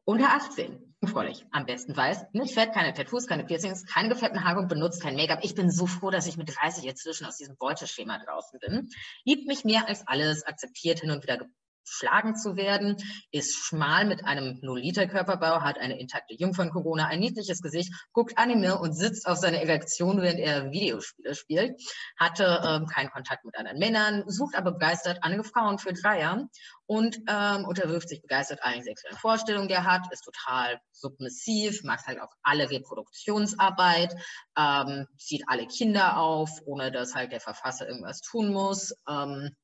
unter 0.05 0.33
18. 0.33 0.95
jungfräulich, 1.01 1.45
am 1.51 1.65
besten 1.65 1.95
weiß, 1.95 2.25
nicht 2.33 2.53
fett, 2.53 2.73
keine 2.73 2.93
Tattoos, 2.93 3.27
keine 3.27 3.43
Piercings, 3.43 3.85
keine 3.85 4.09
gefetteten 4.09 4.43
Haare 4.43 4.59
und 4.59 4.67
benutzt 4.67 5.01
kein 5.01 5.15
Make-up. 5.15 5.39
Ich 5.43 5.55
bin 5.55 5.71
so 5.71 5.87
froh, 5.87 6.11
dass 6.11 6.27
ich 6.27 6.37
mit 6.37 6.55
30 6.55 6.85
inzwischen 6.85 7.25
aus 7.25 7.37
diesem 7.37 7.57
Beuteschema 7.57 8.19
draußen 8.19 8.59
bin. 8.59 8.89
Liebt 9.23 9.47
mich 9.47 9.63
mehr 9.63 9.87
als 9.87 10.07
alles, 10.07 10.43
akzeptiert 10.43 10.99
hin 10.99 11.11
und 11.11 11.23
wieder 11.23 11.37
schlagen 11.83 12.35
zu 12.35 12.55
werden, 12.55 12.97
ist 13.31 13.55
schmal 13.55 14.05
mit 14.05 14.25
einem 14.25 14.59
0-Liter-Körperbau, 14.61 15.61
hat 15.61 15.77
eine 15.77 15.99
intakte 15.99 16.35
Jungfern-Corona, 16.35 17.07
ein 17.07 17.19
niedliches 17.19 17.61
Gesicht, 17.61 17.93
guckt 18.13 18.37
Anime 18.37 18.77
und 18.77 18.93
sitzt 18.93 19.27
auf 19.27 19.37
seiner 19.37 19.61
Erektion, 19.61 20.21
während 20.21 20.39
er 20.39 20.71
Videospiele 20.71 21.35
spielt, 21.35 21.81
hatte 22.17 22.61
ähm, 22.65 22.87
keinen 22.87 23.09
Kontakt 23.09 23.45
mit 23.45 23.57
anderen 23.57 23.79
Männern, 23.79 24.23
sucht 24.27 24.55
aber 24.55 24.73
begeistert 24.73 25.19
andere 25.21 25.43
Frauen 25.43 25.79
für 25.79 25.93
Dreier 25.93 26.47
und 26.85 27.19
ähm, 27.27 27.65
unterwirft 27.65 28.09
sich 28.09 28.21
begeistert 28.21 28.63
allen 28.63 28.83
sexuellen 28.83 29.17
Vorstellungen, 29.17 29.67
die 29.67 29.73
er 29.73 29.85
hat, 29.85 30.11
ist 30.11 30.25
total 30.25 30.79
submissiv, 30.91 31.83
macht 31.83 32.05
halt 32.05 32.19
auch 32.19 32.33
alle 32.43 32.69
Reproduktionsarbeit, 32.69 34.13
ähm, 34.57 35.07
zieht 35.17 35.43
alle 35.47 35.67
Kinder 35.67 36.17
auf, 36.17 36.49
ohne 36.65 36.91
dass 36.91 37.15
halt 37.15 37.31
der 37.31 37.39
Verfasser 37.39 37.87
irgendwas 37.87 38.21
tun 38.21 38.51
muss. 38.51 38.93
Ähm, 39.09 39.55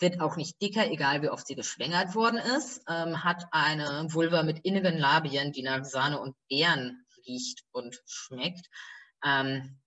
wird 0.00 0.20
auch 0.20 0.36
nicht 0.36 0.60
dicker, 0.62 0.90
egal 0.90 1.22
wie 1.22 1.28
oft 1.28 1.46
sie 1.46 1.54
geschwängert 1.54 2.14
worden 2.14 2.38
ist, 2.38 2.82
ähm, 2.88 3.22
hat 3.22 3.46
eine 3.52 4.06
Vulva 4.12 4.42
mit 4.42 4.60
innigen 4.60 4.98
Labien, 4.98 5.52
die 5.52 5.62
nach 5.62 5.84
Sahne 5.84 6.20
und 6.20 6.36
Beeren 6.48 7.04
riecht 7.26 7.64
und 7.72 8.00
schmeckt. 8.06 8.66
Ähm, 9.24 9.78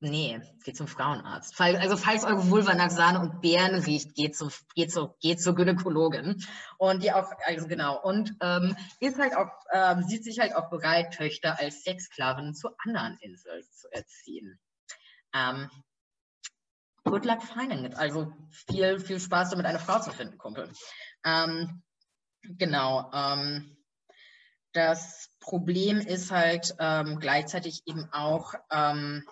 nee, 0.00 0.40
geht 0.64 0.76
zum 0.76 0.88
Frauenarzt. 0.88 1.60
Also 1.60 1.96
falls 1.96 2.24
eure 2.24 2.48
Vulva 2.50 2.74
nach 2.74 2.90
Sahne 2.90 3.20
und 3.20 3.42
Beeren 3.42 3.82
riecht, 3.82 4.14
geht, 4.14 4.36
zu, 4.36 4.50
geht, 4.74 4.92
zu, 4.92 5.14
geht 5.20 5.42
zur 5.42 5.54
Gynäkologin. 5.54 6.42
Und 6.78 7.02
die 7.02 7.12
auch, 7.12 7.30
also 7.46 7.66
genau, 7.66 8.00
und 8.00 8.34
ähm, 8.40 8.76
ist 9.00 9.18
halt 9.18 9.36
auch, 9.36 9.50
ähm, 9.72 10.02
sieht 10.04 10.24
sich 10.24 10.38
halt 10.38 10.54
auch 10.54 10.70
bereit, 10.70 11.14
Töchter 11.14 11.58
als 11.60 11.82
Sexsklaven 11.82 12.54
zu 12.54 12.70
anderen 12.78 13.18
Inseln 13.20 13.62
zu 13.70 13.92
erziehen. 13.92 14.58
Ähm, 15.34 15.70
good 17.04 17.24
luck 17.24 17.42
finding 17.42 17.84
it. 17.84 17.96
Also 17.96 18.32
viel, 18.50 19.00
viel 19.00 19.20
Spaß 19.20 19.50
damit, 19.50 19.66
eine 19.66 19.78
Frau 19.78 20.00
zu 20.00 20.10
finden, 20.10 20.38
Kumpel. 20.38 20.70
Ähm, 21.24 21.82
genau. 22.42 23.10
Ähm, 23.12 23.76
das 24.72 25.30
Problem 25.40 25.98
ist 25.98 26.30
halt 26.30 26.74
ähm, 26.78 27.18
gleichzeitig 27.18 27.82
eben 27.86 28.08
auch, 28.12 28.54
ähm, 28.70 29.24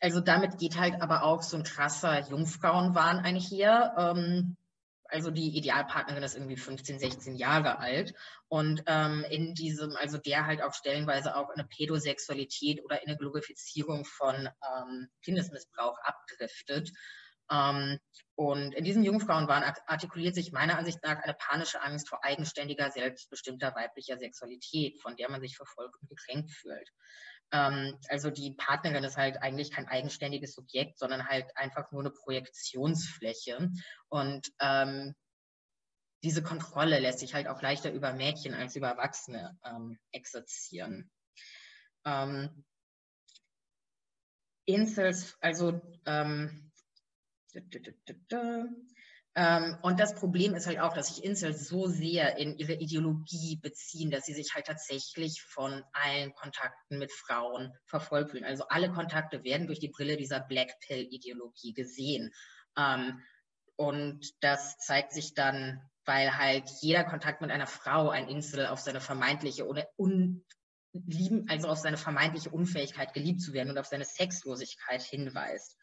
also 0.00 0.20
damit 0.20 0.58
geht 0.58 0.78
halt 0.78 1.00
aber 1.02 1.22
auch 1.22 1.42
so 1.42 1.56
ein 1.56 1.62
krasser 1.62 2.28
Jungfrauenwahn 2.28 3.18
einher. 3.18 3.94
Ähm, 3.96 4.56
also 5.08 5.30
die 5.30 5.56
Idealpartnerin 5.56 6.22
ist 6.22 6.34
irgendwie 6.34 6.56
15, 6.56 6.98
16 6.98 7.36
Jahre 7.36 7.78
alt 7.78 8.14
und 8.48 8.82
ähm, 8.86 9.24
in 9.30 9.54
diesem, 9.54 9.96
also 9.96 10.18
der 10.18 10.46
halt 10.46 10.62
auch 10.62 10.74
stellenweise 10.74 11.36
auch 11.36 11.50
eine 11.50 11.64
Pädosexualität 11.64 12.84
oder 12.84 13.02
in 13.02 13.08
eine 13.08 13.18
Glorifizierung 13.18 14.04
von 14.04 14.34
ähm, 14.46 15.08
Kindesmissbrauch 15.22 15.98
abdriftet. 16.02 16.92
Ähm, 17.50 17.98
und 18.34 18.74
in 18.74 18.84
diesem 18.84 19.02
Jungfrauenwahn 19.02 19.64
artikuliert 19.86 20.34
sich 20.34 20.52
meiner 20.52 20.78
Ansicht 20.78 21.02
nach 21.02 21.18
eine 21.22 21.34
panische 21.34 21.82
Angst 21.82 22.08
vor 22.08 22.22
eigenständiger, 22.22 22.90
selbstbestimmter 22.90 23.74
weiblicher 23.74 24.18
Sexualität, 24.18 25.00
von 25.00 25.16
der 25.16 25.30
man 25.30 25.40
sich 25.40 25.56
verfolgt 25.56 25.96
und 26.00 26.08
gekränkt 26.08 26.52
fühlt. 26.52 26.90
Ähm, 27.52 27.98
also 28.08 28.30
die 28.30 28.54
Partnerin 28.54 29.04
ist 29.04 29.16
halt 29.16 29.40
eigentlich 29.42 29.70
kein 29.70 29.88
eigenständiges 29.88 30.54
Subjekt, 30.54 30.98
sondern 30.98 31.26
halt 31.26 31.46
einfach 31.56 31.90
nur 31.92 32.02
eine 32.02 32.10
Projektionsfläche. 32.10 33.70
Und 34.08 34.48
ähm, 34.60 35.14
diese 36.22 36.42
Kontrolle 36.42 36.98
lässt 36.98 37.20
sich 37.20 37.34
halt 37.34 37.46
auch 37.46 37.62
leichter 37.62 37.92
über 37.92 38.12
Mädchen 38.12 38.54
als 38.54 38.76
über 38.76 38.88
Erwachsene 38.88 39.56
ähm, 39.64 39.98
exerzieren. 40.12 41.10
Ähm, 42.04 42.64
Incels, 44.66 45.36
also 45.40 45.80
ähm, 46.04 46.70
und 49.82 50.00
das 50.00 50.14
Problem 50.14 50.54
ist 50.54 50.66
halt 50.66 50.80
auch, 50.80 50.94
dass 50.94 51.14
sich 51.14 51.22
Incels 51.22 51.68
so 51.68 51.86
sehr 51.86 52.38
in 52.38 52.56
ihre 52.56 52.74
Ideologie 52.74 53.56
beziehen, 53.56 54.10
dass 54.10 54.24
sie 54.24 54.34
sich 54.34 54.54
halt 54.54 54.66
tatsächlich 54.66 55.42
von 55.42 55.84
allen 55.92 56.32
Kontakten 56.34 56.98
mit 56.98 57.12
Frauen 57.12 57.72
verfolgt 57.84 58.30
fühlen. 58.30 58.44
Also 58.44 58.64
alle 58.68 58.90
Kontakte 58.90 59.44
werden 59.44 59.66
durch 59.66 59.78
die 59.78 59.90
Brille 59.90 60.16
dieser 60.16 60.40
Black 60.40 60.80
Pill-Ideologie 60.80 61.72
gesehen. 61.72 62.32
Ähm, 62.76 63.22
und 63.76 64.26
das 64.40 64.76
zeigt 64.78 65.12
sich 65.12 65.34
dann, 65.34 65.82
weil 66.04 66.36
halt 66.36 66.68
jeder 66.80 67.04
Kontakt 67.04 67.40
mit 67.40 67.50
einer 67.52 67.66
Frau 67.66 68.08
ein 68.08 68.28
Incel 68.28 68.66
auf 68.66 68.80
seine 68.80 69.00
vermeintliche 69.00 69.66
oder 69.66 69.86
un 69.96 70.44
lieben, 70.92 71.46
also 71.48 71.68
auf 71.68 71.78
seine 71.78 71.96
vermeintliche 71.96 72.50
Unfähigkeit 72.50 73.12
geliebt 73.12 73.42
zu 73.42 73.52
werden 73.52 73.70
und 73.70 73.78
auf 73.78 73.86
seine 73.86 74.04
Sexlosigkeit 74.04 75.02
hinweist. 75.02 75.76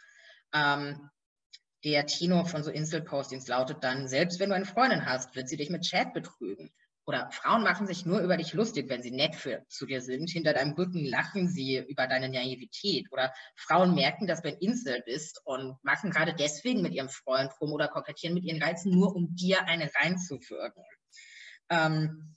Ähm, 0.54 1.10
der 1.86 2.08
Tenor 2.08 2.48
von 2.48 2.64
so 2.64 2.72
Inselpostings 2.72 3.48
lautet 3.48 3.84
dann, 3.84 4.08
selbst 4.08 4.40
wenn 4.40 4.50
du 4.50 4.56
eine 4.56 4.66
Freundin 4.66 5.06
hast, 5.06 5.36
wird 5.36 5.48
sie 5.48 5.56
dich 5.56 5.70
mit 5.70 5.84
Chat 5.84 6.14
betrügen. 6.14 6.72
Oder 7.08 7.30
Frauen 7.32 7.62
machen 7.62 7.86
sich 7.86 8.08
nur 8.08 8.20
über 8.22 8.36
dich 8.36 8.54
lustig, 8.54 8.90
wenn 8.90 9.04
sie 9.04 9.12
nett 9.12 9.36
für, 9.36 9.64
zu 9.70 9.86
dir 9.86 10.02
sind. 10.02 10.28
Hinter 10.32 10.54
deinem 10.54 10.74
Rücken 10.74 11.06
lachen 11.06 11.48
sie 11.48 11.78
über 11.88 12.08
deine 12.08 12.30
Naivität. 12.30 13.12
Oder 13.12 13.32
Frauen 13.56 13.94
merken, 13.94 14.26
dass 14.26 14.42
du 14.42 14.48
ein 14.48 14.58
Insel 14.58 15.04
bist 15.06 15.40
und 15.46 15.78
machen 15.84 16.10
gerade 16.10 16.34
deswegen 16.34 16.82
mit 16.82 16.94
ihrem 16.94 17.10
Freund 17.10 17.52
rum 17.62 17.72
oder 17.72 17.88
kokettieren 17.88 18.34
mit 18.34 18.44
ihren 18.44 18.62
Reizen, 18.62 18.92
nur 18.92 19.16
um 19.16 19.36
dir 19.36 19.68
eine 19.68 19.92
reinzuwirken. 19.94 20.84
Ähm, 21.70 22.36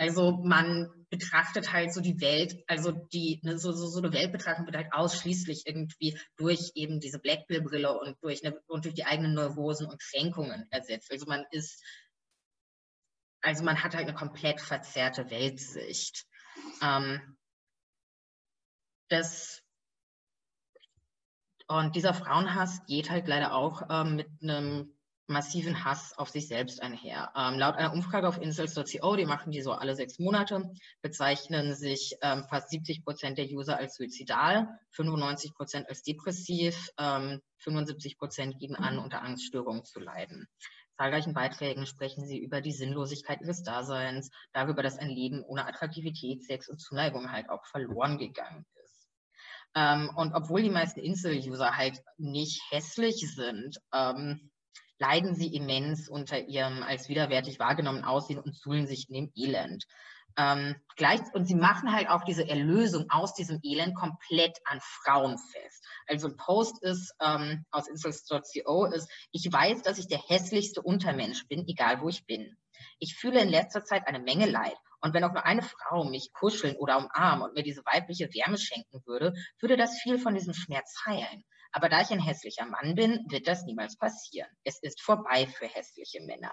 also 0.00 0.38
man 0.42 1.06
betrachtet 1.10 1.74
halt 1.74 1.92
so 1.92 2.00
die 2.00 2.22
Welt, 2.22 2.64
also 2.66 2.90
die, 2.90 3.38
ne, 3.42 3.58
so, 3.58 3.70
so, 3.72 3.86
so 3.86 3.98
eine 3.98 4.14
Weltbetrachtung 4.14 4.64
wird 4.64 4.76
halt 4.76 4.94
ausschließlich 4.94 5.66
irgendwie 5.66 6.18
durch 6.36 6.72
eben 6.74 7.00
diese 7.00 7.18
Blackpill-Brille 7.18 7.98
und 7.98 8.16
durch, 8.22 8.42
eine, 8.42 8.58
und 8.66 8.86
durch 8.86 8.94
die 8.94 9.04
eigenen 9.04 9.34
Neurosen 9.34 9.88
und 9.88 10.00
Kränkungen 10.00 10.66
ersetzt. 10.70 11.12
Also 11.12 11.26
man 11.26 11.44
ist, 11.50 11.84
also 13.42 13.62
man 13.62 13.82
hat 13.82 13.94
halt 13.94 14.08
eine 14.08 14.16
komplett 14.16 14.62
verzerrte 14.62 15.28
Weltsicht. 15.28 16.24
Ähm, 16.80 17.36
das 19.08 19.62
und 21.66 21.94
dieser 21.94 22.14
Frauenhass 22.14 22.86
geht 22.86 23.10
halt 23.10 23.28
leider 23.28 23.52
auch 23.54 23.82
ähm, 23.90 24.16
mit 24.16 24.28
einem 24.42 24.96
massiven 25.30 25.84
Hass 25.84 26.16
auf 26.18 26.28
sich 26.28 26.48
selbst 26.48 26.82
einher. 26.82 27.32
Ähm, 27.36 27.58
laut 27.58 27.76
einer 27.76 27.92
Umfrage 27.92 28.28
auf 28.28 28.40
Incels.co, 28.40 29.16
die 29.16 29.24
machen 29.24 29.52
die 29.52 29.62
so 29.62 29.72
alle 29.72 29.94
sechs 29.94 30.18
Monate, 30.18 30.70
bezeichnen 31.00 31.74
sich 31.74 32.16
ähm, 32.20 32.44
fast 32.50 32.70
70 32.70 33.04
Prozent 33.04 33.38
der 33.38 33.46
User 33.46 33.78
als 33.78 33.94
suizidal, 33.94 34.68
95 34.90 35.54
Prozent 35.54 35.88
als 35.88 36.02
depressiv, 36.02 36.90
ähm, 36.98 37.40
75 37.58 38.18
Prozent 38.18 38.58
geben 38.58 38.76
an, 38.76 38.98
unter 38.98 39.22
Angststörungen 39.22 39.84
zu 39.84 40.00
leiden. 40.00 40.48
Zahlreichen 40.96 41.32
Beiträgen 41.32 41.86
sprechen 41.86 42.26
sie 42.26 42.38
über 42.38 42.60
die 42.60 42.72
Sinnlosigkeit 42.72 43.40
ihres 43.40 43.62
Daseins, 43.62 44.30
darüber, 44.52 44.82
dass 44.82 44.98
ein 44.98 45.08
Leben 45.08 45.42
ohne 45.42 45.66
Attraktivität, 45.66 46.44
Sex 46.44 46.68
und 46.68 46.78
Zuneigung 46.78 47.32
halt 47.32 47.48
auch 47.48 47.64
verloren 47.64 48.18
gegangen 48.18 48.66
ist. 48.84 49.08
Ähm, 49.74 50.10
und 50.16 50.34
obwohl 50.34 50.62
die 50.62 50.70
meisten 50.70 51.00
Insel-User 51.00 51.76
halt 51.76 52.02
nicht 52.18 52.60
hässlich 52.70 53.32
sind, 53.34 53.78
ähm, 53.94 54.49
leiden 55.00 55.34
sie 55.34 55.54
immens 55.54 56.08
unter 56.08 56.38
ihrem 56.38 56.82
als 56.82 57.08
widerwärtig 57.08 57.58
wahrgenommenen 57.58 58.04
Aussehen 58.04 58.38
und 58.38 58.54
suhlen 58.54 58.86
sich 58.86 59.08
in 59.08 59.14
dem 59.14 59.32
Elend. 59.34 59.86
Ähm, 60.36 60.76
gleich, 60.96 61.20
und 61.32 61.46
sie 61.46 61.56
machen 61.56 61.92
halt 61.92 62.08
auch 62.08 62.22
diese 62.22 62.48
Erlösung 62.48 63.10
aus 63.10 63.34
diesem 63.34 63.58
Elend 63.62 63.96
komplett 63.96 64.58
an 64.64 64.78
Frauen 64.80 65.38
fest. 65.38 65.84
Also 66.06 66.28
ein 66.28 66.36
Post 66.36 66.82
ist 66.82 67.12
ähm, 67.20 67.64
aus 67.70 67.88
Install.co 67.88 68.84
ist, 68.86 69.10
ich 69.32 69.50
weiß, 69.50 69.82
dass 69.82 69.98
ich 69.98 70.06
der 70.06 70.20
hässlichste 70.28 70.82
Untermensch 70.82 71.48
bin, 71.48 71.66
egal 71.66 72.00
wo 72.00 72.08
ich 72.08 72.26
bin. 72.26 72.56
Ich 72.98 73.16
fühle 73.16 73.40
in 73.40 73.48
letzter 73.48 73.84
Zeit 73.84 74.06
eine 74.06 74.20
Menge 74.20 74.46
Leid. 74.46 74.76
Und 75.00 75.14
wenn 75.14 75.24
auch 75.24 75.32
nur 75.32 75.44
eine 75.44 75.62
Frau 75.62 76.04
mich 76.04 76.32
kuscheln 76.32 76.76
oder 76.76 76.98
umarmen 76.98 77.42
und 77.42 77.54
mir 77.54 77.62
diese 77.62 77.84
weibliche 77.86 78.32
Wärme 78.34 78.58
schenken 78.58 79.02
würde, 79.06 79.34
würde 79.58 79.76
das 79.76 79.98
viel 80.00 80.18
von 80.18 80.34
diesem 80.34 80.54
Schmerz 80.54 80.94
heilen. 81.06 81.44
Aber 81.72 81.88
da 81.88 82.00
ich 82.02 82.10
ein 82.10 82.20
hässlicher 82.20 82.66
Mann 82.66 82.94
bin, 82.94 83.24
wird 83.28 83.46
das 83.46 83.64
niemals 83.64 83.96
passieren. 83.96 84.48
Es 84.64 84.78
ist 84.82 85.02
vorbei 85.02 85.46
für 85.46 85.66
hässliche 85.66 86.20
Männer. 86.22 86.52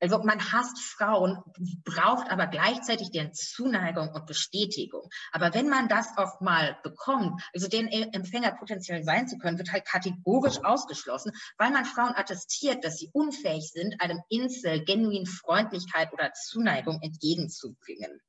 Also 0.00 0.18
man 0.18 0.52
hasst 0.52 0.78
Frauen, 0.78 1.38
braucht 1.84 2.30
aber 2.30 2.46
gleichzeitig 2.46 3.10
deren 3.10 3.32
Zuneigung 3.32 4.10
und 4.12 4.26
Bestätigung. 4.26 5.08
Aber 5.32 5.54
wenn 5.54 5.68
man 5.68 5.88
das 5.88 6.08
auch 6.16 6.40
mal 6.40 6.78
bekommt, 6.82 7.40
also 7.54 7.68
den 7.68 7.88
Empfänger 7.88 8.52
potenziell 8.52 9.02
sein 9.04 9.28
zu 9.28 9.38
können, 9.38 9.58
wird 9.58 9.72
halt 9.72 9.86
kategorisch 9.86 10.58
ausgeschlossen, 10.62 11.32
weil 11.58 11.70
man 11.70 11.84
Frauen 11.84 12.14
attestiert, 12.14 12.84
dass 12.84 12.98
sie 12.98 13.10
unfähig 13.12 13.70
sind, 13.72 14.00
einem 14.00 14.20
Insel 14.28 14.84
genuin 14.84 15.26
Freundlichkeit 15.26 16.12
oder 16.12 16.32
Zuneigung 16.32 17.00
entgegenzubringen. 17.00 18.20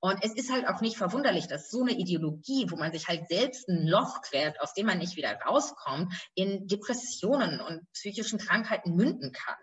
Und 0.00 0.22
es 0.22 0.34
ist 0.34 0.52
halt 0.52 0.68
auch 0.68 0.80
nicht 0.80 0.96
verwunderlich, 0.96 1.46
dass 1.48 1.70
so 1.70 1.82
eine 1.82 1.92
Ideologie, 1.92 2.66
wo 2.70 2.76
man 2.76 2.92
sich 2.92 3.08
halt 3.08 3.28
selbst 3.28 3.68
ein 3.68 3.86
Loch 3.86 4.22
quält, 4.22 4.60
aus 4.60 4.74
dem 4.74 4.86
man 4.86 4.98
nicht 4.98 5.16
wieder 5.16 5.32
rauskommt, 5.32 6.12
in 6.34 6.66
Depressionen 6.66 7.60
und 7.60 7.90
psychischen 7.92 8.38
Krankheiten 8.38 8.94
münden 8.94 9.32
kann. 9.32 9.56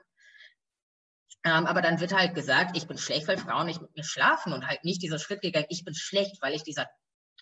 Ähm, 1.45 1.65
aber 1.65 1.81
dann 1.81 1.99
wird 1.99 2.13
halt 2.13 2.36
gesagt, 2.36 2.77
ich 2.77 2.88
bin 2.88 2.97
schlecht, 2.97 3.27
weil 3.27 3.38
Frauen 3.38 3.67
nicht 3.67 3.81
mit 3.81 3.95
mir 3.95 4.03
schlafen 4.03 4.53
und 4.53 4.65
halt 4.65 4.84
nicht 4.84 5.01
dieser 5.01 5.19
Schritt 5.19 5.41
gegangen, 5.41 5.65
ich 5.69 5.84
bin 5.84 5.93
schlecht, 5.93 6.41
weil 6.41 6.53
ich 6.53 6.63
dieser 6.63 6.88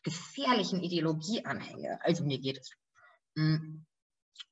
gefährlichen 0.03 0.81
Ideologie 0.81 1.45
anhänge. 1.45 1.99
Also 2.01 2.23
mir 2.25 2.39
geht 2.39 2.57
es. 2.57 2.71
Mm. 3.35 3.85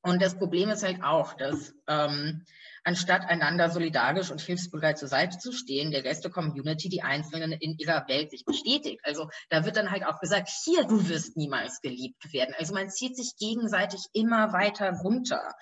Und 0.02 0.22
das 0.22 0.38
Problem 0.38 0.70
ist 0.70 0.84
halt 0.84 1.04
auch, 1.04 1.34
dass 1.34 1.74
ähm, 1.88 2.46
anstatt 2.84 3.26
einander 3.26 3.70
solidarisch 3.70 4.32
und 4.32 4.42
hilfsbereit 4.42 4.98
zur 4.98 5.10
Seite 5.10 5.38
zu 5.38 5.52
stehen, 5.52 5.92
der 5.92 6.04
Gäste-Community 6.04 6.90
die 6.90 7.02
Einzelnen 7.02 7.52
in 7.52 7.78
ihrer 7.78 8.08
Welt 8.08 8.32
sich 8.32 8.46
bestätigt. 8.46 9.02
Also 9.04 9.30
da 9.50 9.66
wird 9.66 9.76
dann 9.76 9.92
halt 9.92 10.06
auch 10.06 10.20
gesagt, 10.20 10.50
hier, 10.64 10.86
du 10.86 11.10
wirst 11.10 11.36
niemals 11.36 11.82
geliebt 11.82 12.32
werden. 12.32 12.56
Also 12.58 12.74
man 12.74 12.90
zieht 12.90 13.16
sich 13.18 13.36
gegenseitig 13.38 14.06
immer 14.14 14.54
weiter 14.54 14.92
runter. 15.04 15.54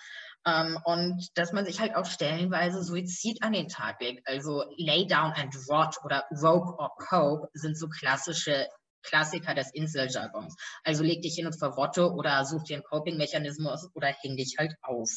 Ähm, 0.46 0.78
und 0.86 1.28
dass 1.36 1.52
man 1.52 1.66
sich 1.66 1.80
halt 1.80 1.96
auch 1.96 2.06
stellenweise 2.06 2.84
Suizid 2.84 3.42
an 3.42 3.54
den 3.54 3.68
Tag 3.68 4.00
legt. 4.02 4.28
Also 4.28 4.64
Lay 4.78 5.08
Down 5.08 5.34
and 5.34 5.56
Rot 5.70 5.96
oder 6.04 6.26
Rogue 6.32 6.76
or 6.78 6.92
Cope 6.98 7.50
sind 7.54 7.78
so 7.78 7.88
klassische 7.88 8.68
Klassiker 9.04 9.54
des 9.54 9.74
Inseljargons. 9.74 10.56
Also 10.84 11.04
leg 11.04 11.22
dich 11.22 11.36
hin 11.36 11.48
und 11.48 11.58
verrotte 11.58 12.12
oder 12.12 12.46
such 12.46 12.64
dir 12.64 12.78
einen 12.78 12.84
Coping-Mechanismus 12.84 13.90
oder 13.94 14.08
häng 14.08 14.38
dich 14.38 14.56
halt 14.58 14.74
auf. 14.82 15.10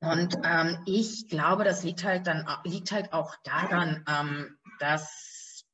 Und 0.00 0.34
ähm, 0.44 0.82
ich 0.86 1.28
glaube, 1.28 1.64
das 1.64 1.84
liegt 1.84 2.04
halt 2.04 2.26
dann 2.26 2.46
liegt 2.64 2.90
halt 2.90 3.12
auch 3.12 3.36
daran, 3.44 4.02
ähm, 4.08 4.58
dass 4.78 5.64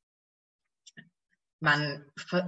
man, 1.61 2.05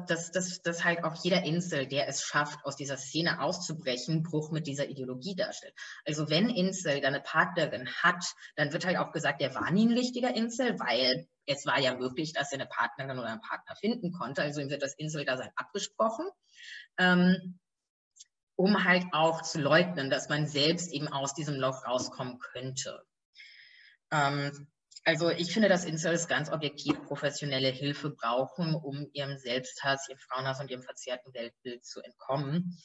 dass, 0.07 0.31
dass, 0.33 0.61
dass 0.61 0.85
halt 0.85 1.03
auch 1.05 1.15
jeder 1.25 1.43
Insel, 1.45 1.87
der 1.87 2.09
es 2.09 2.23
schafft, 2.23 2.65
aus 2.65 2.77
dieser 2.77 2.99
Szene 2.99 3.41
auszubrechen, 3.41 4.23
Bruch 4.23 4.51
mit 4.51 4.67
dieser 4.67 4.89
Ideologie 4.89 5.35
darstellt. 5.35 5.75
Also 6.05 6.29
wenn 6.29 6.51
Insel 6.51 7.01
dann 7.01 7.15
eine 7.15 7.23
Partnerin 7.23 7.89
hat, 8.03 8.25
dann 8.57 8.73
wird 8.73 8.85
halt 8.85 8.99
auch 8.99 9.13
gesagt, 9.13 9.41
der 9.41 9.55
war 9.55 9.71
nie 9.71 9.87
ein 9.87 9.97
richtiger 9.97 10.35
Insel, 10.35 10.79
weil 10.79 11.27
es 11.49 11.67
war 11.67 11.81
ja 11.81 11.95
möglich, 11.95 12.33
dass 12.33 12.53
er 12.53 12.61
eine 12.61 12.69
Partnerin 12.69 13.19
oder 13.19 13.29
einen 13.29 13.41
Partner 13.41 13.75
finden 13.77 14.13
konnte. 14.13 14.43
Also 14.43 14.61
ihm 14.61 14.71
wird 14.71 14.83
das 14.83 14.95
Inseldasein 14.95 15.51
abgesprochen. 15.57 16.29
Ähm, 16.99 17.59
um 18.57 18.85
halt 18.85 19.05
auch 19.13 19.43
zu 19.43 19.61
leugnen, 19.61 20.11
dass 20.11 20.29
man 20.29 20.49
selbst 20.49 20.93
eben 20.93 21.09
aus 21.09 21.33
diesem 21.33 21.55
Loch 21.55 21.87
rauskommen 21.87 22.41
könnte. 22.41 23.03
Ähm, 24.11 24.69
also 25.05 25.31
ich 25.31 25.53
finde, 25.53 25.69
dass 25.69 25.85
Incels 25.85 26.27
ganz 26.27 26.51
objektiv 26.51 27.01
professionelle 27.05 27.71
Hilfe 27.71 28.11
brauchen, 28.11 28.75
um 28.75 29.09
ihrem 29.13 29.39
Selbsthass, 29.39 30.09
ihrem 30.09 30.19
Frauenhass 30.19 30.61
und 30.61 30.71
ihrem 30.71 30.83
verzerrten 30.83 31.33
Weltbild 31.35 31.85
zu 31.85 32.01
entkommen. 32.03 32.77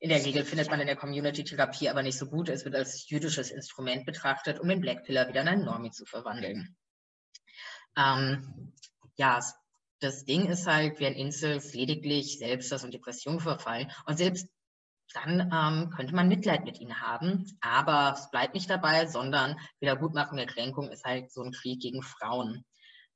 In 0.00 0.08
der 0.08 0.24
Regel 0.24 0.44
findet 0.44 0.70
man 0.70 0.80
in 0.80 0.86
der 0.86 0.96
Community-Therapie 0.96 1.90
aber 1.90 2.02
nicht 2.02 2.18
so 2.18 2.26
gut. 2.26 2.48
Es 2.48 2.64
wird 2.64 2.74
als 2.74 3.08
jüdisches 3.08 3.50
Instrument 3.50 4.06
betrachtet, 4.06 4.58
um 4.58 4.68
den 4.68 4.80
Black 4.80 5.04
Pillar 5.04 5.28
wieder 5.28 5.42
in 5.42 5.48
einen 5.48 5.64
Normie 5.64 5.90
zu 5.90 6.06
verwandeln. 6.06 6.76
Ähm, 7.96 8.72
ja, 9.16 9.40
das 10.00 10.24
Ding 10.24 10.46
ist 10.46 10.66
halt, 10.66 11.00
während 11.00 11.16
Incels 11.16 11.74
lediglich 11.74 12.38
Selbsthass 12.38 12.84
und 12.84 12.92
Depression 12.92 13.40
verfallen 13.40 13.90
und 14.06 14.16
selbst 14.18 14.48
dann 15.12 15.50
ähm, 15.52 15.90
könnte 15.90 16.14
man 16.14 16.28
Mitleid 16.28 16.64
mit 16.64 16.80
ihnen 16.80 17.00
haben. 17.00 17.46
Aber 17.60 18.14
es 18.16 18.30
bleibt 18.30 18.54
nicht 18.54 18.68
dabei, 18.68 19.06
sondern 19.06 19.56
Wiedergutmachung 19.80 20.36
der 20.36 20.46
Kränkung 20.46 20.90
ist 20.90 21.04
halt 21.04 21.30
so 21.32 21.42
ein 21.42 21.52
Krieg 21.52 21.80
gegen 21.80 22.02
Frauen. 22.02 22.64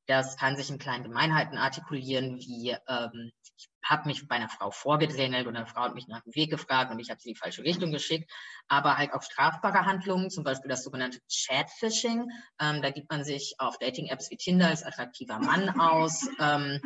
Das 0.09 0.39
kann 0.39 0.57
sich 0.57 0.71
in 0.71 0.79
kleinen 0.79 1.05
Gemeinheiten 1.05 1.59
artikulieren, 1.59 2.39
wie 2.39 2.75
ähm, 2.89 3.31
ich 3.59 3.69
habe 3.85 4.09
mich 4.09 4.27
bei 4.27 4.37
einer 4.37 4.49
Frau 4.49 4.71
vorgedrängelt 4.71 5.47
und 5.47 5.55
eine 5.55 5.67
Frau 5.67 5.83
hat 5.83 5.95
mich 5.95 6.09
nach 6.09 6.23
dem 6.23 6.35
Weg 6.35 6.51
gefragt 6.51 6.91
und 6.91 6.99
ich 6.99 7.11
habe 7.11 7.21
sie 7.21 7.29
in 7.29 7.35
die 7.35 7.39
falsche 7.39 7.63
Richtung 7.63 7.93
geschickt. 7.93 8.31
Aber 8.69 8.97
halt 8.97 9.13
auch 9.13 9.23
strafbare 9.23 9.85
Handlungen, 9.85 10.31
zum 10.31 10.45
Beispiel 10.45 10.71
das 10.71 10.83
sogenannte 10.83 11.21
Chatfishing. 11.31 12.31
Ähm, 12.59 12.81
da 12.81 12.91
gibt 12.91 13.11
man 13.11 13.23
sich 13.23 13.55
auf 13.59 13.79
Dating-Apps 13.79 14.31
wie 14.31 14.37
Tinder 14.37 14.69
als 14.69 14.83
attraktiver 14.83 15.39
Mann 15.39 15.79
aus. 15.79 16.27
Ähm, 16.41 16.81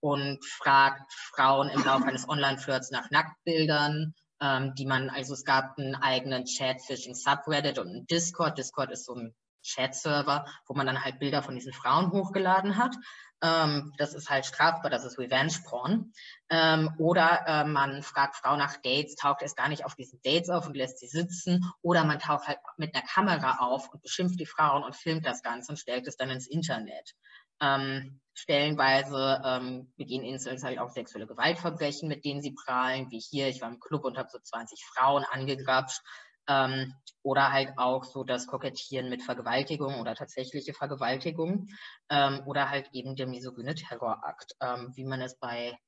und 0.00 0.44
fragt 0.44 1.12
Frauen 1.12 1.70
im 1.70 1.84
Laufe 1.84 2.04
eines 2.04 2.28
Online-Flirts 2.28 2.92
nach 2.92 3.10
Nacktbildern 3.10 4.14
ähm, 4.40 4.74
die 4.76 4.86
man, 4.86 5.10
also 5.10 5.34
es 5.34 5.44
gab 5.44 5.78
einen 5.78 5.96
eigenen 5.96 6.44
Chat-Phishing-Subreddit 6.44 7.78
und 7.78 7.88
einen 7.88 8.06
Discord. 8.06 8.58
Discord 8.58 8.90
ist 8.90 9.04
so 9.04 9.14
ein 9.14 9.34
Chat-Server, 9.68 10.46
wo 10.66 10.74
man 10.74 10.86
dann 10.86 11.04
halt 11.04 11.18
Bilder 11.18 11.42
von 11.42 11.54
diesen 11.54 11.72
Frauen 11.72 12.10
hochgeladen 12.10 12.76
hat. 12.76 12.94
Ähm, 13.40 13.92
das 13.98 14.14
ist 14.14 14.30
halt 14.30 14.46
strafbar, 14.46 14.90
das 14.90 15.04
ist 15.04 15.18
Revenge-Porn. 15.18 16.12
Ähm, 16.50 16.90
oder 16.98 17.44
äh, 17.46 17.64
man 17.64 18.02
fragt 18.02 18.36
Frau 18.36 18.56
nach 18.56 18.76
Dates, 18.78 19.14
taucht 19.14 19.42
erst 19.42 19.56
gar 19.56 19.68
nicht 19.68 19.84
auf 19.84 19.94
diesen 19.94 20.20
Dates 20.22 20.50
auf 20.50 20.66
und 20.66 20.76
lässt 20.76 20.98
sie 20.98 21.06
sitzen. 21.06 21.64
Oder 21.82 22.04
man 22.04 22.18
taucht 22.18 22.48
halt 22.48 22.58
mit 22.76 22.94
einer 22.94 23.06
Kamera 23.06 23.58
auf 23.58 23.88
und 23.92 24.02
beschimpft 24.02 24.40
die 24.40 24.46
Frauen 24.46 24.82
und 24.82 24.96
filmt 24.96 25.24
das 25.24 25.42
Ganze 25.42 25.72
und 25.72 25.78
stellt 25.78 26.06
es 26.08 26.16
dann 26.16 26.30
ins 26.30 26.48
Internet. 26.48 27.14
Ähm, 27.60 28.20
stellenweise 28.34 29.42
ähm, 29.44 29.92
begehen 29.96 30.22
Incels 30.22 30.62
halt 30.62 30.78
auch 30.78 30.90
sexuelle 30.90 31.26
Gewaltverbrechen, 31.26 32.08
mit 32.08 32.24
denen 32.24 32.40
sie 32.40 32.54
prahlen, 32.54 33.10
wie 33.10 33.18
hier, 33.18 33.48
ich 33.48 33.60
war 33.60 33.68
im 33.68 33.80
Club 33.80 34.04
und 34.04 34.16
habe 34.16 34.28
so 34.30 34.38
20 34.38 34.84
Frauen 34.84 35.24
angegrapscht. 35.24 36.00
Ähm, 36.48 36.94
oder 37.22 37.52
halt 37.52 37.72
auch 37.76 38.04
so 38.04 38.24
das 38.24 38.46
Kokettieren 38.46 39.10
mit 39.10 39.22
Vergewaltigung 39.22 40.00
oder 40.00 40.14
tatsächliche 40.14 40.72
Vergewaltigung. 40.72 41.68
Ähm, 42.08 42.42
oder 42.46 42.70
halt 42.70 42.88
eben 42.92 43.16
der 43.16 43.26
misogyne 43.26 43.74
Terrorakt, 43.74 44.52
ähm, 44.60 44.92
wie 44.94 45.04
man 45.04 45.20
es 45.20 45.38
bei 45.38 45.78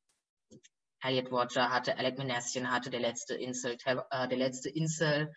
Harriet 1.02 1.32
Roger 1.32 1.70
hatte, 1.70 1.96
Alec 1.96 2.18
Minassian 2.18 2.70
hatte, 2.70 2.90
der 2.90 3.00
letzte 3.00 3.34
Insel, 3.34 3.76
äh, 3.84 4.28
der 4.28 4.38
letzte 4.38 4.68
Insel 4.68 5.32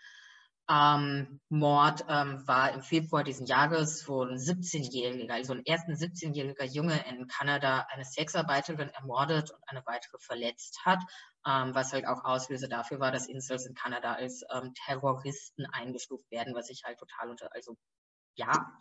ähm, 0.69 1.41
Mord 1.49 2.05
ähm, 2.07 2.47
war 2.47 2.73
im 2.73 2.81
Februar 2.81 3.23
diesen 3.23 3.45
Jahres, 3.45 4.07
wo 4.07 4.23
ein 4.23 4.37
17-Jähriger, 4.37 5.33
also 5.33 5.53
ein 5.53 5.65
ersten 5.65 5.93
17-jähriger 5.93 6.65
Junge 6.65 7.03
in 7.09 7.27
Kanada 7.27 7.85
eine 7.89 8.05
Sexarbeiterin 8.05 8.89
ermordet 8.89 9.51
und 9.51 9.61
eine 9.67 9.85
weitere 9.85 10.17
verletzt 10.19 10.79
hat, 10.85 10.99
ähm, 11.47 11.75
was 11.75 11.93
halt 11.93 12.05
auch 12.07 12.23
Auslöser 12.23 12.67
dafür 12.67 12.99
war, 12.99 13.11
dass 13.11 13.27
Incels 13.27 13.65
in 13.65 13.75
Kanada 13.75 14.13
als 14.13 14.43
ähm, 14.53 14.73
Terroristen 14.85 15.65
eingestuft 15.65 16.29
werden, 16.31 16.55
was 16.55 16.69
ich 16.69 16.83
halt 16.85 16.99
total 16.99 17.29
unter, 17.29 17.53
also 17.53 17.77
ja. 18.35 18.77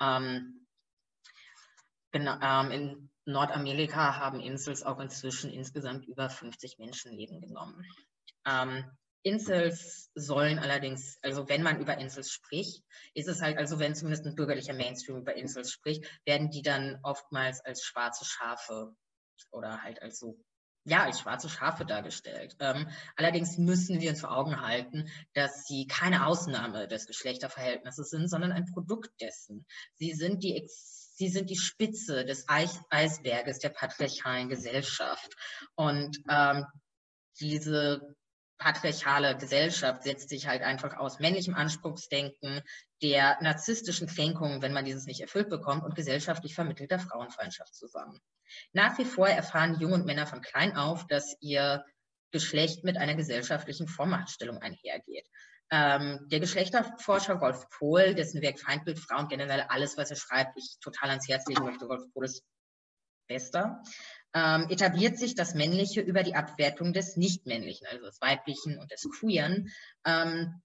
Ähm, 0.00 0.66
genau, 2.12 2.38
ähm, 2.40 2.70
in 2.70 3.10
Nordamerika 3.26 4.16
haben 4.16 4.40
Incels 4.40 4.82
auch 4.82 5.00
inzwischen 5.00 5.50
insgesamt 5.50 6.06
über 6.06 6.28
50 6.28 6.78
Menschenleben 6.78 7.40
genommen. 7.40 7.84
Ähm, 8.46 8.84
Insels 9.24 10.10
sollen 10.14 10.58
allerdings, 10.58 11.18
also 11.22 11.48
wenn 11.48 11.62
man 11.62 11.80
über 11.80 11.96
Insels 11.96 12.30
spricht, 12.30 12.84
ist 13.14 13.26
es 13.26 13.40
halt, 13.40 13.56
also 13.56 13.78
wenn 13.78 13.94
zumindest 13.94 14.26
ein 14.26 14.34
bürgerlicher 14.34 14.74
Mainstream 14.74 15.16
über 15.16 15.34
Insels 15.34 15.72
spricht, 15.72 16.04
werden 16.26 16.50
die 16.50 16.60
dann 16.60 17.00
oftmals 17.02 17.64
als 17.64 17.82
schwarze 17.82 18.26
Schafe 18.26 18.94
oder 19.50 19.82
halt 19.82 20.02
als 20.02 20.18
so, 20.18 20.38
ja, 20.84 21.04
als 21.04 21.20
schwarze 21.20 21.48
Schafe 21.48 21.84
dargestellt. 21.84 22.56
Ähm, 22.60 22.88
allerdings 23.16 23.58
müssen 23.58 24.00
wir 24.00 24.10
uns 24.10 24.20
vor 24.20 24.36
Augen 24.36 24.60
halten, 24.60 25.08
dass 25.32 25.66
sie 25.66 25.86
keine 25.86 26.26
Ausnahme 26.26 26.88
des 26.88 27.06
Geschlechterverhältnisses 27.06 28.10
sind, 28.10 28.28
sondern 28.28 28.52
ein 28.52 28.66
Produkt 28.66 29.10
dessen. 29.20 29.66
Sie 29.94 30.12
sind 30.12 30.42
die 30.42 30.68
Sie 31.16 31.28
sind 31.28 31.48
die 31.48 31.56
Spitze 31.56 32.24
des 32.24 32.48
Eis 32.48 32.80
Eisberges 32.90 33.60
der 33.60 33.68
patriarchalen 33.68 34.48
Gesellschaft. 34.48 35.36
Und 35.76 36.18
ähm, 36.28 36.66
diese 37.38 38.16
patriarchale 38.64 39.36
Gesellschaft 39.36 40.04
setzt 40.04 40.30
sich 40.30 40.48
halt 40.48 40.62
einfach 40.62 40.96
aus 40.96 41.20
männlichem 41.20 41.54
Anspruchsdenken, 41.54 42.62
der 43.02 43.36
narzisstischen 43.42 44.08
Kränkungen, 44.08 44.62
wenn 44.62 44.72
man 44.72 44.86
dieses 44.86 45.04
nicht 45.04 45.20
erfüllt 45.20 45.50
bekommt, 45.50 45.84
und 45.84 45.94
gesellschaftlich 45.94 46.54
vermittelter 46.54 46.98
Frauenfeindschaft 46.98 47.74
zusammen. 47.74 48.18
Nach 48.72 48.96
wie 48.96 49.04
vor 49.04 49.28
erfahren 49.28 49.78
Junge 49.80 49.96
und 49.96 50.06
Männer 50.06 50.26
von 50.26 50.40
klein 50.40 50.78
auf, 50.78 51.06
dass 51.06 51.36
ihr 51.40 51.84
Geschlecht 52.30 52.84
mit 52.84 52.96
einer 52.96 53.14
gesellschaftlichen 53.14 53.86
Vormachtstellung 53.86 54.56
einhergeht. 54.62 55.28
Ähm, 55.70 56.26
der 56.30 56.40
Geschlechterforscher 56.40 57.42
Wolf 57.42 57.68
Pohl, 57.68 58.14
dessen 58.14 58.40
Werk 58.40 58.58
Feindbild 58.58 58.98
Frauen 58.98 59.28
generell 59.28 59.66
alles, 59.68 59.98
was 59.98 60.08
er 60.08 60.16
schreibt, 60.16 60.56
ich 60.56 60.78
total 60.80 61.10
ans 61.10 61.28
Herz 61.28 61.46
legen 61.48 61.64
möchte, 61.64 61.86
Wolf 61.86 62.04
Pohl 62.14 62.24
ist 62.24 62.42
bester, 63.28 63.82
ähm, 64.34 64.66
etabliert 64.68 65.16
sich 65.16 65.34
das 65.34 65.54
Männliche 65.54 66.00
über 66.00 66.22
die 66.22 66.34
Abwertung 66.34 66.92
des 66.92 67.16
Nichtmännlichen, 67.16 67.86
also 67.86 68.04
des 68.04 68.20
Weiblichen 68.20 68.78
und 68.78 68.90
des 68.90 69.08
Queeren, 69.18 69.70
ähm, 70.04 70.60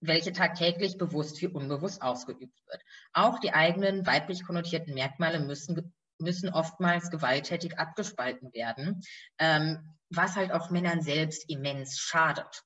welche 0.00 0.32
tagtäglich 0.32 0.96
bewusst 0.96 1.40
wie 1.42 1.48
unbewusst 1.48 2.00
ausgeübt 2.00 2.58
wird. 2.66 2.82
Auch 3.12 3.40
die 3.40 3.52
eigenen 3.52 4.06
weiblich 4.06 4.44
konnotierten 4.44 4.94
Merkmale 4.94 5.40
müssen, 5.40 5.94
müssen 6.18 6.48
oftmals 6.48 7.10
gewalttätig 7.10 7.78
abgespalten 7.78 8.52
werden, 8.52 9.02
ähm, 9.38 9.96
was 10.10 10.36
halt 10.36 10.52
auch 10.52 10.70
Männern 10.70 11.02
selbst 11.02 11.50
immens 11.50 11.98
schadet. 11.98 12.62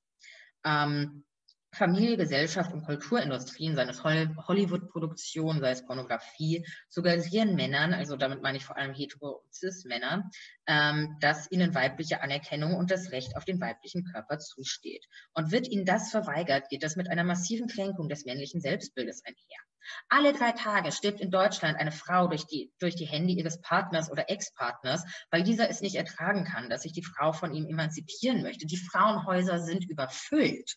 Ähm, 0.64 1.24
Familie, 1.72 2.16
Gesellschaft 2.16 2.72
und 2.72 2.84
Kulturindustrien, 2.84 3.76
seine 3.76 3.92
Hollywood-Produktionen, 4.02 5.60
sei 5.60 5.70
es 5.70 5.86
Pornografie, 5.86 6.66
suggerieren 6.88 7.54
Männern, 7.54 7.94
also 7.94 8.16
damit 8.16 8.42
meine 8.42 8.58
ich 8.58 8.64
vor 8.64 8.76
allem 8.76 8.92
hetero- 8.92 9.42
und 9.44 9.54
cis-Männer, 9.54 10.28
ähm, 10.66 11.16
dass 11.20 11.50
ihnen 11.50 11.74
weibliche 11.74 12.22
Anerkennung 12.22 12.74
und 12.74 12.90
das 12.90 13.12
Recht 13.12 13.36
auf 13.36 13.44
den 13.44 13.60
weiblichen 13.60 14.04
Körper 14.04 14.38
zusteht. 14.38 15.06
Und 15.32 15.52
wird 15.52 15.68
ihnen 15.68 15.84
das 15.84 16.10
verweigert, 16.10 16.68
geht 16.68 16.82
das 16.82 16.96
mit 16.96 17.08
einer 17.08 17.24
massiven 17.24 17.68
Kränkung 17.68 18.08
des 18.08 18.24
männlichen 18.24 18.60
Selbstbildes 18.60 19.24
einher. 19.24 19.60
Alle 20.08 20.32
drei 20.32 20.52
Tage 20.52 20.92
stirbt 20.92 21.20
in 21.20 21.30
Deutschland 21.30 21.78
eine 21.78 21.92
Frau 21.92 22.26
durch 22.26 22.46
die, 22.46 22.72
durch 22.78 22.96
die 22.96 23.06
Hände 23.06 23.32
ihres 23.32 23.60
Partners 23.60 24.10
oder 24.10 24.28
Ex-Partners, 24.28 25.04
weil 25.30 25.42
dieser 25.42 25.70
es 25.70 25.80
nicht 25.80 25.96
ertragen 25.96 26.44
kann, 26.44 26.68
dass 26.68 26.82
sich 26.82 26.92
die 26.92 27.04
Frau 27.04 27.32
von 27.32 27.54
ihm 27.54 27.66
emanzipieren 27.66 28.42
möchte. 28.42 28.66
Die 28.66 28.76
Frauenhäuser 28.76 29.60
sind 29.60 29.88
überfüllt. 29.88 30.76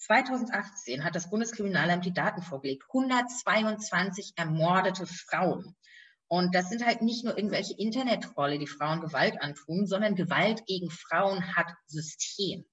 2018 0.00 1.04
hat 1.04 1.14
das 1.14 1.30
Bundeskriminalamt 1.30 2.04
die 2.04 2.14
Daten 2.14 2.42
vorgelegt. 2.42 2.84
122 2.88 4.32
ermordete 4.36 5.06
Frauen. 5.06 5.76
Und 6.26 6.54
das 6.54 6.68
sind 6.70 6.86
halt 6.86 7.02
nicht 7.02 7.24
nur 7.24 7.36
irgendwelche 7.36 7.74
Internetrolle, 7.76 8.58
die 8.58 8.66
Frauen 8.66 9.00
Gewalt 9.00 9.40
antun, 9.42 9.86
sondern 9.86 10.14
Gewalt 10.14 10.64
gegen 10.66 10.90
Frauen 10.90 11.54
hat 11.56 11.74
System. 11.86 12.64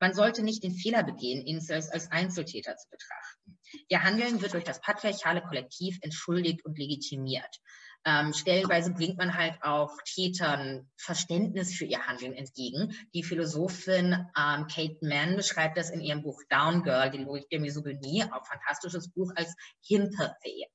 Man 0.00 0.14
sollte 0.14 0.42
nicht 0.42 0.64
den 0.64 0.74
Fehler 0.74 1.04
begehen, 1.04 1.46
Incels 1.46 1.88
als 1.88 2.10
Einzeltäter 2.10 2.76
zu 2.76 2.88
betrachten. 2.90 3.58
Ihr 3.88 4.02
Handeln 4.02 4.42
wird 4.42 4.52
durch 4.52 4.64
das 4.64 4.80
patriarchale 4.80 5.42
Kollektiv 5.42 5.98
entschuldigt 6.02 6.64
und 6.64 6.76
legitimiert. 6.78 7.60
Ähm, 8.06 8.32
stellenweise 8.32 8.92
bringt 8.92 9.16
man 9.16 9.34
halt 9.34 9.54
auch 9.62 9.90
Tätern 10.04 10.90
Verständnis 10.96 11.74
für 11.74 11.86
ihr 11.86 12.06
Handeln 12.06 12.34
entgegen. 12.34 12.94
Die 13.14 13.22
Philosophin 13.22 14.12
ähm, 14.36 14.66
Kate 14.66 14.98
Mann 15.00 15.36
beschreibt 15.36 15.78
das 15.78 15.90
in 15.90 16.00
ihrem 16.00 16.22
Buch 16.22 16.40
Down 16.50 16.82
Girl, 16.82 17.10
die 17.10 17.18
Logik 17.18 17.48
der 17.50 17.60
Misogynie, 17.60 18.24
auch 18.24 18.46
fantastisches 18.46 19.10
Buch, 19.10 19.32
als 19.36 19.54
Himpathy. 19.86 20.66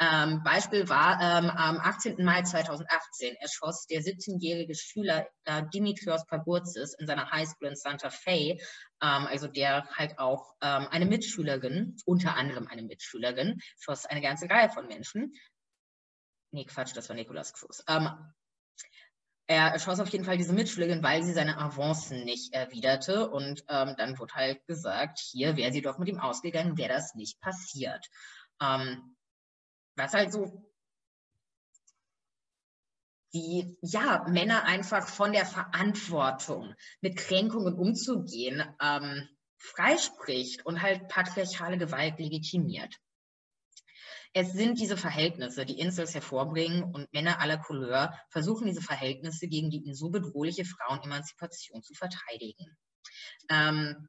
Ähm, 0.00 0.42
Beispiel 0.42 0.88
war 0.88 1.20
ähm, 1.20 1.50
am 1.50 1.78
18. 1.78 2.24
Mai 2.24 2.42
2018 2.42 3.36
erschoss 3.36 3.86
der 3.86 4.00
17-jährige 4.00 4.74
Schüler 4.74 5.28
äh, 5.44 5.62
Dimitrios 5.74 6.24
Pagurzis 6.26 6.94
in 6.98 7.06
seiner 7.06 7.30
Highschool 7.30 7.68
in 7.68 7.76
Santa 7.76 8.08
Fe, 8.08 8.56
ähm, 8.56 8.58
also 9.00 9.46
der 9.46 9.86
halt 9.90 10.18
auch 10.18 10.54
ähm, 10.62 10.86
eine 10.90 11.04
Mitschülerin, 11.04 11.96
unter 12.06 12.34
anderem 12.36 12.66
eine 12.66 12.82
Mitschülerin, 12.82 13.60
schoss 13.78 14.06
eine 14.06 14.22
ganze 14.22 14.48
Reihe 14.48 14.70
von 14.70 14.86
Menschen, 14.86 15.34
nee, 16.50 16.64
Quatsch, 16.64 16.96
das 16.96 17.08
war 17.08 17.16
Nicolas 17.16 17.52
Cruz. 17.52 17.82
Ähm, 17.88 18.08
er 19.46 19.78
schoss 19.80 19.98
auf 19.98 20.08
jeden 20.10 20.24
Fall 20.24 20.38
diese 20.38 20.52
Mitschülerin, 20.52 21.02
weil 21.02 21.24
sie 21.24 21.32
seine 21.32 21.58
Avancen 21.58 22.24
nicht 22.24 22.54
erwiderte. 22.54 23.28
Und 23.28 23.64
ähm, 23.68 23.94
dann 23.98 24.18
wurde 24.18 24.34
halt 24.34 24.64
gesagt, 24.66 25.18
hier 25.18 25.56
wäre 25.56 25.72
sie 25.72 25.82
doch 25.82 25.98
mit 25.98 26.08
ihm 26.08 26.20
ausgegangen, 26.20 26.78
wäre 26.78 26.92
das 26.92 27.14
nicht 27.16 27.40
passiert. 27.40 28.06
Ähm, 28.62 29.16
was 29.96 30.14
halt 30.14 30.32
so 30.32 30.70
die 33.32 33.76
ja 33.82 34.24
Männer 34.28 34.64
einfach 34.64 35.06
von 35.06 35.32
der 35.32 35.46
Verantwortung 35.46 36.74
mit 37.00 37.16
Kränkungen 37.16 37.74
umzugehen 37.74 38.62
ähm, 38.80 39.28
freispricht 39.56 40.64
und 40.66 40.82
halt 40.82 41.08
patriarchale 41.08 41.78
Gewalt 41.78 42.18
legitimiert. 42.18 42.96
Es 44.32 44.52
sind 44.52 44.78
diese 44.78 44.96
Verhältnisse, 44.96 45.66
die 45.66 45.78
Incels 45.78 46.14
hervorbringen 46.14 46.84
und 46.84 47.12
Männer 47.12 47.40
aller 47.40 47.58
Couleur 47.58 48.14
versuchen 48.28 48.66
diese 48.66 48.82
Verhältnisse 48.82 49.48
gegen 49.48 49.70
die 49.70 49.78
ihnen 49.78 49.94
so 49.94 50.10
bedrohliche 50.10 50.64
Frauenemanzipation 50.64 51.82
zu 51.82 51.94
verteidigen. 51.94 52.76
Ähm, 53.48 54.08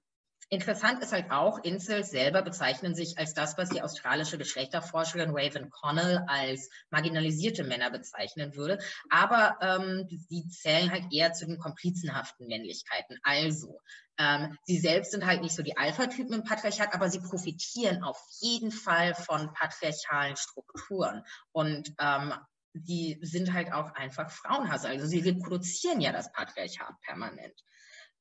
Interessant 0.54 1.02
ist 1.02 1.14
halt 1.14 1.32
auch, 1.32 1.64
Incels 1.64 2.10
selber 2.10 2.42
bezeichnen 2.42 2.94
sich 2.94 3.18
als 3.18 3.34
das, 3.34 3.58
was 3.58 3.70
die 3.70 3.82
australische 3.82 4.38
Geschlechterforscherin 4.38 5.32
Raven 5.34 5.70
Connell 5.70 6.26
als 6.28 6.70
marginalisierte 6.90 7.64
Männer 7.64 7.90
bezeichnen 7.90 8.54
würde. 8.58 8.78
Aber 9.10 9.56
ähm, 9.62 10.10
sie 10.28 10.46
zählen 10.50 10.92
halt 10.92 11.06
eher 11.10 11.32
zu 11.32 11.46
den 11.46 11.58
komplizenhaften 11.58 12.48
Männlichkeiten. 12.48 13.18
Also, 13.24 13.80
ähm, 14.18 14.58
sie 14.66 14.78
selbst 14.78 15.12
sind 15.12 15.26
halt 15.26 15.42
nicht 15.42 15.56
so 15.56 15.64
die 15.64 15.78
Alpha-Typen 15.78 16.34
im 16.34 16.44
Patriarchat, 16.44 16.94
aber 16.94 17.10
sie 17.10 17.22
profitieren 17.22 18.04
auf 18.04 18.22
jeden 18.42 18.74
Fall 18.74 19.16
von 19.16 19.54
patriarchalen 19.54 20.36
Strukturen. 20.36 21.24
Und 21.54 21.94
ähm, 21.98 22.34
die 22.74 23.20
sind 23.22 23.54
halt 23.54 23.72
auch 23.72 23.94
einfach 23.94 24.30
Frauenhass. 24.30 24.84
Also 24.84 25.06
sie 25.06 25.22
reproduzieren 25.22 26.02
ja 26.02 26.12
das 26.12 26.30
Patriarchat 26.34 27.00
permanent. 27.06 27.56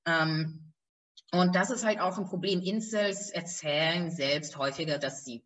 Ähm, 0.06 0.72
und 1.32 1.54
das 1.54 1.70
ist 1.70 1.84
halt 1.84 2.00
auch 2.00 2.18
ein 2.18 2.26
Problem. 2.26 2.60
Incels 2.60 3.30
erzählen 3.30 4.10
selbst 4.10 4.56
häufiger, 4.56 4.98
dass 4.98 5.24
sie 5.24 5.44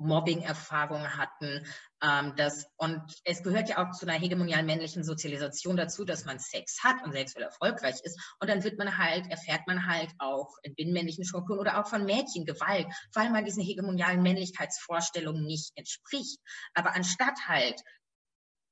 Mobbing-Erfahrungen 0.00 1.16
hatten. 1.16 1.66
Ähm, 2.02 2.32
das, 2.36 2.66
und 2.76 3.02
es 3.24 3.42
gehört 3.42 3.68
ja 3.68 3.84
auch 3.84 3.92
zu 3.92 4.06
einer 4.06 4.18
hegemonialen 4.18 4.66
männlichen 4.66 5.04
Sozialisation 5.04 5.76
dazu, 5.76 6.04
dass 6.04 6.24
man 6.24 6.38
Sex 6.38 6.82
hat 6.82 7.04
und 7.04 7.12
sexuell 7.12 7.44
erfolgreich 7.44 8.00
ist. 8.02 8.18
Und 8.40 8.48
dann 8.48 8.64
wird 8.64 8.78
man 8.78 8.96
halt, 8.96 9.30
erfährt 9.30 9.66
man 9.66 9.86
halt 9.86 10.10
auch 10.18 10.56
in 10.62 10.74
binnenmännlichen 10.74 11.24
Strukturen 11.24 11.58
oder 11.58 11.78
auch 11.78 11.86
von 11.86 12.06
Mädchen 12.06 12.46
Gewalt, 12.46 12.86
weil 13.12 13.30
man 13.30 13.44
diesen 13.44 13.62
hegemonialen 13.62 14.22
Männlichkeitsvorstellungen 14.22 15.44
nicht 15.44 15.72
entspricht. 15.76 16.38
Aber 16.74 16.96
anstatt 16.96 17.46
halt 17.46 17.80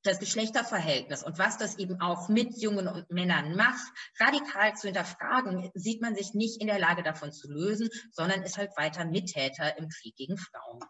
das 0.08 0.18
Geschlechterverhältnis 0.18 1.22
und 1.22 1.38
was 1.38 1.58
das 1.58 1.78
eben 1.78 2.00
auch 2.00 2.28
mit 2.28 2.56
Jungen 2.60 2.88
und 2.88 3.10
Männern 3.10 3.54
macht, 3.54 3.92
radikal 4.18 4.74
zu 4.74 4.88
hinterfragen, 4.88 5.70
sieht 5.74 6.02
man 6.02 6.14
sich 6.14 6.34
nicht 6.34 6.60
in 6.60 6.66
der 6.66 6.78
Lage 6.78 7.02
davon 7.02 7.32
zu 7.32 7.50
lösen, 7.50 7.88
sondern 8.12 8.42
ist 8.42 8.58
halt 8.58 8.76
weiter 8.76 9.04
Mittäter 9.04 9.76
im 9.78 9.88
Krieg 9.88 10.16
gegen 10.16 10.36
Frauen. 10.36 10.80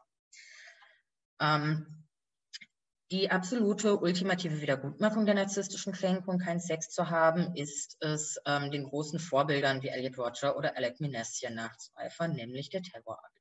Ähm, 1.40 2.08
die 3.10 3.30
absolute 3.30 3.96
ultimative 3.96 4.60
Wiedergutmachung 4.60 5.24
der 5.24 5.34
narzisstischen 5.34 5.94
Kränkung, 5.94 6.38
keinen 6.38 6.60
Sex 6.60 6.90
zu 6.90 7.08
haben, 7.08 7.54
ist 7.54 7.96
es, 8.00 8.38
ähm, 8.44 8.70
den 8.70 8.84
großen 8.84 9.18
Vorbildern 9.18 9.82
wie 9.82 9.88
Elliot 9.88 10.18
Roger 10.18 10.56
oder 10.56 10.76
Alec 10.76 11.00
Minassian 11.00 11.54
nachzueifern, 11.54 12.32
nämlich 12.32 12.68
der 12.68 12.82
Terrorakt. 12.82 13.37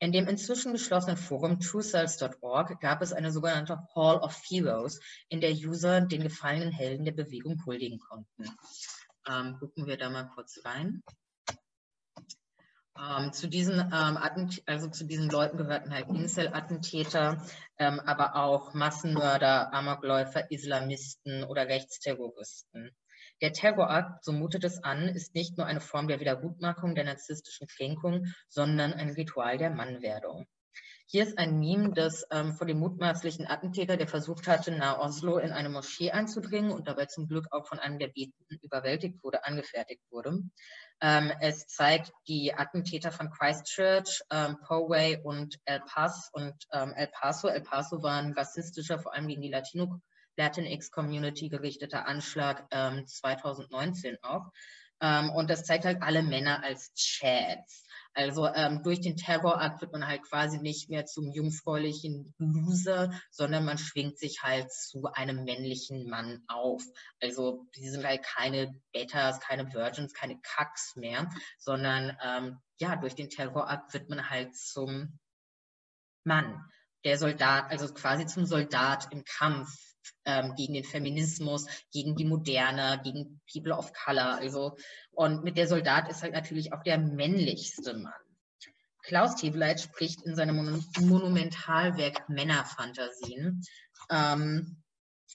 In 0.00 0.12
dem 0.12 0.28
inzwischen 0.28 0.72
geschlossenen 0.72 1.16
Forum 1.16 1.58
truecells.org 1.58 2.80
gab 2.80 3.02
es 3.02 3.12
eine 3.12 3.32
sogenannte 3.32 3.78
Hall 3.94 4.18
of 4.18 4.40
Heroes, 4.48 5.00
in 5.28 5.40
der 5.40 5.52
User 5.52 6.00
den 6.02 6.22
gefallenen 6.22 6.70
Helden 6.70 7.04
der 7.04 7.12
Bewegung 7.12 7.64
huldigen 7.66 7.98
konnten. 7.98 8.44
Ähm, 9.28 9.56
gucken 9.58 9.86
wir 9.86 9.96
da 9.96 10.08
mal 10.08 10.30
kurz 10.34 10.60
rein. 10.64 11.02
Ähm, 12.96 13.32
zu, 13.32 13.48
diesen, 13.48 13.78
ähm, 13.78 14.18
also 14.66 14.88
zu 14.88 15.04
diesen 15.04 15.30
Leuten 15.30 15.56
gehörten 15.56 15.92
halt 15.92 16.08
Incel-Attentäter, 16.08 17.44
ähm, 17.78 18.00
aber 18.00 18.36
auch 18.36 18.74
Massenmörder, 18.74 19.72
Amokläufer, 19.72 20.50
Islamisten 20.50 21.44
oder 21.44 21.66
Rechtsterroristen. 21.66 22.96
Der 23.40 23.52
Terrorakt, 23.52 24.24
so 24.24 24.32
mutet 24.32 24.64
es 24.64 24.82
an, 24.82 25.08
ist 25.08 25.34
nicht 25.34 25.56
nur 25.56 25.66
eine 25.66 25.80
Form 25.80 26.08
der 26.08 26.20
Wiedergutmachung 26.20 26.94
der 26.94 27.04
narzisstischen 27.04 27.68
Kränkung, 27.68 28.26
sondern 28.48 28.92
ein 28.92 29.10
Ritual 29.10 29.58
der 29.58 29.70
Mannwerdung. 29.70 30.46
Hier 31.10 31.22
ist 31.22 31.38
ein 31.38 31.58
Meme, 31.58 31.94
das 31.94 32.26
ähm, 32.30 32.52
von 32.52 32.66
dem 32.66 32.80
mutmaßlichen 32.80 33.46
Attentäter, 33.46 33.96
der 33.96 34.08
versucht 34.08 34.46
hatte, 34.46 34.72
nahe 34.72 34.98
Oslo 34.98 35.38
in 35.38 35.52
eine 35.52 35.70
Moschee 35.70 36.10
einzudringen 36.10 36.70
und 36.70 36.86
dabei 36.86 37.06
zum 37.06 37.28
Glück 37.28 37.46
auch 37.50 37.66
von 37.66 37.78
einem 37.78 37.98
der 37.98 38.08
Betenden 38.08 38.58
überwältigt 38.60 39.24
wurde, 39.24 39.42
angefertigt 39.46 40.02
wurde. 40.10 40.42
Ähm, 41.00 41.32
es 41.40 41.66
zeigt 41.66 42.12
die 42.26 42.52
Attentäter 42.52 43.10
von 43.10 43.30
Christchurch, 43.30 44.20
ähm, 44.30 44.58
Poway 44.66 45.18
und 45.22 45.58
El 45.64 45.80
Paso 45.80 46.28
und 46.32 46.54
ähm, 46.72 46.92
El 46.94 47.08
Paso. 47.08 47.48
El 47.48 47.62
Paso 47.62 48.02
war 48.02 48.18
ein 48.18 48.34
rassistischer, 48.34 48.98
vor 48.98 49.14
allem 49.14 49.28
gegen 49.28 49.40
die 49.40 49.50
Latino 49.50 50.02
Latinx-Community 50.38 51.48
gerichteter 51.48 52.06
Anschlag 52.06 52.66
ähm, 52.70 53.06
2019 53.06 54.16
auch. 54.22 54.50
Ähm, 55.00 55.30
und 55.30 55.50
das 55.50 55.64
zeigt 55.64 55.84
halt 55.84 56.02
alle 56.02 56.22
Männer 56.22 56.62
als 56.64 56.92
Chads. 56.94 57.84
Also 58.14 58.48
ähm, 58.48 58.82
durch 58.82 59.00
den 59.00 59.16
Terrorakt 59.16 59.80
wird 59.80 59.92
man 59.92 60.06
halt 60.06 60.22
quasi 60.22 60.58
nicht 60.58 60.90
mehr 60.90 61.06
zum 61.06 61.30
jungfräulichen 61.30 62.34
Loser, 62.38 63.12
sondern 63.30 63.64
man 63.64 63.78
schwingt 63.78 64.18
sich 64.18 64.42
halt 64.42 64.72
zu 64.72 65.06
einem 65.12 65.44
männlichen 65.44 66.08
Mann 66.08 66.42
auf. 66.48 66.82
Also 67.20 67.66
die 67.76 67.88
sind 67.88 68.04
halt 68.04 68.24
keine 68.24 68.74
Betas, 68.92 69.38
keine 69.38 69.72
Virgins, 69.72 70.14
keine 70.14 70.40
Kacks 70.40 70.96
mehr, 70.96 71.30
sondern 71.58 72.16
ähm, 72.24 72.58
ja, 72.80 72.96
durch 72.96 73.14
den 73.14 73.30
Terrorakt 73.30 73.94
wird 73.94 74.08
man 74.08 74.30
halt 74.30 74.56
zum 74.56 75.18
Mann. 76.24 76.64
Der 77.04 77.18
Soldat, 77.18 77.70
also 77.70 77.92
quasi 77.94 78.26
zum 78.26 78.46
Soldat 78.46 79.12
im 79.12 79.22
Kampf 79.24 79.70
ähm, 80.24 80.54
gegen 80.56 80.74
den 80.74 80.84
Feminismus, 80.84 81.66
gegen 81.92 82.16
die 82.16 82.24
Moderne, 82.24 83.00
gegen 83.02 83.40
People 83.52 83.74
of 83.74 83.92
Color. 83.92 84.36
Also, 84.36 84.76
und 85.12 85.44
mit 85.44 85.56
der 85.56 85.68
Soldat 85.68 86.08
ist 86.08 86.22
halt 86.22 86.32
natürlich 86.32 86.72
auch 86.72 86.82
der 86.82 86.98
männlichste 86.98 87.94
Mann. 87.94 88.12
Klaus 89.02 89.36
Teweleit 89.36 89.80
spricht 89.80 90.22
in 90.22 90.34
seinem 90.34 90.56
Mon 90.56 90.84
Monumentalwerk 91.00 92.28
Männerfantasien 92.28 93.64
ähm, 94.10 94.82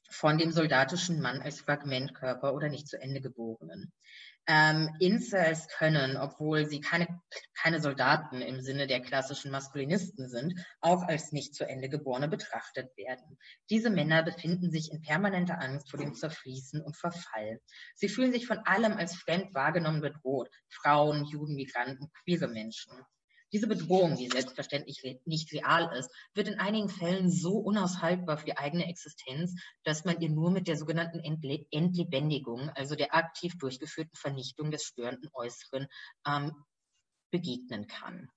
von 0.10 0.38
dem 0.38 0.52
soldatischen 0.52 1.20
Mann 1.22 1.42
als 1.42 1.62
Fragmentkörper 1.62 2.54
oder 2.54 2.70
nicht 2.70 2.88
zu 2.88 3.02
Ende 3.02 3.20
geborenen. 3.20 3.92
Ähm, 4.46 4.94
Incels 5.00 5.70
können, 5.70 6.18
obwohl 6.18 6.66
sie 6.66 6.82
keine, 6.82 7.08
keine 7.56 7.80
Soldaten 7.80 8.42
im 8.42 8.60
Sinne 8.60 8.88
der 8.88 9.02
klassischen 9.02 9.52
Maskulinisten 9.52 10.28
sind, 10.28 10.54
auch 10.82 11.04
als 11.04 11.32
nicht 11.32 11.56
zu 11.56 11.66
Ende 11.66 11.88
geborene 11.88 12.28
betrachtet 12.28 12.96
werden. 12.98 13.38
Diese 13.70 13.90
Männer 13.90 14.22
befinden 14.22 14.70
sich 14.70 14.92
in 14.92 15.02
permanenter 15.02 15.62
Angst 15.62 15.90
vor 15.90 16.00
dem 16.00 16.14
Zerfließen 16.14 16.82
und 16.82 16.98
Verfall. 16.98 17.62
Sie 17.96 18.10
fühlen 18.10 18.34
sich 18.34 18.46
von 18.46 18.58
allem 18.60 18.94
als 18.94 19.16
fremd 19.16 19.54
wahrgenommen 19.54 20.02
bedroht. 20.02 20.50
Frauen, 20.68 21.24
Juden, 21.24 21.56
Migranten, 21.56 22.12
queere 22.24 22.50
Menschen. 22.50 22.92
Diese 23.54 23.68
Bedrohung, 23.68 24.18
die 24.18 24.30
selbstverständlich 24.30 25.04
nicht 25.26 25.54
real 25.54 25.96
ist, 25.96 26.10
wird 26.34 26.48
in 26.48 26.60
einigen 26.60 26.90
Fällen 26.90 27.30
so 27.30 27.60
unaushaltbar 27.60 28.40
für 28.40 28.46
die 28.46 28.58
eigene 28.58 28.90
Existenz, 28.90 29.54
dass 29.84 30.06
man 30.06 30.20
ihr 30.20 30.30
nur 30.30 30.50
mit 30.50 30.68
der 30.68 30.76
sogenannten 30.76 31.20
Entlebendigung, 31.20 32.70
also 32.72 32.96
der 32.96 33.14
aktiv 33.14 33.58
durchgeführten 33.60 34.16
Vernichtung 34.16 34.72
des 34.72 34.84
störenden 34.84 35.30
Äußeren, 35.34 35.88
ähm, 36.28 36.52
begegnen 37.30 37.88
kann. 37.88 38.30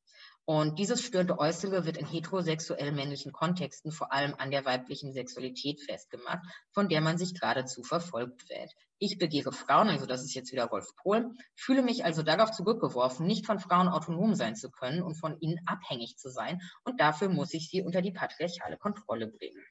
Und 0.48 0.78
dieses 0.78 1.02
störende 1.02 1.40
Äußere 1.40 1.86
wird 1.86 1.96
in 1.96 2.06
heterosexuell 2.06 2.92
männlichen 2.92 3.32
Kontexten 3.32 3.90
vor 3.90 4.12
allem 4.12 4.32
an 4.38 4.52
der 4.52 4.64
weiblichen 4.64 5.12
Sexualität 5.12 5.80
festgemacht, 5.82 6.38
von 6.70 6.88
der 6.88 7.00
man 7.00 7.18
sich 7.18 7.34
geradezu 7.34 7.82
verfolgt 7.82 8.48
wird. 8.48 8.70
Ich 8.98 9.18
begehre 9.18 9.50
Frauen, 9.50 9.88
also 9.88 10.06
das 10.06 10.22
ist 10.22 10.34
jetzt 10.34 10.52
wieder 10.52 10.70
Wolf 10.70 10.94
Pohl, 11.02 11.32
fühle 11.56 11.82
mich 11.82 12.04
also 12.04 12.22
darauf 12.22 12.52
zurückgeworfen, 12.52 13.26
nicht 13.26 13.44
von 13.44 13.58
Frauen 13.58 13.88
autonom 13.88 14.36
sein 14.36 14.54
zu 14.54 14.70
können 14.70 15.02
und 15.02 15.16
von 15.16 15.36
ihnen 15.40 15.58
abhängig 15.66 16.16
zu 16.16 16.30
sein. 16.30 16.60
Und 16.84 17.00
dafür 17.00 17.28
muss 17.28 17.52
ich 17.52 17.68
sie 17.68 17.82
unter 17.82 18.00
die 18.00 18.12
patriarchale 18.12 18.76
Kontrolle 18.76 19.26
bringen. 19.26 19.64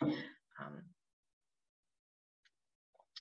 Ähm, 0.00 0.94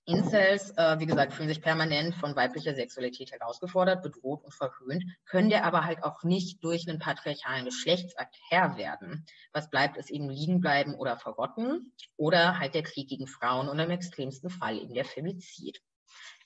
Incels, 0.06 0.72
äh, 0.72 1.00
wie 1.00 1.06
gesagt, 1.06 1.34
fühlen 1.34 1.50
sich 1.50 1.62
permanent 1.62 2.16
von 2.16 2.36
weiblicher 2.36 2.74
Sexualität 2.74 3.32
herausgefordert, 3.32 4.02
bedroht 4.02 4.44
und 4.44 4.54
verhöhnt, 4.54 5.04
können 5.26 5.50
der 5.50 5.66
aber 5.66 5.86
halt 5.86 6.04
auch 6.04 6.24
nicht 6.24 6.64
durch 6.64 6.88
einen 6.88 7.00
patriarchalen 7.00 7.66
Geschlechtsakt 7.66 8.36
Herr 8.50 8.76
werden. 8.78 9.26
Was 9.54 9.70
bleibt, 9.70 9.98
ist 9.98 10.10
eben 10.10 10.30
liegen 10.30 10.62
bleiben 10.62 10.96
oder 10.96 11.18
verrotten 11.18 11.94
oder 12.18 12.60
halt 12.60 12.74
der 12.74 12.84
Krieg 12.84 13.08
gegen 13.10 13.28
Frauen 13.28 13.70
und 13.70 13.78
im 13.78 13.92
extremsten 13.92 14.50
Fall 14.50 14.78
eben 14.78 14.94
der 14.94 15.06
Femizid. 15.06 15.80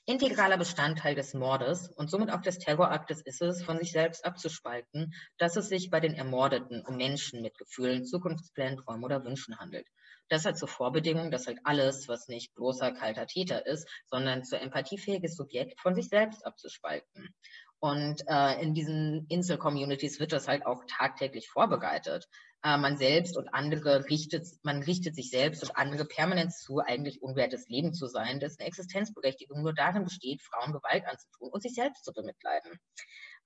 Integraler 0.05 0.57
Bestandteil 0.57 1.15
des 1.15 1.33
Mordes 1.33 1.87
und 1.87 2.09
somit 2.09 2.29
auch 2.29 2.41
des 2.41 2.59
Terroraktes 2.59 3.21
ist 3.21 3.41
es, 3.41 3.63
von 3.63 3.79
sich 3.79 3.93
selbst 3.93 4.25
abzuspalten, 4.25 5.13
dass 5.37 5.55
es 5.55 5.69
sich 5.69 5.89
bei 5.89 6.01
den 6.01 6.13
Ermordeten 6.13 6.83
um 6.85 6.97
Menschen 6.97 7.41
mit 7.41 7.57
Gefühlen, 7.57 8.05
Zukunftsplänen, 8.05 8.79
Träumen 8.79 9.05
oder 9.05 9.23
Wünschen 9.23 9.57
handelt. 9.59 9.87
Das 10.29 10.45
hat 10.45 10.57
zur 10.57 10.67
Vorbedingung, 10.67 11.31
dass 11.31 11.47
halt 11.47 11.59
alles, 11.63 12.07
was 12.07 12.27
nicht 12.27 12.53
bloßer 12.55 12.91
kalter 12.91 13.27
Täter 13.27 13.65
ist, 13.65 13.87
sondern 14.07 14.43
zu 14.43 14.59
empathiefähiges 14.59 15.35
Subjekt 15.35 15.79
von 15.79 15.95
sich 15.95 16.07
selbst 16.07 16.45
abzuspalten. 16.45 17.35
Und 17.79 18.23
äh, 18.27 18.61
in 18.61 18.73
diesen 18.73 19.25
Insel-Communities 19.27 20.19
wird 20.21 20.31
das 20.31 20.47
halt 20.47 20.65
auch 20.65 20.85
tagtäglich 20.87 21.49
vorbereitet. 21.49 22.29
Äh, 22.63 22.77
man 22.77 22.95
selbst 22.95 23.35
und 23.35 23.49
andere 23.49 24.05
richtet, 24.09 24.47
man 24.63 24.81
richtet 24.81 25.15
sich 25.15 25.29
selbst 25.29 25.63
und 25.63 25.75
andere 25.75 26.05
permanent 26.05 26.53
zu, 26.53 26.79
eigentlich 26.79 27.21
unwertes 27.21 27.67
Leben 27.67 27.93
zu 27.93 28.07
sein, 28.07 28.39
dessen 28.39 28.61
Existenzberechtigung 28.61 29.61
nur 29.61 29.73
darin 29.73 30.05
besteht, 30.05 30.41
Frauen 30.41 30.71
Gewalt 30.71 31.03
anzutun 31.05 31.49
und 31.49 31.61
sich 31.61 31.73
selbst 31.73 32.05
zu 32.05 32.13
bemitleiden. 32.13 32.79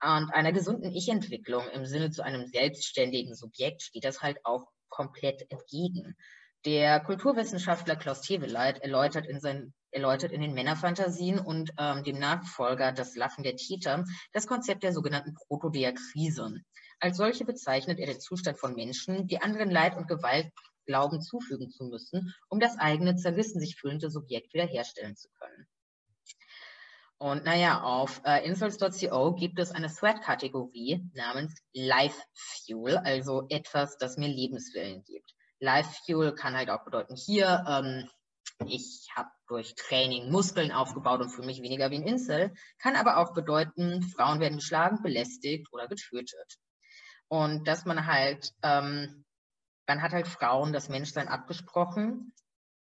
Und 0.03 0.29
einer 0.31 0.51
gesunden 0.51 0.91
Ich-Entwicklung 0.91 1.67
im 1.69 1.87
Sinne 1.87 2.11
zu 2.11 2.23
einem 2.23 2.45
selbstständigen 2.45 3.33
Subjekt 3.33 3.81
steht 3.81 4.05
das 4.05 4.21
halt 4.21 4.37
auch 4.45 4.67
komplett 4.89 5.49
entgegen. 5.49 6.15
Der 6.67 6.99
Kulturwissenschaftler 6.99 7.95
Klaus 7.95 8.19
Teweleit 8.19 8.79
erläutert 8.79 9.25
in, 9.25 9.39
sein, 9.39 9.73
erläutert 9.89 10.33
in 10.33 10.41
den 10.41 10.53
Männerfantasien 10.53 11.39
und 11.39 11.71
ähm, 11.79 12.03
dem 12.03 12.19
Nachfolger 12.19 12.91
Das 12.91 13.15
Lachen 13.15 13.45
der 13.45 13.55
Täter 13.55 14.03
das 14.33 14.47
Konzept 14.47 14.83
der 14.83 14.91
sogenannten 14.91 15.33
Protodiakrise. 15.33 16.59
Als 16.99 17.15
solche 17.15 17.45
bezeichnet 17.45 17.99
er 17.99 18.07
den 18.07 18.19
Zustand 18.19 18.59
von 18.59 18.73
Menschen, 18.73 19.27
die 19.27 19.39
anderen 19.41 19.71
Leid 19.71 19.95
und 19.95 20.09
Gewalt 20.09 20.51
glauben 20.85 21.21
zufügen 21.21 21.69
zu 21.69 21.85
müssen, 21.85 22.33
um 22.49 22.59
das 22.59 22.77
eigene 22.77 23.15
zerrissen 23.15 23.61
sich 23.61 23.77
fühlende 23.79 24.09
Subjekt 24.09 24.53
wiederherstellen 24.53 25.15
zu 25.15 25.29
können. 25.39 25.67
Und 27.17 27.45
naja, 27.45 27.81
auf 27.81 28.19
äh, 28.25 28.45
Insults.co 28.45 29.35
gibt 29.35 29.57
es 29.59 29.71
eine 29.71 29.87
Thread-Kategorie 29.87 31.09
namens 31.13 31.55
Life 31.71 32.21
Fuel, 32.33 32.97
also 32.97 33.45
etwas, 33.47 33.97
das 33.97 34.17
mir 34.17 34.27
Lebenswillen 34.27 35.05
gibt. 35.05 35.36
Life 35.59 36.01
Fuel 36.05 36.33
kann 36.35 36.55
halt 36.55 36.69
auch 36.69 36.83
bedeuten, 36.83 37.15
hier, 37.15 37.63
ähm, 37.67 38.09
ich 38.65 39.09
habe 39.15 39.29
durch 39.47 39.75
Training 39.75 40.31
Muskeln 40.31 40.71
aufgebaut 40.71 41.21
und 41.21 41.29
fühle 41.29 41.47
mich 41.47 41.61
weniger 41.61 41.91
wie 41.91 41.97
ein 41.97 42.07
Insel, 42.07 42.53
kann 42.79 42.95
aber 42.95 43.17
auch 43.17 43.33
bedeuten, 43.33 44.01
Frauen 44.03 44.39
werden 44.39 44.57
geschlagen, 44.57 45.01
belästigt 45.01 45.67
oder 45.71 45.87
getötet. 45.87 46.57
Und 47.27 47.67
dass 47.67 47.85
man 47.85 48.05
halt, 48.05 48.53
ähm, 48.63 49.25
man 49.87 50.01
hat 50.01 50.11
halt 50.11 50.27
Frauen 50.27 50.73
das 50.73 50.89
Menschsein 50.89 51.27
abgesprochen, 51.27 52.33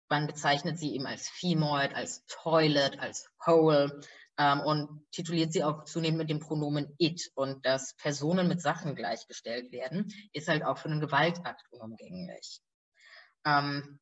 man 0.10 0.28
bezeichnet 0.28 0.78
sie 0.78 0.94
eben 0.94 1.08
als 1.08 1.30
Femoid, 1.30 1.96
als 1.96 2.26
Toilet, 2.26 3.00
als 3.00 3.30
Hole 3.46 4.02
ähm, 4.38 4.62
und 4.62 5.06
tituliert 5.12 5.54
sie 5.54 5.64
auch 5.64 5.84
zunehmend 5.86 6.20
mit 6.20 6.30
dem 6.30 6.40
Pronomen 6.40 6.94
it. 6.98 7.32
Und 7.36 7.66
dass 7.66 7.96
Personen 7.96 8.48
mit 8.48 8.62
Sachen 8.62 8.96
gleichgestellt 8.96 9.72
werden, 9.72 10.14
ist 10.34 10.48
halt 10.48 10.64
auch 10.64 10.78
für 10.78 10.90
einen 10.90 11.02
Gewaltakt 11.02 11.64
unumgänglich. 11.72 12.62
Ähm, 13.46 14.00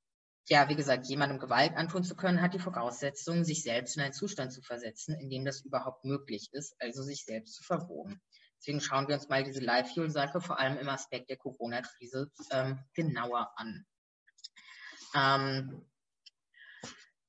ja, 0.48 0.68
wie 0.68 0.76
gesagt, 0.76 1.06
jemandem 1.06 1.40
Gewalt 1.40 1.76
antun 1.76 2.04
zu 2.04 2.16
können, 2.16 2.42
hat 2.42 2.54
die 2.54 2.60
Voraussetzung, 2.60 3.44
sich 3.44 3.62
selbst 3.62 3.96
in 3.96 4.02
einen 4.02 4.14
Zustand 4.14 4.52
zu 4.52 4.62
versetzen, 4.62 5.16
in 5.20 5.30
dem 5.30 5.46
das 5.46 5.62
überhaupt 5.62 6.06
möglich 6.06 6.50
ist, 6.54 6.76
also 6.80 7.04
sich 7.04 7.24
selbst 7.24 7.56
zu 7.56 7.64
verrohen. 7.64 8.20
Deswegen 8.58 8.82
schauen 8.82 9.08
wir 9.08 9.16
uns 9.16 9.30
mal 9.30 9.44
diese 9.44 9.62
Live-Fuel-Sache 9.62 10.42
vor 10.42 10.60
allem 10.60 10.78
im 10.78 10.90
Aspekt 10.90 11.30
der 11.30 11.38
Corona-Krise 11.38 12.32
ähm, 12.52 12.80
genauer 12.94 13.52
an. 13.56 13.86
Ähm, 15.16 15.89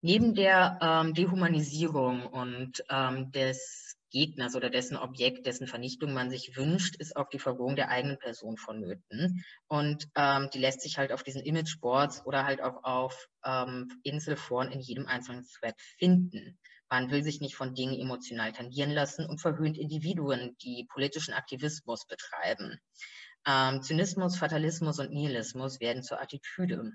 Neben 0.02 0.34
der 0.34 0.78
ähm, 0.80 1.14
Dehumanisierung 1.14 2.26
und 2.26 2.82
ähm, 2.88 3.30
des 3.32 3.98
Gegners 4.10 4.56
oder 4.56 4.70
dessen 4.70 4.96
Objekt, 4.96 5.46
dessen 5.46 5.66
Vernichtung 5.66 6.12
man 6.12 6.30
sich 6.30 6.56
wünscht, 6.56 6.96
ist 6.96 7.16
auch 7.16 7.28
die 7.28 7.38
Verrohung 7.38 7.76
der 7.76 7.90
eigenen 7.90 8.18
Person 8.18 8.56
vonnöten. 8.56 9.44
Und 9.68 10.08
ähm, 10.16 10.48
die 10.52 10.58
lässt 10.58 10.80
sich 10.80 10.98
halt 10.98 11.12
auf 11.12 11.22
diesen 11.22 11.42
Imageboards 11.42 12.26
oder 12.26 12.44
halt 12.44 12.62
auch 12.62 12.82
auf 12.82 13.28
ähm, 13.44 13.88
Inselforen 14.02 14.72
in 14.72 14.80
jedem 14.80 15.06
einzelnen 15.06 15.44
Thread 15.44 15.74
finden. 15.98 16.58
Man 16.88 17.10
will 17.10 17.22
sich 17.22 17.40
nicht 17.40 17.54
von 17.54 17.74
Dingen 17.74 17.94
emotional 17.94 18.52
tangieren 18.52 18.90
lassen 18.90 19.24
und 19.26 19.40
verhöhnt 19.40 19.78
Individuen, 19.78 20.56
die 20.62 20.88
politischen 20.92 21.34
Aktivismus 21.34 22.06
betreiben. 22.06 22.80
Ähm, 23.46 23.80
Zynismus, 23.82 24.36
Fatalismus 24.36 24.98
und 24.98 25.12
Nihilismus 25.12 25.78
werden 25.78 26.02
zur 26.02 26.20
Attitüde 26.20 26.92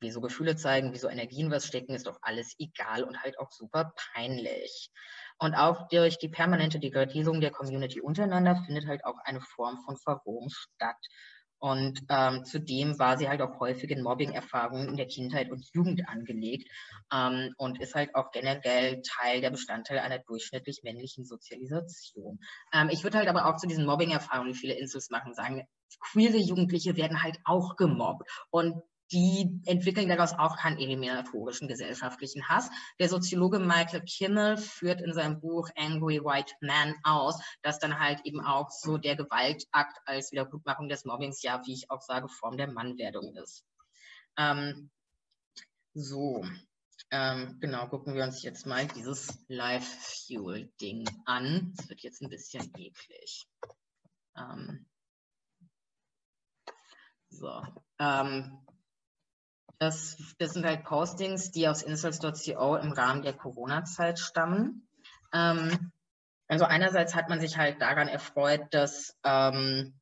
wie 0.00 0.10
so 0.10 0.20
Gefühle 0.20 0.56
zeigen, 0.56 0.92
wie 0.92 0.98
so 0.98 1.08
Energien 1.08 1.50
was 1.50 1.66
stecken, 1.66 1.94
ist 1.94 2.06
doch 2.06 2.18
alles 2.22 2.54
egal 2.58 3.02
und 3.04 3.22
halt 3.22 3.38
auch 3.38 3.50
super 3.50 3.92
peinlich. 4.14 4.90
Und 5.38 5.54
auch 5.54 5.88
durch 5.88 6.18
die 6.18 6.28
permanente 6.28 6.80
Degradierung 6.80 7.40
der 7.40 7.50
Community 7.50 8.00
untereinander 8.00 8.56
findet 8.66 8.86
halt 8.86 9.04
auch 9.04 9.18
eine 9.24 9.40
Form 9.40 9.78
von 9.84 9.96
Verrohung 9.96 10.48
statt. 10.50 10.96
Und 11.60 12.00
ähm, 12.08 12.44
zudem 12.44 12.98
war 13.00 13.18
sie 13.18 13.28
halt 13.28 13.42
auch 13.42 13.58
häufig 13.58 13.90
in 13.90 14.02
Mobbing-Erfahrungen 14.02 14.90
in 14.90 14.96
der 14.96 15.08
Kindheit 15.08 15.50
und 15.50 15.68
Jugend 15.74 16.08
angelegt 16.08 16.70
ähm, 17.12 17.52
und 17.56 17.80
ist 17.80 17.96
halt 17.96 18.14
auch 18.14 18.30
generell 18.30 19.02
Teil 19.02 19.40
der 19.40 19.50
Bestandteil 19.50 19.98
einer 19.98 20.20
durchschnittlich 20.20 20.82
männlichen 20.84 21.24
Sozialisation. 21.24 22.38
Ähm, 22.72 22.90
ich 22.90 23.02
würde 23.02 23.18
halt 23.18 23.28
aber 23.28 23.46
auch 23.46 23.56
zu 23.56 23.66
diesen 23.66 23.86
Mobbing-Erfahrungen, 23.86 24.52
die 24.52 24.58
viele 24.58 24.74
Insels 24.74 25.10
machen, 25.10 25.34
sagen, 25.34 25.66
queere 26.12 26.36
Jugendliche 26.36 26.96
werden 26.96 27.24
halt 27.24 27.38
auch 27.44 27.74
gemobbt. 27.74 28.30
Und 28.50 28.80
die 29.12 29.60
entwickeln 29.66 30.08
daraus 30.08 30.32
auch 30.32 30.56
keinen 30.56 30.78
eliminatorischen 30.78 31.68
gesellschaftlichen 31.68 32.48
Hass. 32.48 32.70
Der 32.98 33.08
Soziologe 33.08 33.58
Michael 33.58 34.02
Kimmel 34.02 34.56
führt 34.56 35.00
in 35.00 35.14
seinem 35.14 35.40
Buch 35.40 35.68
Angry 35.76 36.20
White 36.22 36.54
Man 36.60 36.94
aus, 37.02 37.40
dass 37.62 37.78
dann 37.78 37.98
halt 37.98 38.20
eben 38.24 38.40
auch 38.40 38.70
so 38.70 38.98
der 38.98 39.16
Gewaltakt 39.16 39.98
als 40.04 40.32
Wiedergutmachung 40.32 40.88
des 40.88 41.04
Mobbings 41.04 41.42
ja, 41.42 41.62
wie 41.66 41.74
ich 41.74 41.90
auch 41.90 42.02
sage, 42.02 42.28
Form 42.28 42.56
der 42.56 42.70
Mannwerdung 42.70 43.34
ist. 43.36 43.64
Ähm, 44.36 44.90
so, 45.94 46.44
ähm, 47.10 47.58
genau, 47.60 47.88
gucken 47.88 48.14
wir 48.14 48.24
uns 48.24 48.42
jetzt 48.42 48.66
mal 48.66 48.86
dieses 48.86 49.44
Life 49.48 49.96
Fuel 50.00 50.70
Ding 50.80 51.08
an. 51.24 51.72
Das 51.76 51.88
wird 51.88 52.00
jetzt 52.00 52.20
ein 52.22 52.28
bisschen 52.28 52.70
eklig. 52.76 53.48
Ähm, 54.36 54.86
so, 57.30 57.62
ähm, 57.98 58.58
das, 59.78 60.16
das 60.38 60.52
sind 60.52 60.66
halt 60.66 60.84
Postings, 60.84 61.50
die 61.50 61.68
aus 61.68 61.82
Insults.co 61.82 62.76
im 62.76 62.92
Rahmen 62.92 63.22
der 63.22 63.34
Corona-Zeit 63.34 64.18
stammen. 64.18 64.88
Ähm, 65.32 65.92
also 66.48 66.64
einerseits 66.64 67.14
hat 67.14 67.28
man 67.28 67.40
sich 67.40 67.56
halt 67.58 67.80
daran 67.80 68.08
erfreut, 68.08 68.62
dass 68.70 69.16
ähm, 69.24 69.98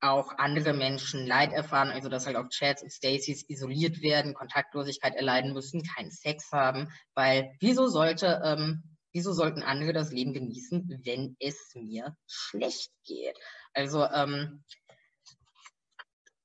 auch 0.00 0.36
andere 0.36 0.74
Menschen 0.74 1.26
Leid 1.26 1.52
erfahren, 1.52 1.90
also 1.90 2.08
dass 2.08 2.26
halt 2.26 2.36
auch 2.36 2.48
Chats 2.50 2.82
und 2.82 2.92
Stacys 2.92 3.48
isoliert 3.48 4.02
werden, 4.02 4.34
Kontaktlosigkeit 4.34 5.14
erleiden 5.14 5.54
müssen, 5.54 5.82
keinen 5.82 6.10
Sex 6.10 6.52
haben, 6.52 6.92
weil 7.14 7.52
wieso 7.60 7.86
sollte, 7.88 8.42
ähm, 8.44 8.82
wieso 9.12 9.32
sollten 9.32 9.62
andere 9.62 9.92
das 9.94 10.12
Leben 10.12 10.34
genießen, 10.34 11.00
wenn 11.04 11.36
es 11.38 11.72
mir 11.74 12.14
schlecht 12.26 12.90
geht? 13.04 13.38
Also 13.72 14.04
ähm, 14.04 14.64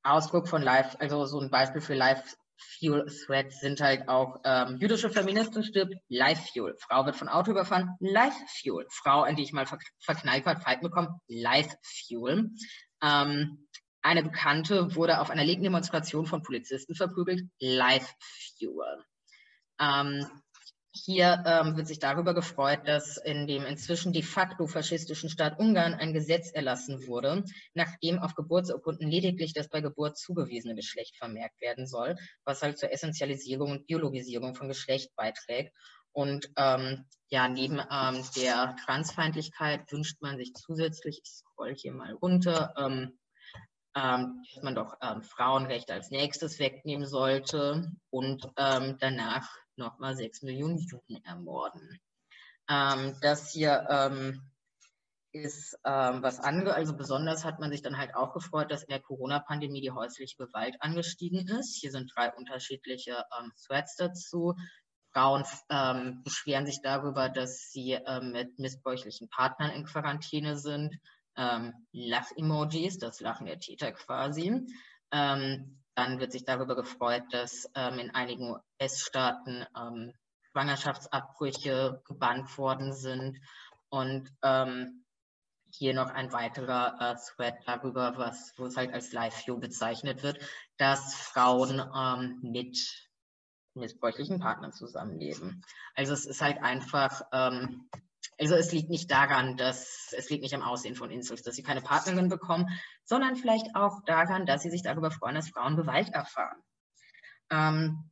Ausdruck 0.03 0.47
von 0.47 0.61
Life, 0.61 0.99
also 1.01 1.25
so 1.25 1.41
ein 1.41 1.49
Beispiel 1.49 1.81
für 1.81 1.95
Life 1.95 2.37
Fuel 2.77 3.05
Threats 3.05 3.59
sind 3.59 3.81
halt 3.81 4.07
auch 4.07 4.37
ähm, 4.43 4.77
jüdische 4.79 5.09
Feministin 5.09 5.63
stirbt, 5.63 5.95
Life 6.07 6.49
Fuel. 6.53 6.75
Frau 6.79 7.05
wird 7.05 7.15
von 7.15 7.29
Auto 7.29 7.51
überfahren, 7.51 7.95
Life 7.99 8.39
Fuel. 8.61 8.85
Frau, 8.89 9.21
an 9.21 9.35
die 9.35 9.43
ich 9.43 9.53
mal 9.53 9.65
ver 9.65 9.79
verknallt 9.99 10.45
hat, 10.45 10.63
Fight 10.63 10.81
bekommen, 10.81 11.19
Life 11.27 11.75
Fuel. 11.81 12.51
Ähm, 13.01 13.67
eine 14.01 14.23
Bekannte 14.23 14.95
wurde 14.95 15.19
auf 15.19 15.29
einer 15.29 15.43
linken 15.43 15.63
Demonstration 15.63 16.25
von 16.25 16.41
Polizisten 16.41 16.95
verprügelt. 16.95 17.49
Life 17.59 18.13
Fuel. 18.57 19.03
Ähm, 19.79 20.25
hier 20.91 21.43
ähm, 21.45 21.77
wird 21.77 21.87
sich 21.87 21.99
darüber 21.99 22.33
gefreut, 22.33 22.81
dass 22.85 23.17
in 23.17 23.45
dem 23.45 23.63
inzwischen 23.65 24.11
de 24.11 24.23
facto 24.23 24.65
faschistischen 24.65 25.29
Staat 25.29 25.59
Ungarn 25.59 25.93
ein 25.93 26.13
Gesetz 26.13 26.51
erlassen 26.51 27.05
wurde, 27.07 27.43
nachdem 27.73 28.19
auf 28.19 28.33
Geburtsurkunden 28.33 29.07
lediglich 29.07 29.53
das 29.53 29.69
bei 29.69 29.81
Geburt 29.81 30.17
zugewiesene 30.17 30.75
Geschlecht 30.75 31.15
vermerkt 31.17 31.61
werden 31.61 31.85
soll, 31.85 32.15
was 32.43 32.61
halt 32.63 32.79
zur 32.79 32.91
Essentialisierung 32.91 33.71
und 33.71 33.87
Biologisierung 33.87 34.55
von 34.55 34.67
Geschlecht 34.67 35.15
beiträgt. 35.15 35.73
Und 36.11 36.49
ähm, 36.57 37.05
ja, 37.29 37.47
neben 37.47 37.79
ähm, 37.79 38.25
der 38.35 38.75
Transfeindlichkeit 38.83 39.91
wünscht 39.91 40.21
man 40.21 40.37
sich 40.37 40.53
zusätzlich, 40.55 41.21
ich 41.23 41.29
scroll 41.29 41.75
hier 41.75 41.93
mal 41.93 42.13
runter, 42.13 42.73
ähm, 42.77 43.19
ähm, 43.95 44.43
dass 44.53 44.63
man 44.63 44.75
doch 44.75 44.95
ähm, 45.01 45.21
Frauenrechte 45.21 45.93
als 45.93 46.09
nächstes 46.09 46.57
wegnehmen 46.57 47.05
sollte 47.07 47.91
und 48.09 48.47
ähm, 48.57 48.97
danach 48.99 49.49
nochmal 49.79 50.15
sechs 50.15 50.43
Millionen 50.43 50.77
Juden 50.77 51.23
ermorden. 51.25 51.99
Ähm, 52.69 53.15
das 53.21 53.51
hier 53.51 53.87
ähm, 53.89 54.41
ist 55.31 55.77
ähm, 55.85 56.21
was 56.21 56.39
anderes. 56.39 56.75
Also 56.75 56.95
besonders 56.95 57.45
hat 57.45 57.59
man 57.59 57.71
sich 57.71 57.81
dann 57.81 57.97
halt 57.97 58.15
auch 58.15 58.33
gefreut, 58.33 58.71
dass 58.71 58.83
in 58.83 58.89
der 58.89 59.01
Corona-Pandemie 59.01 59.81
die 59.81 59.91
häusliche 59.91 60.37
Gewalt 60.37 60.75
angestiegen 60.79 61.47
ist. 61.47 61.77
Hier 61.79 61.91
sind 61.91 62.11
drei 62.15 62.31
unterschiedliche 62.33 63.23
Threads 63.65 63.95
dazu. 63.95 64.55
Frauen 65.11 65.43
ähm, 65.69 66.21
beschweren 66.23 66.65
sich 66.65 66.81
darüber, 66.81 67.29
dass 67.29 67.71
sie 67.71 67.93
ähm, 67.93 68.31
mit 68.31 68.59
missbräuchlichen 68.59 69.29
Partnern 69.29 69.71
in 69.71 69.85
Quarantäne 69.85 70.57
sind. 70.57 70.95
Ähm, 71.35 71.73
Lach-Emojis, 71.91 72.99
das 72.99 73.19
Lachen 73.19 73.47
der 73.47 73.59
Täter 73.59 73.91
quasi. 73.91 74.67
Ähm, 75.11 75.78
dann 75.99 76.19
wird 76.19 76.31
sich 76.31 76.45
darüber 76.45 76.77
gefreut, 76.77 77.23
dass 77.31 77.69
ähm, 77.75 77.99
in 77.99 78.15
einigen 78.15 78.55
US-Staaten 78.79 79.65
ähm, 79.77 80.13
Schwangerschaftsabbrüche 80.51 82.01
gebannt 82.05 82.57
worden 82.57 82.93
sind. 82.93 83.37
Und 83.89 84.31
hier 85.71 85.93
noch 85.93 86.09
ein 86.09 86.31
weiterer 86.31 86.95
äh, 86.99 87.15
Thread 87.15 87.55
darüber, 87.65 88.17
was, 88.17 88.53
wo 88.57 88.65
es 88.65 88.77
halt 88.77 88.93
als 88.93 89.11
Live-View 89.11 89.59
bezeichnet 89.59 90.23
wird, 90.23 90.39
dass 90.77 91.15
Frauen 91.15 92.39
mit 92.41 92.77
missbräuchlichen 93.73 94.39
Partnern 94.39 94.73
zusammenleben. 94.73 95.63
Also 95.95 96.13
es 96.13 96.25
ist 96.25 96.41
halt 96.41 96.61
einfach, 96.61 97.21
ähm, 97.31 97.89
also 98.39 98.55
es 98.55 98.71
liegt 98.71 98.89
nicht 98.89 99.11
daran, 99.11 99.57
dass, 99.57 100.13
es 100.17 100.29
liegt 100.29 100.43
nicht 100.43 100.55
am 100.55 100.61
Aussehen 100.61 100.95
von 100.95 101.11
Incels, 101.11 101.43
dass 101.43 101.55
sie 101.55 101.63
keine 101.63 101.81
Partnerin 101.81 102.29
bekommen, 102.29 102.67
sondern 103.03 103.35
vielleicht 103.35 103.75
auch 103.75 103.99
daran, 104.05 104.45
dass 104.45 104.61
sie 104.61 104.69
sich 104.69 104.81
darüber 104.81 105.11
freuen, 105.11 105.35
dass 105.35 105.49
Frauen 105.49 105.75
Gewalt 105.75 106.09
erfahren. 106.09 106.61
Ähm, 107.51 108.09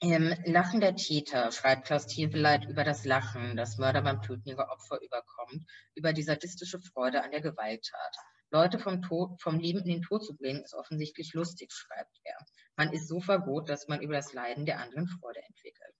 Im 0.00 0.34
Lachen 0.44 0.80
der 0.80 0.96
Täter 0.96 1.52
schreibt 1.52 1.86
Klaus 1.86 2.06
Tiefeleit 2.06 2.64
über 2.64 2.82
das 2.82 3.04
Lachen, 3.04 3.56
das 3.56 3.78
Mörder 3.78 4.02
beim 4.02 4.20
Töten 4.22 4.48
ihrer 4.48 4.70
Opfer 4.70 5.00
überkommt, 5.00 5.64
über 5.94 6.12
die 6.12 6.22
sadistische 6.22 6.80
Freude 6.80 7.22
an 7.22 7.30
der 7.30 7.40
Gewalttat. 7.40 8.16
Leute 8.50 8.78
vom, 8.78 9.02
Tod, 9.02 9.40
vom 9.42 9.58
Leben 9.58 9.80
in 9.80 9.88
den 9.88 10.02
Tod 10.02 10.24
zu 10.24 10.34
bringen, 10.34 10.62
ist 10.62 10.74
offensichtlich 10.74 11.34
lustig, 11.34 11.70
schreibt 11.70 12.18
er. 12.24 12.36
Man 12.76 12.92
ist 12.92 13.06
so 13.06 13.20
vergot, 13.20 13.68
dass 13.68 13.88
man 13.88 14.00
über 14.00 14.14
das 14.14 14.32
Leiden 14.32 14.64
der 14.64 14.80
anderen 14.80 15.06
Freude 15.06 15.40
entwickelt. 15.46 15.94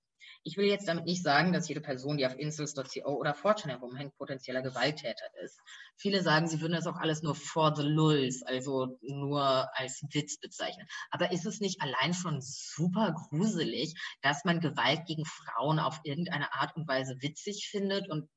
Ich 0.45 0.57
will 0.57 0.67
jetzt 0.67 0.89
damit 0.89 1.05
nicht 1.05 1.23
sagen, 1.23 1.53
dass 1.53 1.69
jede 1.69 1.81
Person, 1.81 2.17
die 2.17 2.27
auf 2.27 2.39
Insels.co 2.39 3.11
oder 3.11 3.35
Fortune 3.35 3.75
herumhängt, 3.75 4.17
potenzieller 4.17 4.63
Gewalttäter 4.63 5.27
ist. 5.43 5.59
Viele 5.97 6.23
sagen, 6.23 6.49
sie 6.49 6.61
würden 6.61 6.75
das 6.75 6.87
auch 6.87 6.97
alles 6.97 7.23
nur 7.23 7.35
for 7.35 7.75
the 7.77 7.83
lulz, 7.83 8.43
also 8.45 8.99
nur 9.03 9.69
als 9.77 10.03
Witz 10.13 10.39
bezeichnen. 10.39 10.87
Aber 11.11 11.33
ist 11.33 11.45
es 11.45 11.61
nicht 11.61 11.83
allein 11.83 12.15
schon 12.15 12.41
super 12.41 13.15
gruselig, 13.29 13.95
dass 14.23 14.45
man 14.45 14.61
Gewalt 14.61 15.05
gegen 15.07 15.25
Frauen 15.25 15.79
auf 15.79 16.01
irgendeine 16.05 16.53
Art 16.55 16.75
und 16.77 16.89
Weise 16.89 17.17
witzig 17.21 17.69
findet 17.71 18.09
und 18.09 18.29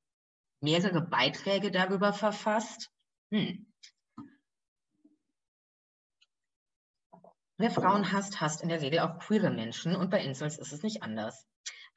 mehrere 0.61 1.01
Beiträge 1.01 1.71
darüber 1.71 2.13
verfasst? 2.13 2.89
Hm. 3.31 3.71
Wer 7.57 7.69
Frauen 7.69 8.11
hasst, 8.11 8.41
hasst 8.41 8.63
in 8.63 8.69
der 8.69 8.81
Regel 8.81 8.99
auch 8.99 9.19
queere 9.19 9.51
Menschen 9.51 9.95
und 9.95 10.09
bei 10.09 10.23
Incels 10.23 10.57
ist 10.57 10.73
es 10.73 10.81
nicht 10.81 11.03
anders. 11.03 11.47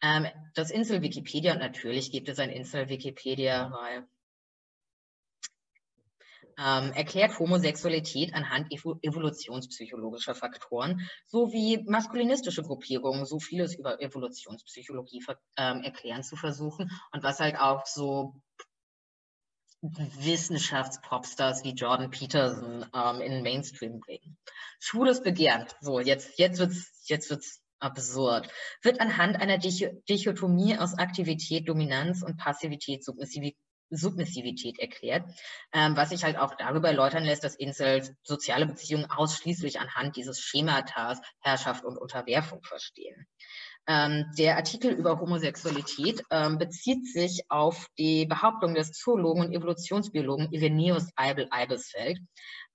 Ähm, 0.05 0.27
das 0.55 0.71
Insel-Wikipedia, 0.71 1.55
und 1.55 1.61
natürlich 1.61 2.13
gibt 2.13 2.29
es 2.29 2.39
ein 2.39 2.51
Insel-Wikipedia, 2.51 3.73
weil 3.73 4.07
ähm, 6.59 6.93
erklärt 6.93 7.39
Homosexualität 7.39 8.35
anhand 8.35 8.71
evolutionspsychologischer 8.71 10.35
Faktoren 10.35 11.09
sowie 11.27 11.83
maskulinistische 11.89 12.63
Gruppierungen, 12.63 13.25
so 13.25 13.41
vieles 13.41 13.75
über 13.75 14.01
Evolutionspsychologie 14.01 15.25
ähm, 15.57 15.83
erklären 15.83 16.23
zu 16.23 16.37
versuchen 16.37 16.91
und 17.13 17.23
was 17.23 17.41
halt 17.41 17.59
auch 17.59 17.87
so 17.87 18.35
Wissenschaftspopstars 19.81 21.65
wie 21.65 21.73
Jordan 21.73 22.11
Peterson 22.11 22.87
ähm, 22.95 23.21
in 23.23 23.33
den 23.33 23.43
Mainstream 23.43 24.01
bringen. 24.01 24.37
Schwules 24.81 25.23
Begehren, 25.23 25.67
so 25.81 25.99
jetzt, 25.99 26.39
jetzt 26.39 26.59
wird's, 26.59 26.93
jetzt 27.07 27.31
wird's 27.31 27.64
absurd, 27.85 28.49
wird 28.83 29.01
anhand 29.01 29.41
einer 29.41 29.59
Dichotomie 29.59 30.79
aus 30.79 30.99
Aktivität, 30.99 31.69
Dominanz 31.69 32.23
und 32.23 32.37
Passivität, 32.37 33.05
Submissivität 33.05 33.59
Submissivität 33.91 34.79
erklärt, 34.79 35.25
ähm, 35.73 35.97
was 35.97 36.11
sich 36.11 36.25
halt 36.25 36.37
auch 36.39 36.55
darüber 36.57 36.89
erläutern 36.89 37.25
lässt, 37.25 37.45
dass 37.45 37.55
Incels 37.55 38.13
soziale 38.23 38.67
Beziehungen 38.67 39.11
ausschließlich 39.11 39.79
anhand 39.79 40.17
dieses 40.17 40.41
Schematas 40.41 41.21
Herrschaft 41.41 41.85
und 41.85 41.99
Unterwerfung 41.99 42.63
verstehen. 42.63 43.27
Ähm, 43.87 44.25
der 44.39 44.57
Artikel 44.57 44.93
über 44.93 45.21
Homosexualität 45.21 46.23
ähm, 46.31 46.57
bezieht 46.57 47.07
sich 47.07 47.43
auf 47.51 47.89
die 47.99 48.25
Behauptung 48.25 48.75
des 48.75 48.93
Zoologen 48.93 49.43
und 49.43 49.53
Evolutionsbiologen 49.53 50.51
Irenaeus 50.53 51.11
Eibel-Eibesfeld, 51.17 52.19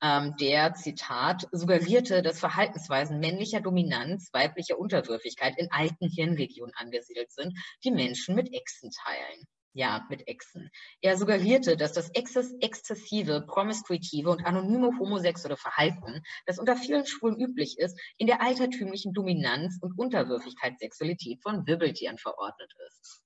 ähm, 0.01 0.35
der, 0.39 0.73
Zitat, 0.73 1.47
suggerierte, 1.51 2.21
dass 2.21 2.39
Verhaltensweisen 2.39 3.19
männlicher 3.19 3.61
Dominanz, 3.61 4.29
weiblicher 4.33 4.79
Unterwürfigkeit 4.79 5.57
in 5.57 5.71
alten 5.71 6.07
Hirnregionen 6.09 6.73
angesiedelt 6.75 7.31
sind, 7.31 7.57
die 7.83 7.91
Menschen 7.91 8.35
mit 8.35 8.53
Echsen 8.53 8.91
teilen 8.91 9.47
ja, 9.73 10.05
mit 10.09 10.27
Exen. 10.27 10.69
Er 11.01 11.17
suggerierte, 11.17 11.77
dass 11.77 11.93
das 11.93 12.09
exzessive, 12.11 13.45
promiskuitive 13.47 14.29
und 14.29 14.45
anonyme 14.45 14.97
homosexuelle 14.99 15.57
Verhalten, 15.57 16.23
das 16.45 16.59
unter 16.59 16.75
vielen 16.75 17.05
Schwulen 17.05 17.39
üblich 17.39 17.77
ist, 17.77 17.99
in 18.17 18.27
der 18.27 18.41
altertümlichen 18.41 19.13
Dominanz 19.13 19.77
und 19.81 19.97
Unterwürfigkeitssexualität 19.97 21.41
von 21.41 21.67
Wirbeltieren 21.67 22.17
verordnet 22.17 22.73
ist. 22.87 23.23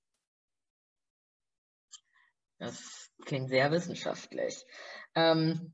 Das 2.60 3.12
klingt 3.26 3.50
sehr 3.50 3.72
wissenschaftlich. 3.72 4.64
Ähm, 5.16 5.74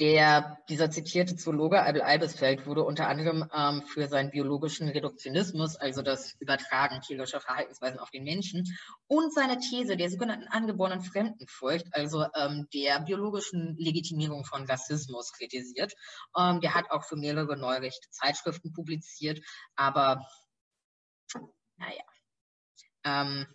der, 0.00 0.58
dieser 0.68 0.90
zitierte 0.90 1.34
Zoologe 1.36 1.82
Albel 1.82 2.02
Albesfeld 2.02 2.66
wurde 2.66 2.84
unter 2.84 3.08
anderem 3.08 3.48
ähm, 3.52 3.82
für 3.82 4.06
seinen 4.06 4.30
biologischen 4.30 4.88
Reduktionismus, 4.88 5.76
also 5.76 6.02
das 6.02 6.34
Übertragen 6.40 7.00
tierischer 7.00 7.40
Verhaltensweisen 7.40 7.98
auf 7.98 8.10
den 8.10 8.22
Menschen, 8.22 8.64
und 9.08 9.34
seine 9.34 9.58
These 9.58 9.96
der 9.96 10.08
sogenannten 10.08 10.46
angeborenen 10.48 11.02
Fremdenfurcht, 11.02 11.86
also 11.92 12.26
ähm, 12.36 12.68
der 12.72 13.00
biologischen 13.00 13.76
Legitimierung 13.76 14.44
von 14.44 14.64
Rassismus 14.66 15.32
kritisiert. 15.32 15.94
Ähm, 16.38 16.60
der 16.60 16.74
hat 16.74 16.90
auch 16.90 17.04
für 17.04 17.16
mehrere 17.16 17.56
neurechte 17.56 18.08
Zeitschriften 18.10 18.72
publiziert, 18.72 19.40
aber 19.74 20.24
naja. 21.76 22.02
Ähm, 23.04 23.46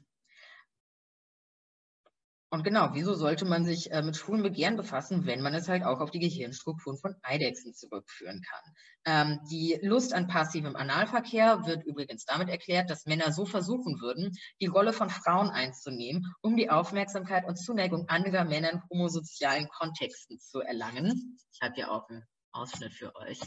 und 2.54 2.64
genau, 2.64 2.90
wieso 2.94 3.16
sollte 3.16 3.46
man 3.46 3.66
sich 3.66 3.90
äh, 3.90 4.04
mit 4.04 4.16
schwulen 4.16 4.44
Begehren 4.44 4.78
befassen, 4.78 5.26
wenn 5.26 5.42
man 5.42 5.56
es 5.56 5.68
halt 5.68 5.82
auch 5.84 6.00
auf 6.00 6.12
die 6.12 6.20
Gehirnstrukturen 6.20 7.00
von 7.00 7.16
Eidechsen 7.24 7.74
zurückführen 7.74 8.44
kann? 8.48 8.74
Ähm, 9.06 9.40
die 9.50 9.80
Lust 9.82 10.14
an 10.14 10.28
passivem 10.28 10.76
Analverkehr 10.76 11.66
wird 11.66 11.84
übrigens 11.84 12.26
damit 12.26 12.50
erklärt, 12.50 12.92
dass 12.92 13.08
Männer 13.08 13.32
so 13.32 13.48
versuchen 13.48 14.00
würden, 14.02 14.38
die 14.62 14.68
Rolle 14.68 14.94
von 14.94 15.10
Frauen 15.10 15.50
einzunehmen, 15.50 16.32
um 16.42 16.56
die 16.56 16.70
Aufmerksamkeit 16.70 17.44
und 17.48 17.56
Zuneigung 17.56 18.08
anderer 18.08 18.46
Männer 18.46 18.72
in 18.72 18.84
homosozialen 18.92 19.68
Kontexten 19.70 20.38
zu 20.40 20.60
erlangen. 20.60 21.40
Ich 21.54 21.62
habe 21.64 21.80
ja 21.80 21.90
auch 21.90 22.08
ein 22.08 22.24
Ausschnitt 22.52 22.94
für 22.94 23.16
euch. 23.16 23.40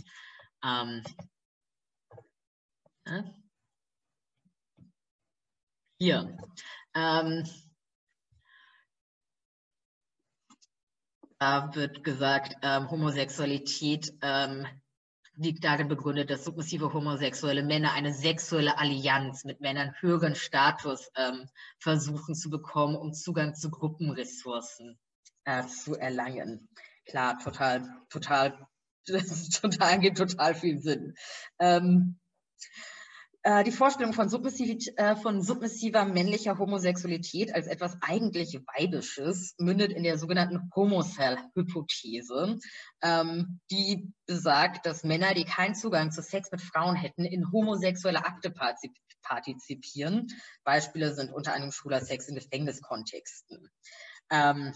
Ähm, 0.65 1.05
ne? 3.05 3.37
Hier. 6.01 6.37
Ähm, 6.93 7.45
da 11.39 11.75
wird 11.75 12.05
gesagt, 12.05 12.57
ähm, 12.63 12.91
Homosexualität 12.91 14.13
ähm, 14.23 14.67
liegt 15.37 15.65
darin 15.65 15.89
begründet, 15.89 16.31
dass 16.31 16.45
submissive 16.45 16.93
homosexuelle 16.93 17.63
Männer 17.63 17.93
eine 17.93 18.15
sexuelle 18.15 18.79
Allianz 18.79 19.45
mit 19.45 19.61
Männern 19.61 19.95
höheren 20.01 20.35
Status 20.35 21.11
ähm, 21.15 21.49
versuchen 21.79 22.35
zu 22.35 22.49
bekommen, 22.49 22.97
um 22.97 23.13
Zugang 23.13 23.55
zu 23.55 23.71
Gruppenressourcen 23.71 24.99
äh, 25.45 25.67
zu 25.67 25.95
erlangen. 25.95 26.69
Klar, 27.05 27.39
total, 27.39 27.87
total, 28.09 28.67
total, 29.07 30.01
gibt 30.01 30.19
total 30.19 30.55
viel 30.55 30.79
Sinn. 30.79 31.15
Ähm, 31.59 32.19
äh, 33.47 33.63
die 33.63 33.71
Vorstellung 33.71 34.13
von, 34.13 34.27
äh, 34.27 35.15
von, 35.15 35.41
submissiver 35.41 36.05
männlicher 36.05 36.59
Homosexualität 36.59 37.55
als 37.55 37.69
etwas 37.69 37.97
eigentlich 38.01 38.59
Weibisches 38.75 39.55
mündet 39.59 39.93
in 39.93 40.03
der 40.03 40.19
sogenannten 40.19 40.69
Homocell-Hypothese, 40.75 42.59
ähm, 43.03 43.61
die 43.71 44.13
besagt, 44.27 44.85
dass 44.85 45.05
Männer, 45.05 45.33
die 45.33 45.45
keinen 45.45 45.77
Zugang 45.77 46.11
zu 46.11 46.23
Sex 46.23 46.51
mit 46.51 46.61
Frauen 46.61 46.97
hätten, 46.97 47.25
in 47.25 47.53
homosexuelle 47.53 48.27
Akte 48.27 48.53
partizipieren. 49.23 50.27
Beispiele 50.65 51.15
sind 51.15 51.33
unter 51.33 51.55
anderem 51.55 51.71
schwuler 51.71 52.01
Sex 52.01 52.27
in 52.27 52.35
Gefängniskontexten. 52.35 53.71
Ähm, 54.29 54.73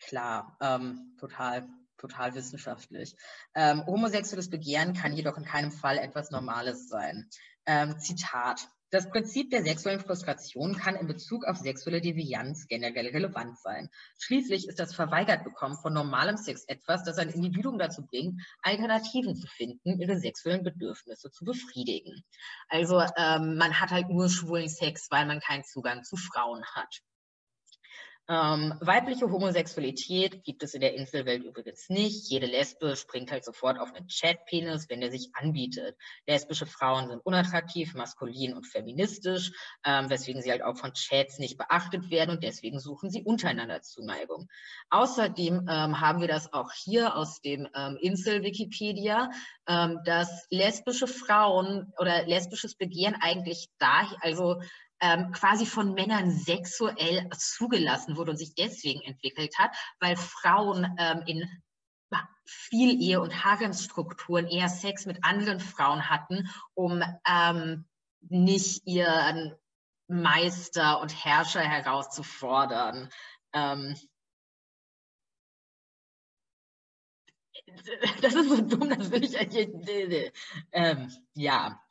klar, 0.00 0.56
ähm, 0.60 1.14
total 1.16 1.68
total 2.02 2.34
wissenschaftlich. 2.34 3.14
Ähm, 3.54 3.86
homosexuelles 3.86 4.50
Begehren 4.50 4.92
kann 4.92 5.16
jedoch 5.16 5.38
in 5.38 5.44
keinem 5.44 5.72
Fall 5.72 5.98
etwas 5.98 6.30
Normales 6.30 6.88
sein. 6.88 7.28
Ähm, 7.64 7.98
Zitat. 7.98 8.68
Das 8.90 9.08
Prinzip 9.08 9.48
der 9.48 9.62
sexuellen 9.62 10.00
Frustration 10.00 10.76
kann 10.76 10.96
in 10.96 11.06
Bezug 11.06 11.46
auf 11.46 11.56
sexuelle 11.56 12.02
Devianz 12.02 12.66
generell 12.68 13.06
relevant 13.06 13.58
sein. 13.58 13.88
Schließlich 14.18 14.68
ist 14.68 14.78
das 14.78 14.94
Verweigertbekommen 14.94 15.78
von 15.78 15.94
normalem 15.94 16.36
Sex 16.36 16.64
etwas, 16.64 17.02
das 17.02 17.16
ein 17.16 17.30
Individuum 17.30 17.78
dazu 17.78 18.04
bringt, 18.04 18.42
Alternativen 18.60 19.34
zu 19.34 19.46
finden, 19.46 19.98
ihre 19.98 20.18
sexuellen 20.18 20.62
Bedürfnisse 20.62 21.30
zu 21.30 21.46
befriedigen. 21.46 22.22
Also 22.68 23.00
ähm, 23.16 23.56
man 23.56 23.80
hat 23.80 23.92
halt 23.92 24.10
nur 24.10 24.28
schwulen 24.28 24.68
Sex, 24.68 25.06
weil 25.10 25.24
man 25.24 25.40
keinen 25.40 25.64
Zugang 25.64 26.04
zu 26.04 26.16
Frauen 26.16 26.62
hat. 26.74 27.00
Ähm, 28.32 28.72
weibliche 28.80 29.30
Homosexualität 29.30 30.42
gibt 30.42 30.62
es 30.62 30.72
in 30.72 30.80
der 30.80 30.94
Inselwelt 30.94 31.44
übrigens 31.44 31.90
nicht. 31.90 32.30
Jede 32.30 32.46
Lesbe 32.46 32.96
springt 32.96 33.30
halt 33.30 33.44
sofort 33.44 33.78
auf 33.78 33.92
einen 33.92 34.06
Chatpenis, 34.08 34.88
wenn 34.88 35.02
der 35.02 35.10
sich 35.10 35.28
anbietet. 35.34 35.98
Lesbische 36.26 36.64
Frauen 36.64 37.08
sind 37.08 37.20
unattraktiv, 37.26 37.92
maskulin 37.92 38.54
und 38.54 38.66
feministisch, 38.66 39.52
ähm, 39.84 40.08
weswegen 40.08 40.40
sie 40.40 40.50
halt 40.50 40.62
auch 40.62 40.78
von 40.78 40.94
Chats 40.94 41.38
nicht 41.40 41.58
beachtet 41.58 42.08
werden 42.08 42.30
und 42.30 42.42
deswegen 42.42 42.80
suchen 42.80 43.10
sie 43.10 43.22
untereinander 43.22 43.82
Zuneigung. 43.82 44.48
Außerdem 44.88 45.68
ähm, 45.68 46.00
haben 46.00 46.22
wir 46.22 46.28
das 46.28 46.54
auch 46.54 46.72
hier 46.72 47.14
aus 47.16 47.42
dem 47.42 47.68
ähm, 47.74 47.98
Insel-Wikipedia, 48.00 49.28
ähm, 49.66 49.98
dass 50.06 50.46
lesbische 50.48 51.06
Frauen 51.06 51.92
oder 51.98 52.24
lesbisches 52.24 52.76
Begehren 52.76 53.16
eigentlich 53.20 53.68
da, 53.78 54.10
also 54.22 54.62
ähm, 55.02 55.32
quasi 55.32 55.66
von 55.66 55.92
Männern 55.92 56.30
sexuell 56.30 57.28
zugelassen 57.36 58.16
wurde 58.16 58.30
und 58.30 58.36
sich 58.38 58.54
deswegen 58.54 59.02
entwickelt 59.02 59.58
hat, 59.58 59.76
weil 60.00 60.16
Frauen 60.16 60.96
ähm, 60.98 61.22
in 61.26 61.62
viel 62.44 63.00
Ehe- 63.00 63.20
und 63.20 63.44
Haremsstrukturen 63.44 64.46
eher 64.46 64.68
Sex 64.68 65.06
mit 65.06 65.24
anderen 65.24 65.60
Frauen 65.60 66.08
hatten, 66.10 66.48
um 66.74 67.02
ähm, 67.26 67.86
nicht 68.20 68.86
ihren 68.86 69.54
Meister 70.08 71.00
und 71.00 71.24
Herrscher 71.24 71.62
herauszufordern. 71.62 73.08
Ähm, 73.52 73.96
das 78.20 78.34
ist 78.34 78.48
so 78.48 78.60
dumm, 78.60 78.90
das 78.90 79.10
will 79.10 79.24
ich 79.24 79.38
eigentlich. 79.38 80.32
Ähm, 80.72 81.10
ja. 81.34 81.82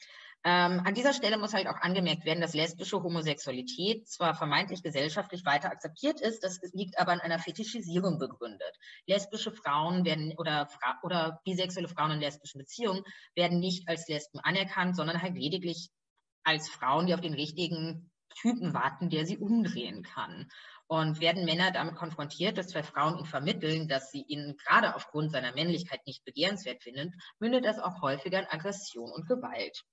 Ähm, 0.44 0.82
an 0.84 0.96
dieser 0.96 1.14
Stelle 1.14 1.38
muss 1.38 1.54
halt 1.54 1.68
auch 1.68 1.80
angemerkt 1.82 2.26
werden, 2.26 2.42
dass 2.42 2.56
lesbische 2.56 3.04
Homosexualität 3.04 4.10
zwar 4.10 4.34
vermeintlich 4.34 4.82
gesellschaftlich 4.82 5.46
weiter 5.46 5.70
akzeptiert 5.70 6.20
ist, 6.20 6.44
das 6.44 6.60
liegt 6.74 6.98
aber 6.98 7.12
an 7.12 7.20
einer 7.20 7.38
Fetischisierung 7.38 8.18
begründet. 8.18 8.76
Lesbische 9.06 9.52
Frauen 9.52 10.04
werden 10.04 10.34
oder, 10.38 10.68
oder 11.04 11.42
bisexuelle 11.46 11.88
Frauen 11.88 12.12
in 12.12 12.20
lesbischen 12.20 12.58
Beziehungen 12.58 13.04
werden 13.36 13.60
nicht 13.60 13.88
als 13.88 14.08
Lesben 14.08 14.40
anerkannt, 14.40 14.96
sondern 14.96 15.22
halt 15.22 15.36
lediglich 15.36 15.90
als 16.44 16.70
Frauen, 16.70 17.06
die 17.06 17.14
auf 17.14 17.22
den 17.22 17.36
richtigen 17.36 18.10
Typen 18.42 18.74
warten, 18.74 19.12
der 19.12 19.28
sie 19.28 19.38
umdrehen 19.38 20.02
kann. 20.02 20.50
Und 20.88 21.22
werden 21.22 21.46
Männer 21.46 21.72
damit 21.72 21.96
konfrontiert, 21.96 22.58
dass 22.58 22.70
zwei 22.70 22.84
Frauen 22.84 23.18
ihnen 23.18 23.26
vermitteln, 23.26 23.88
dass 23.88 24.12
sie 24.12 24.24
ihn 24.28 24.58
gerade 24.58 24.96
aufgrund 24.96 25.32
seiner 25.32 25.54
Männlichkeit 25.54 26.06
nicht 26.08 26.26
begehrenswert 26.26 26.82
finden, 26.82 27.14
mündet 27.40 27.64
das 27.64 27.80
auch 27.80 28.02
häufiger 28.02 28.40
in 28.40 28.48
Aggression 28.48 29.12
und 29.12 29.28
Gewalt. 29.28 29.84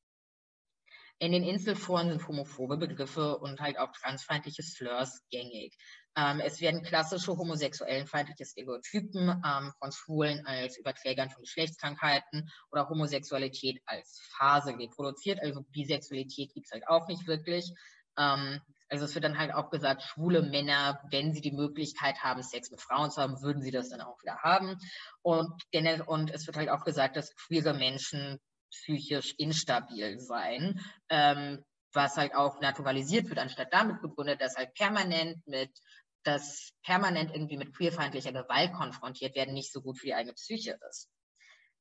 In 1.21 1.33
den 1.33 1.43
Inselforen 1.43 2.11
sind 2.11 2.29
homophobe 2.29 2.77
Begriffe 2.77 3.39
und 3.39 3.61
halt 3.61 3.79
auch 3.79 3.91
transfeindliche 3.93 4.63
Slurs 4.63 5.21
gängig. 5.31 5.77
Ähm, 6.17 6.41
es 6.41 6.61
werden 6.61 6.83
klassische 6.83 7.37
homosexuellenfeindliche 7.37 8.45
Stereotypen 8.45 9.43
ähm, 9.45 9.73
von 9.79 9.93
Schwulen 9.93 10.47
als 10.47 10.79
Überträgern 10.79 11.31
von 11.31 11.43
Geschlechtskrankheiten 11.43 12.51
oder 12.71 12.89
Homosexualität 12.89 13.81
als 13.87 14.21
Phase 14.37 14.79
reproduziert. 14.79 15.41
Also 15.41 15.65
Bisexualität 15.71 16.55
gibt 16.55 16.67
es 16.67 16.73
halt 16.73 16.87
auch 16.89 17.09
nicht 17.09 17.27
wirklich. 17.27 17.73
Ähm, 18.17 18.61
also 18.89 19.05
es 19.05 19.15
wird 19.15 19.25
dann 19.25 19.39
halt 19.39 19.53
auch 19.53 19.71
gesagt, 19.71 20.03
schwule 20.03 20.43
Männer, 20.43 21.01
wenn 21.11 21.33
sie 21.33 21.41
die 21.41 21.53
Möglichkeit 21.53 22.23
haben, 22.23 22.43
Sex 22.43 22.71
mit 22.71 22.81
Frauen 22.81 23.11
zu 23.11 23.21
haben, 23.21 23.43
würden 23.43 23.63
sie 23.63 23.71
das 23.71 23.91
dann 23.91 24.01
auch 24.01 24.21
wieder 24.23 24.39
haben. 24.39 24.77
Und, 25.23 25.53
und 26.07 26.31
es 26.31 26.47
wird 26.47 26.57
halt 26.57 26.71
auch 26.71 26.85
gesagt, 26.85 27.17
dass 27.17 27.35
queere 27.35 27.75
Menschen 27.75 28.41
psychisch 28.71 29.35
instabil 29.39 30.19
sein, 30.19 30.81
ähm, 31.09 31.65
was 31.93 32.17
halt 32.17 32.35
auch 32.35 32.61
naturalisiert 32.61 33.29
wird, 33.29 33.39
anstatt 33.39 33.73
damit 33.73 34.03
begründet, 34.03 34.41
dass 34.41 34.57
halt 34.57 34.75
permanent 34.75 35.47
mit 35.47 35.71
das 36.25 36.73
permanent 36.85 37.33
irgendwie 37.33 37.57
mit 37.57 37.75
queerfeindlicher 37.75 38.33
Gewalt 38.33 38.73
konfrontiert 38.75 39.35
werden, 39.35 39.55
nicht 39.55 39.73
so 39.73 39.81
gut 39.81 39.99
für 39.99 40.07
die 40.07 40.15
eigene 40.15 40.35
Psyche 40.35 40.79
ist. 40.91 41.09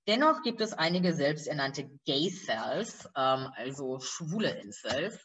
Dennoch 0.08 0.42
gibt 0.42 0.62
es 0.62 0.72
einige 0.72 1.14
selbsternannte 1.14 1.90
Gay 2.06 2.32
Cells, 2.32 3.10
ähm, 3.18 3.52
also 3.56 4.00
schwule 4.00 4.52
Incels, 4.62 5.20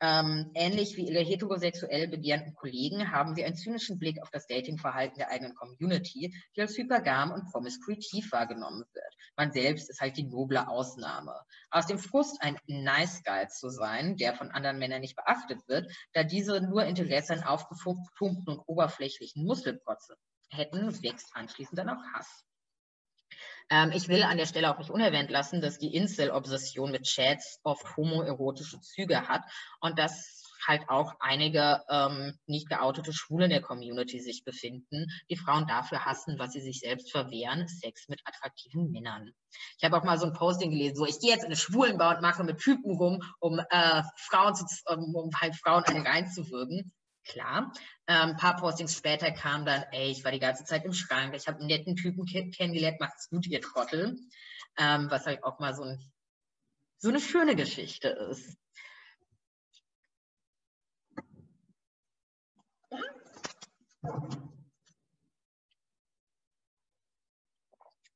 ähm, 0.00 0.50
ähnlich 0.54 0.96
wie 0.96 1.08
ihre 1.08 1.24
heterosexuell 1.24 2.08
begehrten 2.08 2.54
Kollegen 2.54 3.10
haben 3.10 3.34
sie 3.34 3.44
einen 3.44 3.56
zynischen 3.56 3.98
Blick 3.98 4.22
auf 4.22 4.30
das 4.30 4.46
Datingverhalten 4.46 5.18
der 5.18 5.30
eigenen 5.30 5.54
Community, 5.54 6.34
die 6.56 6.60
als 6.60 6.76
hypergam 6.76 7.32
und 7.32 7.50
promiskuitiv 7.50 8.30
wahrgenommen 8.30 8.84
wird. 8.92 9.14
Man 9.36 9.50
selbst 9.50 9.90
ist 9.90 10.00
halt 10.00 10.16
die 10.16 10.28
noble 10.28 10.68
Ausnahme. 10.68 11.34
Aus 11.70 11.86
dem 11.86 11.98
Frust, 11.98 12.40
ein 12.40 12.56
Nice 12.66 13.22
Guy 13.24 13.48
zu 13.48 13.70
sein, 13.70 14.16
der 14.16 14.34
von 14.34 14.50
anderen 14.50 14.78
Männern 14.78 15.00
nicht 15.00 15.16
beachtet 15.16 15.66
wird, 15.66 15.90
da 16.12 16.22
diese 16.22 16.60
nur 16.60 16.84
Interesse 16.84 17.32
an 17.34 17.42
aufgepumpten 17.42 18.54
und 18.54 18.62
oberflächlichen 18.66 19.44
Muskelprotze 19.44 20.16
hätten, 20.50 21.02
wächst 21.02 21.30
anschließend 21.34 21.78
dann 21.78 21.90
auch 21.90 22.02
Hass. 22.14 22.47
Ähm, 23.70 23.92
ich 23.92 24.08
will 24.08 24.22
an 24.22 24.38
der 24.38 24.46
Stelle 24.46 24.72
auch 24.72 24.78
nicht 24.78 24.90
unerwähnt 24.90 25.30
lassen, 25.30 25.60
dass 25.60 25.78
die 25.78 25.94
Incel-Obsession 25.94 26.90
mit 26.90 27.04
Chats 27.04 27.60
oft 27.62 27.96
homoerotische 27.96 28.80
Züge 28.80 29.28
hat 29.28 29.42
und 29.80 29.98
dass 29.98 30.38
halt 30.66 30.88
auch 30.88 31.14
einige 31.20 31.82
ähm, 31.88 32.38
nicht 32.46 32.68
geoutete 32.68 33.12
Schwule 33.12 33.44
in 33.44 33.50
der 33.50 33.62
Community 33.62 34.20
sich 34.20 34.44
befinden, 34.44 35.06
die 35.30 35.36
Frauen 35.36 35.66
dafür 35.66 36.04
hassen, 36.04 36.38
was 36.38 36.52
sie 36.52 36.60
sich 36.60 36.80
selbst 36.80 37.10
verwehren, 37.10 37.68
Sex 37.68 38.08
mit 38.08 38.20
attraktiven 38.24 38.90
Männern. 38.90 39.30
Ich 39.78 39.84
habe 39.84 39.96
auch 39.96 40.04
mal 40.04 40.18
so 40.18 40.26
ein 40.26 40.32
Posting 40.32 40.70
gelesen, 40.70 40.96
so 40.96 41.06
ich 41.06 41.20
gehe 41.20 41.30
jetzt 41.30 41.42
in 41.42 41.46
eine 41.46 41.56
Schwulenbau 41.56 42.10
und 42.10 42.22
mache 42.22 42.44
mit 42.44 42.58
Typen 42.58 42.96
rum, 42.96 43.22
um 43.40 43.58
äh, 43.70 44.02
Frauen 44.16 44.54
zu, 44.54 44.64
um, 44.86 45.14
um 45.14 45.30
halt 45.40 45.56
Frauen 45.56 45.84
eine 45.84 46.04
reinzuwürgen 46.04 46.92
klar. 47.28 47.72
Ein 48.06 48.30
ähm, 48.30 48.36
paar 48.36 48.56
Postings 48.56 48.96
später 48.96 49.30
kam 49.30 49.64
dann, 49.64 49.84
ey, 49.92 50.10
ich 50.10 50.24
war 50.24 50.32
die 50.32 50.38
ganze 50.38 50.64
Zeit 50.64 50.84
im 50.84 50.92
Schrank, 50.92 51.34
ich 51.34 51.46
habe 51.46 51.58
einen 51.58 51.68
netten 51.68 51.94
Typen 51.94 52.24
kennengelernt, 52.26 53.00
macht's 53.00 53.28
gut, 53.28 53.46
ihr 53.46 53.60
Trottel. 53.60 54.18
Ähm, 54.76 55.10
was 55.10 55.26
halt 55.26 55.44
auch 55.44 55.58
mal 55.58 55.74
so, 55.74 55.82
ein, 55.82 55.98
so 56.98 57.08
eine 57.08 57.20
schöne 57.20 57.56
Geschichte 57.56 58.08
ist. 58.08 58.56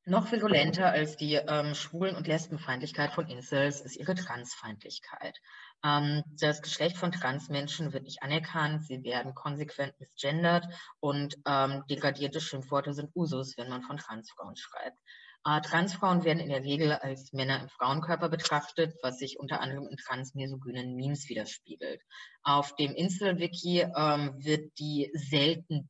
Noch 0.05 0.33
virulenter 0.33 0.91
als 0.91 1.15
die 1.15 1.35
ähm, 1.35 1.75
Schwulen- 1.75 2.17
und 2.17 2.27
Lesbenfeindlichkeit 2.27 3.13
von 3.13 3.27
Incels 3.27 3.79
ist 3.79 3.95
ihre 3.95 4.15
Transfeindlichkeit. 4.15 5.39
Ähm, 5.81 6.23
das 6.41 6.61
Geschlecht 6.61 6.97
von 6.97 7.13
Transmenschen 7.13 7.93
wird 7.93 8.03
nicht 8.03 8.21
anerkannt, 8.21 8.85
sie 8.85 9.01
werden 9.03 9.33
konsequent 9.33 9.97
misgendert 10.01 10.67
und 10.99 11.37
ähm, 11.47 11.83
degradierte 11.89 12.41
Schimpfworte 12.41 12.93
sind 12.93 13.15
Usus, 13.15 13.57
wenn 13.57 13.69
man 13.69 13.81
von 13.81 13.95
Transfrauen 13.95 14.57
schreibt. 14.57 14.97
Äh, 15.45 15.61
Transfrauen 15.61 16.25
werden 16.25 16.39
in 16.39 16.49
der 16.49 16.63
Regel 16.63 16.91
als 16.91 17.31
Männer 17.31 17.61
im 17.61 17.69
Frauenkörper 17.69 18.27
betrachtet, 18.27 18.95
was 19.03 19.19
sich 19.19 19.39
unter 19.39 19.61
anderem 19.61 19.87
in 19.87 19.95
transmesogynen 19.95 20.95
Memes 20.95 21.29
widerspiegelt. 21.29 22.01
Auf 22.43 22.75
dem 22.75 22.93
Insel-Wiki 22.93 23.87
ähm, 23.95 24.35
wird 24.37 24.77
die 24.79 25.11
selten 25.13 25.89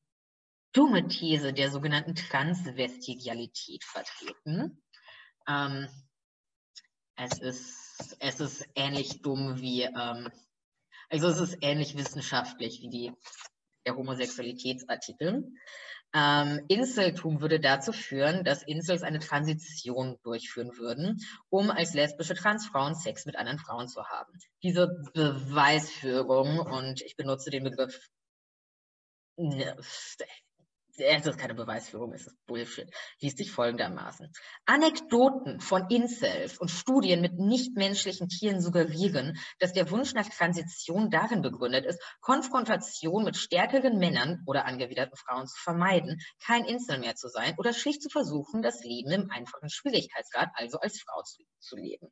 dumme 0.73 1.07
These 1.07 1.53
der 1.53 1.71
sogenannten 1.71 2.15
Transvestigialität 2.15 3.83
vertreten. 3.83 4.81
Ähm, 5.47 5.87
es, 7.15 7.39
ist, 7.39 8.17
es 8.19 8.39
ist 8.39 8.67
ähnlich 8.75 9.21
dumm 9.21 9.61
wie, 9.61 9.83
ähm, 9.83 10.29
also 11.09 11.27
es 11.27 11.39
ist 11.39 11.57
ähnlich 11.61 11.95
wissenschaftlich 11.95 12.81
wie 12.81 12.89
die, 12.89 13.13
der 13.85 13.95
Homosexualitätsartikel. 13.95 15.53
Ähm, 16.15 16.65
Inseltum 16.67 17.41
würde 17.41 17.59
dazu 17.59 17.91
führen, 17.91 18.43
dass 18.43 18.61
Insels 18.61 19.01
eine 19.01 19.19
Transition 19.19 20.19
durchführen 20.23 20.77
würden, 20.77 21.19
um 21.49 21.71
als 21.71 21.93
lesbische 21.93 22.35
Transfrauen 22.35 22.93
Sex 22.93 23.25
mit 23.25 23.35
anderen 23.35 23.57
Frauen 23.57 23.87
zu 23.87 24.05
haben. 24.05 24.37
Diese 24.61 24.87
Beweisführung, 25.13 26.59
und 26.59 27.01
ich 27.01 27.15
benutze 27.15 27.49
den 27.49 27.63
Begriff 27.63 28.09
ne, 29.37 29.75
es 30.97 31.25
ist 31.25 31.39
keine 31.39 31.55
Beweisführung, 31.55 32.13
es 32.13 32.27
ist 32.27 32.45
Bullshit, 32.45 32.89
liest 33.19 33.37
sich 33.37 33.51
folgendermaßen. 33.51 34.31
Anekdoten 34.65 35.59
von 35.59 35.89
Incels 35.89 36.57
und 36.57 36.69
Studien 36.69 37.21
mit 37.21 37.33
nichtmenschlichen 37.39 38.29
Tieren 38.29 38.61
suggerieren, 38.61 39.37
dass 39.59 39.73
der 39.73 39.89
Wunsch 39.91 40.13
nach 40.13 40.29
Transition 40.29 41.09
darin 41.09 41.41
begründet 41.41 41.85
ist, 41.85 42.01
Konfrontation 42.21 43.23
mit 43.23 43.37
stärkeren 43.37 43.97
Männern 43.97 44.43
oder 44.45 44.65
angewiderten 44.65 45.17
Frauen 45.17 45.47
zu 45.47 45.57
vermeiden, 45.57 46.19
kein 46.45 46.65
Incel 46.65 46.99
mehr 46.99 47.15
zu 47.15 47.27
sein 47.27 47.55
oder 47.57 47.73
schlicht 47.73 48.01
zu 48.01 48.09
versuchen, 48.09 48.61
das 48.61 48.83
Leben 48.83 49.11
im 49.11 49.31
einfachen 49.31 49.69
Schwierigkeitsgrad, 49.69 50.49
also 50.53 50.79
als 50.79 51.01
Frau 51.01 51.21
zu, 51.23 51.43
zu 51.59 51.75
leben. 51.75 52.11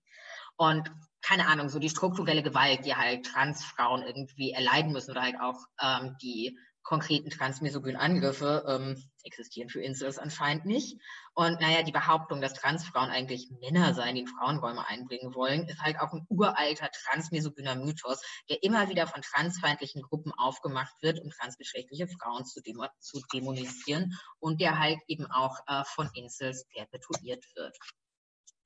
Und 0.57 0.91
keine 1.21 1.47
Ahnung, 1.47 1.69
so 1.69 1.79
die 1.79 1.89
strukturelle 1.89 2.43
Gewalt, 2.43 2.85
die 2.85 2.95
halt 2.95 3.25
Transfrauen 3.25 4.03
irgendwie 4.03 4.51
erleiden 4.51 4.91
müssen 4.91 5.11
oder 5.11 5.21
halt 5.21 5.39
auch 5.39 5.59
ähm, 5.81 6.15
die 6.21 6.57
konkreten 6.83 7.29
transmisogynen 7.29 7.99
Angriffe 7.99 8.65
ähm, 8.67 9.03
existieren 9.23 9.69
für 9.69 9.81
Incels 9.81 10.17
anscheinend 10.17 10.65
nicht. 10.65 10.99
Und 11.33 11.61
naja, 11.61 11.83
die 11.83 11.91
Behauptung, 11.91 12.41
dass 12.41 12.53
Transfrauen 12.53 13.09
eigentlich 13.09 13.49
Männer 13.61 13.93
seien, 13.93 14.15
die 14.15 14.21
in 14.21 14.27
Frauenräume 14.27 14.87
einbringen 14.87 15.33
wollen, 15.35 15.67
ist 15.67 15.81
halt 15.81 15.99
auch 15.99 16.11
ein 16.11 16.25
uralter 16.29 16.89
transmisogyner 16.91 17.75
Mythos, 17.75 18.21
der 18.49 18.63
immer 18.63 18.89
wieder 18.89 19.07
von 19.07 19.21
transfeindlichen 19.21 20.01
Gruppen 20.01 20.33
aufgemacht 20.33 20.95
wird, 21.01 21.19
um 21.19 21.29
transgeschlechtliche 21.29 22.07
Frauen 22.07 22.45
zu, 22.45 22.61
dämo 22.61 22.87
zu 22.99 23.21
dämonisieren 23.31 24.17
und 24.39 24.59
der 24.59 24.79
halt 24.79 24.99
eben 25.07 25.27
auch 25.27 25.59
äh, 25.67 25.83
von 25.85 26.09
Incels 26.13 26.67
perpetuiert 26.69 27.45
wird. 27.55 27.77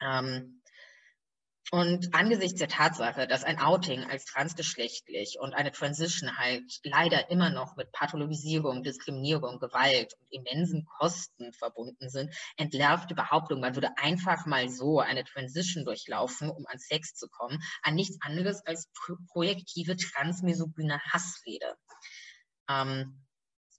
Ähm, 0.02 0.62
und 1.72 2.14
angesichts 2.14 2.60
der 2.60 2.68
Tatsache, 2.68 3.28
dass 3.28 3.44
ein 3.44 3.60
Outing 3.60 4.04
als 4.04 4.26
transgeschlechtlich 4.26 5.38
und 5.40 5.54
eine 5.54 5.72
Transition 5.72 6.38
halt 6.38 6.80
leider 6.84 7.32
immer 7.32 7.50
noch 7.50 7.76
mit 7.76 7.92
Pathologisierung, 7.92 8.84
Diskriminierung, 8.84 9.60
Gewalt 9.60 10.14
und 10.20 10.28
immensen 10.32 10.86
Kosten 10.86 11.54
verbunden 11.54 12.10
sind, 12.10 12.36
entlarvt 12.58 13.10
die 13.10 13.16
Behauptung, 13.16 13.62
man 13.62 13.76
würde 13.76 13.98
einfach 13.98 14.46
mal 14.46 14.70
so 14.70 15.00
eine 15.00 15.24
Transition 15.24 15.86
durchlaufen, 15.86 16.52
um 16.52 16.66
an 16.68 16.78
Sex 16.78 17.16
zu 17.16 17.28
kommen, 17.30 17.60
an 17.82 17.96
nichts 17.96 18.18
anderes 18.22 18.64
als 18.66 18.90
projektive 19.32 19.96
transmesogyne 19.96 21.00
Hassrede. 21.00 21.76
Ähm, 22.70 23.26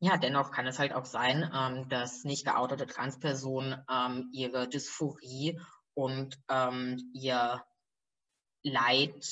ja, 0.01 0.17
dennoch 0.17 0.51
kann 0.51 0.67
es 0.67 0.79
halt 0.79 0.93
auch 0.93 1.07
sein, 1.07 1.51
ähm, 1.55 1.89
dass 1.89 2.25
nicht 2.25 2.45
geoutete 2.45 2.87
Transpersonen 2.87 3.83
ähm, 3.91 4.29
ihre 4.33 4.69
Dysphorie 4.69 5.59
und 5.95 6.39
ähm, 6.51 7.11
ihr 7.15 7.65
Leid 8.69 9.25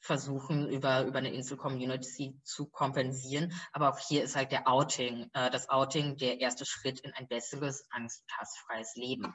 versuchen, 0.00 0.68
über, 0.68 1.04
über 1.04 1.18
eine 1.18 1.32
Insel-Community 1.32 2.38
zu 2.42 2.66
kompensieren. 2.66 3.52
Aber 3.72 3.90
auch 3.90 3.98
hier 3.98 4.24
ist 4.24 4.36
halt 4.36 4.50
der 4.50 4.68
Outing, 4.68 5.30
äh, 5.32 5.50
das 5.50 5.68
Outing 5.68 6.16
der 6.16 6.40
erste 6.40 6.66
Schritt 6.66 7.00
in 7.00 7.12
ein 7.14 7.28
besseres, 7.28 7.86
angst- 7.90 8.22
und 8.22 8.38
hassfreies 8.38 8.96
Leben. 8.96 9.32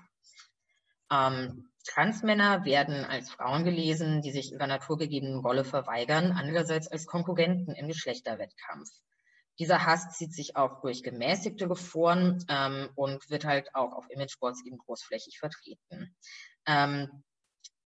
Ähm, 1.10 1.72
Transmänner 1.86 2.66
werden 2.66 3.06
als 3.06 3.32
Frauen 3.32 3.64
gelesen, 3.64 4.22
die 4.22 4.32
sich 4.32 4.52
ihrer 4.52 4.68
naturgegebenen 4.68 5.40
Rolle 5.40 5.64
verweigern, 5.64 6.34
andererseits 6.34 6.90
als 6.90 7.06
Konkurrenten 7.06 7.74
im 7.74 7.88
Geschlechterwettkampf. 7.88 8.90
Dieser 9.60 9.86
Hass 9.86 10.18
zieht 10.18 10.34
sich 10.34 10.58
auch 10.58 10.82
durch 10.82 11.02
gemäßigte 11.02 11.74
Foren 11.76 12.46
ähm, 12.50 12.90
und 12.96 13.30
wird 13.30 13.46
halt 13.46 13.74
auch 13.74 13.94
auf 13.94 14.10
Imageboards 14.10 14.64
eben 14.66 14.78
großflächig 14.78 15.40
vertreten. 15.40 16.16
Ähm, 16.68 17.24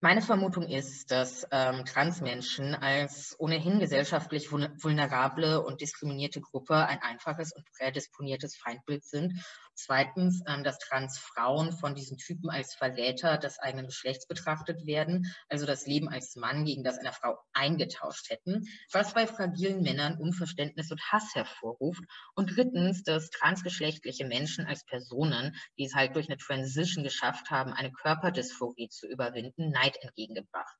meine 0.04 0.20
Vermutung 0.20 0.68
ist, 0.68 1.10
dass 1.10 1.48
ähm, 1.50 1.86
Transmenschen 1.86 2.74
als 2.74 3.34
ohnehin 3.38 3.78
gesellschaftlich 3.78 4.52
vulnerable 4.52 5.62
und 5.62 5.80
diskriminierte 5.80 6.42
Gruppe 6.42 6.76
ein 6.76 7.00
einfaches 7.00 7.54
und 7.54 7.64
prädisponiertes 7.72 8.54
Feindbild 8.54 9.02
sind 9.02 9.32
Zweitens, 9.76 10.42
ähm, 10.46 10.62
dass 10.62 10.78
Transfrauen 10.78 11.72
von 11.72 11.94
diesen 11.94 12.16
Typen 12.16 12.48
als 12.48 12.74
Verräter 12.74 13.38
des 13.38 13.58
eigenen 13.58 13.86
Geschlechts 13.86 14.26
betrachtet 14.26 14.86
werden, 14.86 15.32
also 15.48 15.66
das 15.66 15.86
Leben 15.86 16.08
als 16.08 16.36
Mann 16.36 16.64
gegen 16.64 16.84
das 16.84 16.98
einer 16.98 17.12
Frau 17.12 17.36
eingetauscht 17.52 18.30
hätten, 18.30 18.66
was 18.92 19.14
bei 19.14 19.26
fragilen 19.26 19.82
Männern 19.82 20.18
Unverständnis 20.18 20.90
und 20.90 21.02
Hass 21.10 21.34
hervorruft. 21.34 22.04
Und 22.34 22.56
drittens, 22.56 23.02
dass 23.02 23.30
transgeschlechtliche 23.30 24.26
Menschen 24.26 24.66
als 24.66 24.84
Personen, 24.84 25.56
die 25.76 25.86
es 25.86 25.94
halt 25.94 26.14
durch 26.14 26.28
eine 26.28 26.38
Transition 26.38 27.02
geschafft 27.02 27.50
haben, 27.50 27.72
eine 27.72 27.90
Körperdysphorie 27.90 28.88
zu 28.88 29.08
überwinden, 29.08 29.70
Neid 29.70 29.96
entgegengebracht. 30.02 30.76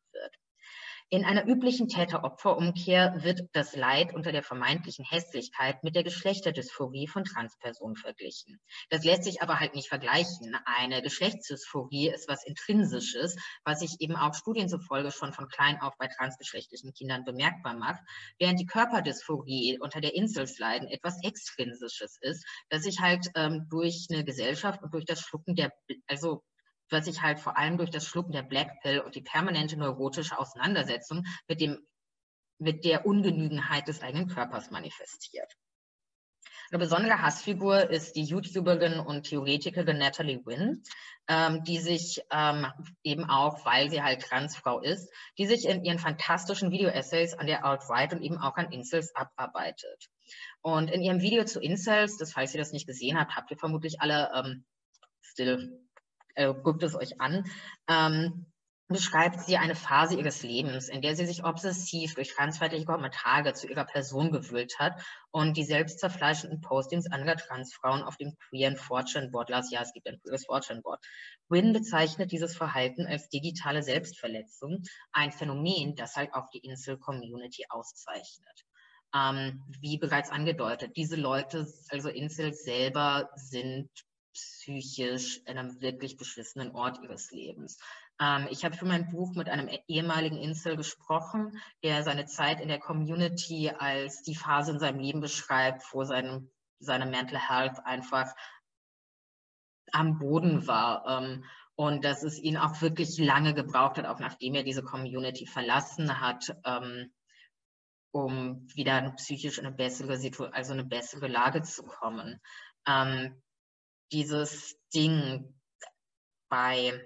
In 1.11 1.25
einer 1.25 1.47
üblichen 1.47 1.87
Täter-Opfer-Umkehr 1.87 3.23
wird 3.23 3.43
das 3.53 3.77
Leid 3.77 4.15
unter 4.15 4.33
der 4.33 4.43
vermeintlichen 4.43 5.05
Hässlichkeit 5.05 5.85
mit 5.85 5.95
der 5.95 6.03
Geschlechterdysphorie 6.03 7.07
von 7.07 7.25
Transpersonen 7.25 7.95
verglichen. 7.95 8.59
Das 8.89 9.05
lässt 9.05 9.25
sich 9.25 9.43
aber 9.43 9.61
halt 9.61 9.75
nicht 9.75 9.89
vergleichen. 9.89 10.57
Eine 10.65 11.03
Geschlechtsdysphorie 11.03 12.09
ist 12.09 12.27
was 12.27 12.45
Intrinsisches, 12.47 13.37
was 13.65 13.81
sich 13.81 13.97
eben 14.01 14.17
auch 14.17 14.35
Studien 14.35 14.69
zufolge 14.69 15.13
schon 15.13 15.35
von 15.35 15.47
klein 15.49 15.79
auf 15.81 15.93
bei 15.99 16.09
transgeschlechtlichen 16.09 16.95
Kindern 16.95 17.25
bemerkbar 17.25 17.75
macht, 17.75 18.01
während 18.39 18.59
die 18.59 18.67
Körperdysphorie 18.67 19.79
unter 19.81 20.01
der 20.01 20.15
Inselsleiden 20.15 20.89
etwas 20.89 21.23
Extrinsisches 21.23 22.17
ist, 22.23 22.45
das 22.71 22.83
sich 22.83 23.01
halt 23.01 23.29
ähm, 23.35 23.67
durch 23.69 24.07
eine 24.11 24.25
Gesellschaft 24.25 24.83
und 24.83 24.95
durch 24.95 25.05
das 25.05 25.21
Schlucken 25.21 25.55
der, 25.55 25.71
also 26.09 26.43
was 26.95 27.05
sich 27.05 27.21
halt 27.21 27.39
vor 27.39 27.59
allem 27.59 27.77
durch 27.77 27.91
das 27.91 28.07
Schlucken 28.07 28.33
der 28.33 28.43
Black 28.43 28.81
Pill 28.81 29.01
und 29.01 29.15
die 29.15 29.23
permanente 29.23 29.77
neurotische 29.77 30.39
Auseinandersetzung 30.39 31.25
mit, 31.49 31.61
dem, 31.61 31.79
mit 32.59 32.85
der 32.85 33.05
Ungenügenheit 33.05 33.89
des 33.89 34.03
eigenen 34.03 34.29
Körpers 34.29 34.71
manifestiert. 34.71 35.53
Eine 36.71 36.79
besondere 36.79 37.21
Hassfigur 37.21 37.91
ist 37.91 38.17
die 38.17 38.25
YouTuberin 38.25 38.99
und 38.99 39.25
Theoretikerin 39.29 39.99
Natalie 39.99 40.45
Wynn, 40.45 40.83
ähm, 41.29 41.63
die 41.63 41.79
sich 41.79 42.23
ähm, 42.31 42.67
eben 43.03 43.25
auch, 43.25 43.65
weil 43.67 43.91
sie 43.91 44.03
halt 44.03 44.23
Transfrau 44.23 44.81
ist, 44.81 45.13
die 45.39 45.47
sich 45.47 45.69
in 45.69 45.85
ihren 45.85 45.99
fantastischen 45.99 46.71
Video-Essays 46.71 47.35
an 47.35 47.47
der 47.47 47.65
Alt-Right 47.65 48.15
und 48.15 48.23
eben 48.23 48.39
auch 48.39 48.57
an 48.57 48.73
Incels 48.73 49.15
abarbeitet. 49.15 50.09
Und 50.63 50.91
in 50.91 51.03
ihrem 51.03 51.21
Video 51.21 51.45
zu 51.45 51.61
Incels, 51.61 52.17
das 52.17 52.33
falls 52.33 52.55
ihr 52.55 52.61
das 52.61 52.73
nicht 52.73 52.87
gesehen 52.87 53.21
habt, 53.21 53.37
habt 53.37 53.51
ihr 53.51 53.59
vermutlich 53.59 54.01
alle 54.01 54.31
ähm, 54.35 54.65
still 55.21 55.84
äh, 56.35 56.53
guckt 56.53 56.83
es 56.83 56.95
euch 56.95 57.21
an, 57.21 57.45
ähm, 57.89 58.47
beschreibt 58.89 59.41
sie 59.41 59.57
eine 59.57 59.75
Phase 59.75 60.17
ihres 60.17 60.43
Lebens, 60.43 60.89
in 60.89 61.01
der 61.01 61.17
sie 61.17 61.25
sich 61.25 61.43
obsessiv 61.43 62.15
durch 62.15 62.35
transfeindliche 62.35 62.85
Kommentare 62.85 63.55
zu 63.55 63.67
ihrer 63.67 63.87
Person 63.87 64.31
gewühlt 64.31 64.79
hat 64.79 65.03
und 65.31 65.57
die 65.57 65.65
selbstzerfleischenden 65.65 66.61
Postings 66.61 67.11
anderer 67.11 67.37
Transfrauen 67.37 68.03
auf 68.03 68.17
dem 68.19 68.37
queeren 68.37 68.77
Fortune-Board 68.77 69.49
las. 69.49 69.71
Ja, 69.71 69.81
es 69.81 69.95
gibt 69.95 70.07
ein 70.07 70.21
queeres 70.21 70.45
Fortune-Board. 70.45 71.03
Wynn 71.49 71.73
bezeichnet 71.73 72.31
dieses 72.31 72.57
Verhalten 72.57 73.07
als 73.07 73.29
digitale 73.31 73.83
Selbstverletzung, 73.83 74.83
ein 75.13 75.33
Phänomen, 75.33 75.95
das 75.97 76.17
halt 76.17 76.35
auch 76.35 76.51
die 76.51 76.59
Insel-Community 76.59 77.65
auszeichnet. 77.71 78.65
Ähm, 79.15 79.63
wie 79.81 79.97
bereits 79.97 80.31
angedeutet, 80.31 80.97
diese 80.97 81.17
Leute, 81.17 81.67
also 81.89 82.11
Insels 82.11 82.65
selber, 82.65 83.31
sind 83.37 83.89
psychisch 84.35 85.41
in 85.47 85.59
einem 85.59 85.81
wirklich 85.81 86.17
beschissenen 86.17 86.73
Ort 86.73 87.03
ihres 87.03 87.31
Lebens. 87.31 87.79
Ähm, 88.21 88.47
ich 88.51 88.65
habe 88.65 88.77
für 88.77 88.87
mein 88.87 89.11
Buch 89.11 89.35
mit 89.35 89.49
einem 89.49 89.69
ehemaligen 89.89 90.37
Insel 90.37 90.77
gesprochen, 90.77 91.61
der 91.83 92.03
seine 92.03 92.27
Zeit 92.27 92.61
in 92.61 92.69
der 92.69 92.79
Community 92.79 93.71
als 93.71 94.23
die 94.23 94.35
Phase 94.35 94.73
in 94.73 94.79
seinem 94.79 95.01
Leben 95.01 95.21
beschreibt, 95.21 95.83
wo 95.93 96.05
seine, 96.05 96.49
seine 96.79 97.07
Mental 97.07 97.39
Health 97.39 97.79
einfach 97.85 98.35
am 99.93 100.19
Boden 100.19 100.67
war. 100.67 101.07
Ähm, 101.07 101.45
und 101.77 102.05
dass 102.05 102.23
es 102.23 102.39
ihn 102.39 102.57
auch 102.57 102.81
wirklich 102.83 103.19
lange 103.19 103.53
gebraucht 103.53 103.99
hat, 103.99 104.07
auch 104.07 104.21
nachdem 104.21 104.55
er 104.55 104.63
diese 104.63 104.85
Community 104.85 105.47
verlassen 105.47 106.21
hat, 106.21 106.57
ähm, 106.65 107.13
um 108.13 108.69
wieder 108.75 109.11
psychisch 109.17 109.59
in 109.59 109.67
eine 109.67 109.75
bessere 109.75 110.17
Situation, 110.17 110.55
also 110.55 110.73
eine 110.73 110.85
bessere 110.85 111.27
Lage 111.27 111.63
zu 111.63 111.83
kommen. 111.83 112.41
Ähm, 112.87 113.43
dieses 114.15 114.77
Ding, 114.95 115.53
bei 116.49 117.05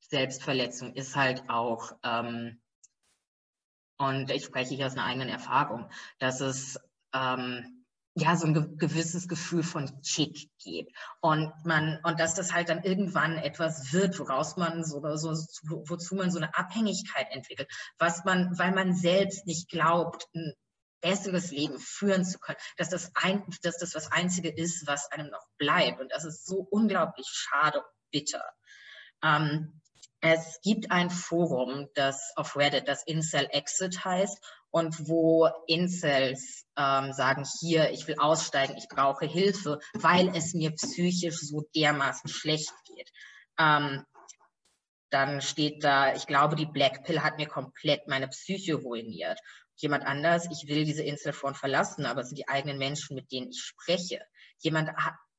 Selbstverletzung 0.00 0.94
ist 0.94 1.14
halt 1.14 1.48
auch, 1.48 1.92
ähm, 2.02 2.60
und 3.98 4.30
ich 4.30 4.44
spreche 4.44 4.74
hier 4.74 4.86
aus 4.86 4.94
einer 4.94 5.04
eigenen 5.04 5.28
Erfahrung, 5.28 5.88
dass 6.18 6.40
es 6.40 6.78
ähm, 7.14 7.84
ja 8.14 8.34
so 8.34 8.46
ein 8.48 8.76
gewisses 8.76 9.28
Gefühl 9.28 9.62
von 9.62 10.02
Chick 10.02 10.50
gibt. 10.58 10.92
Und 11.20 11.52
man 11.64 12.00
und 12.02 12.18
dass 12.18 12.34
das 12.34 12.52
halt 12.52 12.68
dann 12.68 12.82
irgendwann 12.82 13.38
etwas 13.38 13.92
wird, 13.92 14.18
woraus 14.18 14.56
man 14.56 14.84
so, 14.84 15.00
so 15.16 15.30
wozu 15.88 16.16
man 16.16 16.30
so 16.30 16.38
eine 16.38 16.56
Abhängigkeit 16.56 17.28
entwickelt, 17.30 17.68
was 17.98 18.24
man, 18.24 18.58
weil 18.58 18.72
man 18.72 18.94
selbst 18.94 19.46
nicht 19.46 19.68
glaubt, 19.68 20.26
besseres 21.06 21.52
Leben 21.52 21.78
führen 21.78 22.24
zu 22.24 22.40
können, 22.40 22.58
dass 22.76 22.88
das 22.88 23.12
ein, 23.14 23.44
dass 23.62 23.78
das 23.78 23.94
was 23.94 24.10
einzige 24.10 24.48
ist, 24.48 24.88
was 24.88 25.10
einem 25.12 25.30
noch 25.30 25.46
bleibt 25.56 26.00
und 26.00 26.10
das 26.10 26.24
ist 26.24 26.44
so 26.44 26.66
unglaublich 26.68 27.26
schade 27.28 27.78
und 27.78 27.86
bitter. 28.10 28.42
Ähm, 29.22 29.80
es 30.20 30.58
gibt 30.62 30.90
ein 30.90 31.10
Forum, 31.10 31.88
das 31.94 32.32
auf 32.34 32.56
Reddit, 32.56 32.88
das 32.88 33.04
Incel 33.04 33.46
Exit 33.52 34.04
heißt 34.04 34.44
und 34.70 35.08
wo 35.08 35.48
Incels 35.68 36.66
ähm, 36.76 37.12
sagen, 37.12 37.46
hier, 37.60 37.90
ich 37.90 38.08
will 38.08 38.16
aussteigen, 38.18 38.76
ich 38.76 38.88
brauche 38.88 39.26
Hilfe, 39.26 39.78
weil 39.94 40.34
es 40.34 40.54
mir 40.54 40.72
psychisch 40.72 41.38
so 41.38 41.62
dermaßen 41.76 42.28
schlecht 42.28 42.72
geht. 42.86 43.12
Ähm, 43.58 44.04
dann 45.10 45.40
steht 45.40 45.84
da, 45.84 46.14
ich 46.14 46.26
glaube, 46.26 46.56
die 46.56 46.66
Black 46.66 47.04
Pill 47.04 47.22
hat 47.22 47.38
mir 47.38 47.46
komplett 47.46 48.08
meine 48.08 48.26
Psyche 48.28 48.74
ruiniert. 48.74 49.38
Jemand 49.76 50.04
anders, 50.04 50.48
ich 50.50 50.68
will 50.68 50.84
diese 50.84 51.02
Inselform 51.02 51.54
verlassen, 51.54 52.06
aber 52.06 52.22
es 52.22 52.28
sind 52.28 52.38
die 52.38 52.48
eigenen 52.48 52.78
Menschen, 52.78 53.14
mit 53.14 53.30
denen 53.30 53.50
ich 53.50 53.60
spreche. 53.60 54.20
Jemand 54.58 54.90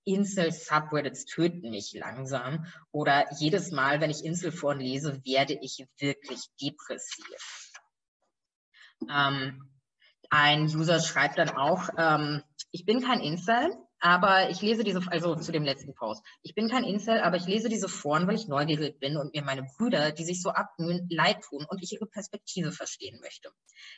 Insel-Subreddits 0.08 1.26
töten 1.26 1.70
mich 1.70 1.94
langsam. 1.94 2.66
Oder 2.92 3.26
jedes 3.40 3.72
Mal, 3.72 4.00
wenn 4.00 4.10
ich 4.10 4.24
Inselforen 4.24 4.80
lese, 4.80 5.22
werde 5.26 5.58
ich 5.62 5.86
wirklich 6.00 6.46
depressiv. 6.62 7.72
Ähm, 9.10 9.70
ein 10.30 10.64
User 10.64 11.00
schreibt 11.00 11.38
dann 11.38 11.50
auch, 11.50 11.90
ähm, 11.98 12.42
ich 12.72 12.86
bin 12.86 13.02
kein 13.02 13.20
Insel, 13.20 13.76
aber 14.00 14.50
ich 14.50 14.62
lese 14.62 14.84
diese, 14.84 15.02
also 15.08 15.36
zu 15.36 15.52
dem 15.52 15.64
letzten 15.64 15.94
Post. 15.96 16.24
Ich 16.44 16.54
bin 16.54 16.70
kein 16.70 16.84
Incel, 16.84 17.20
aber 17.22 17.38
ich 17.38 17.48
lese 17.48 17.70
diese 17.70 17.90
Foren, 17.90 18.28
weil 18.28 18.36
ich 18.36 18.48
neugierig 18.48 19.00
bin 19.00 19.18
und 19.18 19.34
mir 19.34 19.44
meine 19.44 19.64
Brüder, 19.64 20.12
die 20.12 20.26
sich 20.26 20.42
so 20.42 20.50
abmühen, 20.50 21.08
leid 21.10 21.42
tun 21.42 21.66
und 21.68 21.82
ich 21.82 21.94
ihre 21.94 22.06
Perspektive 22.06 22.72
verstehen 22.72 23.20
möchte. 23.22 23.50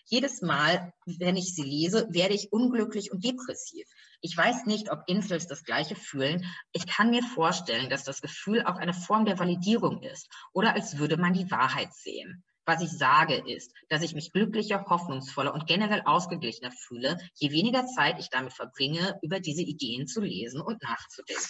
Jedes 0.06 0.42
Mal, 0.42 0.94
wenn 1.06 1.36
ich 1.36 1.54
sie 1.54 1.64
lese, 1.64 2.08
werde 2.12 2.34
ich 2.34 2.52
unglücklich 2.52 3.12
und 3.12 3.24
depressiv. 3.24 3.88
Ich 4.22 4.36
weiß 4.36 4.66
nicht, 4.66 4.92
ob 4.92 5.04
Incels 5.08 5.48
das 5.48 5.64
Gleiche 5.64 5.96
fühlen. 5.96 6.46
Ich 6.72 6.88
kann 6.88 7.10
mir 7.10 7.24
vorstellen, 7.24 7.90
dass 7.90 8.04
das 8.04 8.22
Gefühl 8.22 8.64
auch 8.64 8.78
eine 8.78 8.94
Form 8.94 9.26
der 9.26 9.40
Validierung 9.40 10.02
ist 10.04 10.30
oder 10.54 10.74
als 10.74 10.98
würde 10.98 11.18
man 11.18 11.34
die 11.34 11.50
Wahrheit 11.52 11.94
sehen. 11.94 12.44
Was 12.70 12.84
ich 12.84 12.92
sage 12.92 13.34
ist, 13.34 13.74
dass 13.90 14.04
ich 14.04 14.14
mich 14.14 14.32
glücklicher, 14.32 14.86
hoffnungsvoller 14.88 15.56
und 15.56 15.66
generell 15.66 16.04
ausgeglichener 16.06 16.70
fühle, 16.70 17.18
je 17.34 17.50
weniger 17.50 17.88
Zeit 17.88 18.20
ich 18.20 18.30
damit 18.30 18.54
verbringe, 18.54 19.18
über 19.24 19.40
diese 19.40 19.64
Ideen 19.64 20.06
zu 20.06 20.22
lesen 20.22 20.62
und 20.62 20.80
nachzudenken. 20.84 21.50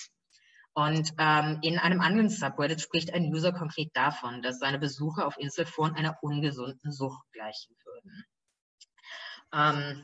Und 0.75 1.11
ähm, 1.17 1.59
in 1.61 1.77
einem 1.77 1.99
anderen 1.99 2.29
Subreddit 2.29 2.79
spricht 2.79 3.13
ein 3.13 3.25
User 3.25 3.51
konkret 3.51 3.89
davon, 3.95 4.41
dass 4.41 4.59
seine 4.59 4.79
Besuche 4.79 5.25
auf 5.25 5.37
Inselforen 5.37 5.93
einer 5.93 6.17
ungesunden 6.21 6.89
Sucht 6.89 7.29
gleichen 7.33 7.75
würden. 7.83 8.23
Ähm, 9.51 10.03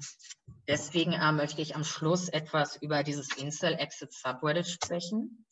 deswegen 0.67 1.13
äh, 1.13 1.31
möchte 1.31 1.61
ich 1.61 1.77
am 1.77 1.85
Schluss 1.85 2.27
etwas 2.27 2.75
über 2.81 3.03
dieses 3.03 3.37
Incel-Exit 3.37 4.11
Subreddit 4.11 4.67
sprechen. 4.67 5.45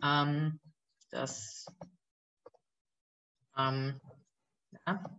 Ähm, 0.00 0.60
das 1.10 1.66
ähm, 3.56 4.00
ja. 4.72 5.18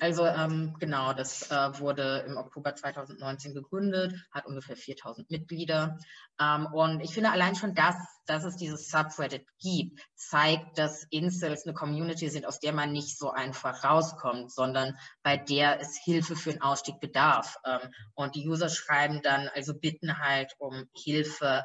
Also 0.00 0.26
ähm, 0.26 0.76
genau, 0.78 1.12
das 1.12 1.50
äh, 1.50 1.78
wurde 1.78 2.24
im 2.26 2.36
Oktober 2.36 2.74
2019 2.74 3.54
gegründet, 3.54 4.14
hat 4.30 4.46
ungefähr 4.46 4.76
4000 4.76 5.30
Mitglieder. 5.30 5.98
Ähm, 6.40 6.66
und 6.72 7.00
ich 7.00 7.14
finde 7.14 7.30
allein 7.30 7.54
schon 7.54 7.74
das, 7.74 7.96
dass 8.26 8.44
es 8.44 8.56
dieses 8.56 8.90
Subreddit 8.90 9.46
gibt, 9.58 10.00
zeigt, 10.14 10.78
dass 10.78 11.04
Incels 11.10 11.64
eine 11.64 11.74
Community 11.74 12.28
sind, 12.28 12.46
aus 12.46 12.60
der 12.60 12.72
man 12.72 12.92
nicht 12.92 13.18
so 13.18 13.30
einfach 13.30 13.84
rauskommt, 13.84 14.52
sondern 14.52 14.98
bei 15.22 15.36
der 15.36 15.80
es 15.80 15.98
Hilfe 16.02 16.36
für 16.36 16.52
den 16.52 16.62
Ausstieg 16.62 17.00
bedarf. 17.00 17.56
Ähm, 17.64 17.90
und 18.14 18.34
die 18.34 18.46
User 18.46 18.68
schreiben 18.68 19.22
dann, 19.22 19.48
also 19.54 19.74
bitten 19.74 20.18
halt 20.18 20.52
um 20.58 20.88
Hilfe 20.94 21.64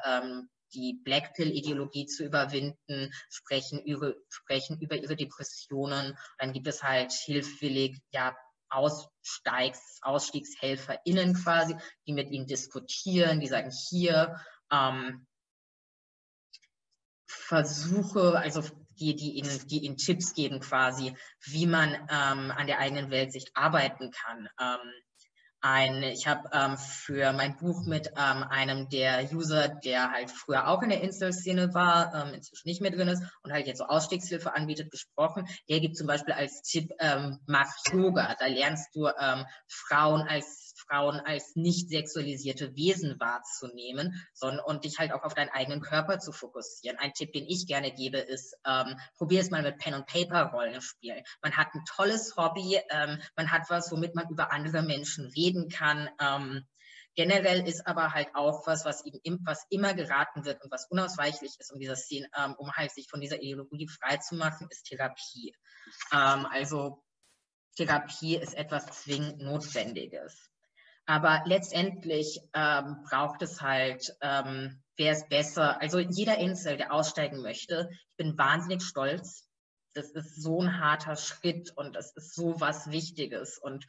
die 0.74 1.00
Blackpill-Ideologie 1.04 2.06
zu 2.06 2.24
überwinden, 2.24 3.12
sprechen, 3.28 3.84
ihre, 3.84 4.16
sprechen 4.28 4.80
über 4.80 4.96
ihre 4.96 5.16
Depressionen. 5.16 6.16
Dann 6.38 6.52
gibt 6.52 6.66
es 6.66 6.82
halt 6.82 7.12
hilfwillig, 7.12 8.00
ja, 8.10 8.36
Aussteigs, 8.70 9.98
AusstiegshelferInnen 10.00 11.34
quasi, 11.34 11.76
die 12.06 12.14
mit 12.14 12.30
ihnen 12.30 12.46
diskutieren, 12.46 13.38
die 13.40 13.48
sagen, 13.48 13.70
hier, 13.90 14.40
ähm, 14.70 15.26
Versuche, 17.26 18.38
also 18.38 18.62
die, 18.98 19.14
die, 19.16 19.32
ihnen, 19.32 19.66
die 19.68 19.84
ihnen 19.84 19.96
Tipps 19.96 20.34
geben 20.34 20.60
quasi, 20.60 21.16
wie 21.44 21.66
man 21.66 21.94
ähm, 21.94 22.50
an 22.50 22.66
der 22.66 22.78
eigenen 22.78 23.10
Weltsicht 23.10 23.50
arbeiten 23.54 24.10
kann. 24.10 24.48
Ähm, 24.60 24.92
ein, 25.62 26.02
ich 26.02 26.26
habe 26.26 26.50
ähm, 26.52 26.76
für 26.76 27.32
mein 27.32 27.56
Buch 27.56 27.86
mit 27.86 28.08
ähm, 28.08 28.42
einem 28.42 28.88
der 28.88 29.32
User, 29.32 29.68
der 29.68 30.10
halt 30.10 30.30
früher 30.30 30.68
auch 30.68 30.82
in 30.82 30.90
der 30.90 31.00
Insel-Szene 31.00 31.72
war, 31.72 32.14
ähm, 32.14 32.34
inzwischen 32.34 32.68
nicht 32.68 32.80
mehr 32.80 32.90
drin 32.90 33.08
ist 33.08 33.22
und 33.42 33.52
halt 33.52 33.66
jetzt 33.66 33.78
so 33.78 33.84
Ausstiegshilfe 33.84 34.54
anbietet, 34.54 34.90
gesprochen. 34.90 35.46
Der 35.68 35.80
gibt 35.80 35.96
zum 35.96 36.06
Beispiel 36.06 36.34
als 36.34 36.62
Tipp, 36.62 36.90
ähm, 36.98 37.38
mach 37.46 37.68
Yoga. 37.92 38.34
Da 38.38 38.46
lernst 38.46 38.94
du 38.94 39.06
ähm, 39.06 39.46
Frauen 39.68 40.22
als 40.22 40.62
Frauen 40.88 41.20
als 41.20 41.54
nicht 41.54 41.88
sexualisierte 41.90 42.74
Wesen 42.74 43.18
wahrzunehmen 43.20 44.14
sondern, 44.34 44.64
und 44.64 44.84
dich 44.84 44.98
halt 44.98 45.12
auch 45.12 45.22
auf 45.22 45.34
deinen 45.34 45.50
eigenen 45.50 45.80
Körper 45.80 46.18
zu 46.18 46.32
fokussieren. 46.32 46.98
Ein 46.98 47.12
Tipp, 47.12 47.32
den 47.32 47.46
ich 47.46 47.66
gerne 47.66 47.92
gebe, 47.92 48.18
ist, 48.18 48.56
ähm, 48.66 48.98
probier 49.16 49.40
es 49.40 49.50
mal 49.50 49.62
mit 49.62 49.78
Pen 49.78 49.94
und 49.94 50.06
Paper 50.06 50.50
Rollenspiel. 50.52 51.22
Man 51.42 51.56
hat 51.56 51.68
ein 51.74 51.84
tolles 51.84 52.36
Hobby, 52.36 52.80
ähm, 52.90 53.20
man 53.36 53.50
hat 53.50 53.68
was, 53.68 53.90
womit 53.92 54.14
man 54.14 54.28
über 54.30 54.52
andere 54.52 54.82
Menschen 54.82 55.34
reden 55.52 55.68
kann. 55.68 56.08
Ähm, 56.20 56.66
Generell 57.14 57.68
ist 57.68 57.86
aber 57.86 58.14
halt 58.14 58.28
auch 58.34 58.66
was, 58.66 58.86
was, 58.86 59.04
ihm, 59.04 59.40
was 59.44 59.66
immer 59.68 59.92
geraten 59.92 60.46
wird 60.46 60.62
und 60.62 60.70
was 60.70 60.86
unausweichlich 60.86 61.52
ist, 61.58 61.70
um 61.70 61.78
dieser 61.78 61.96
Szene, 61.96 62.26
ähm, 62.38 62.54
um 62.56 62.72
halt 62.72 62.90
sich 62.90 63.08
von 63.10 63.20
dieser 63.20 63.42
Ideologie 63.42 63.86
freizumachen, 63.86 64.66
ist 64.70 64.84
Therapie. 64.84 65.54
Ähm, 66.10 66.46
also 66.46 67.04
Therapie 67.76 68.36
ist 68.36 68.54
etwas 68.54 68.86
zwingend 69.02 69.40
Notwendiges. 69.40 70.48
Aber 71.04 71.42
letztendlich 71.44 72.40
ähm, 72.54 73.04
braucht 73.10 73.42
es 73.42 73.60
halt, 73.60 74.16
ähm, 74.22 74.82
wäre 74.96 75.14
es 75.14 75.28
besser, 75.28 75.82
also 75.82 75.98
jeder 75.98 76.38
Insel, 76.38 76.78
der 76.78 76.92
aussteigen 76.92 77.42
möchte, 77.42 77.90
ich 77.90 78.16
bin 78.16 78.38
wahnsinnig 78.38 78.82
stolz. 78.82 79.48
Das 79.94 80.10
ist 80.12 80.40
so 80.40 80.62
ein 80.62 80.80
harter 80.80 81.16
Schritt 81.16 81.76
und 81.76 81.94
das 81.94 82.16
ist 82.16 82.34
so 82.34 82.58
was 82.58 82.90
Wichtiges 82.90 83.58
und 83.58 83.84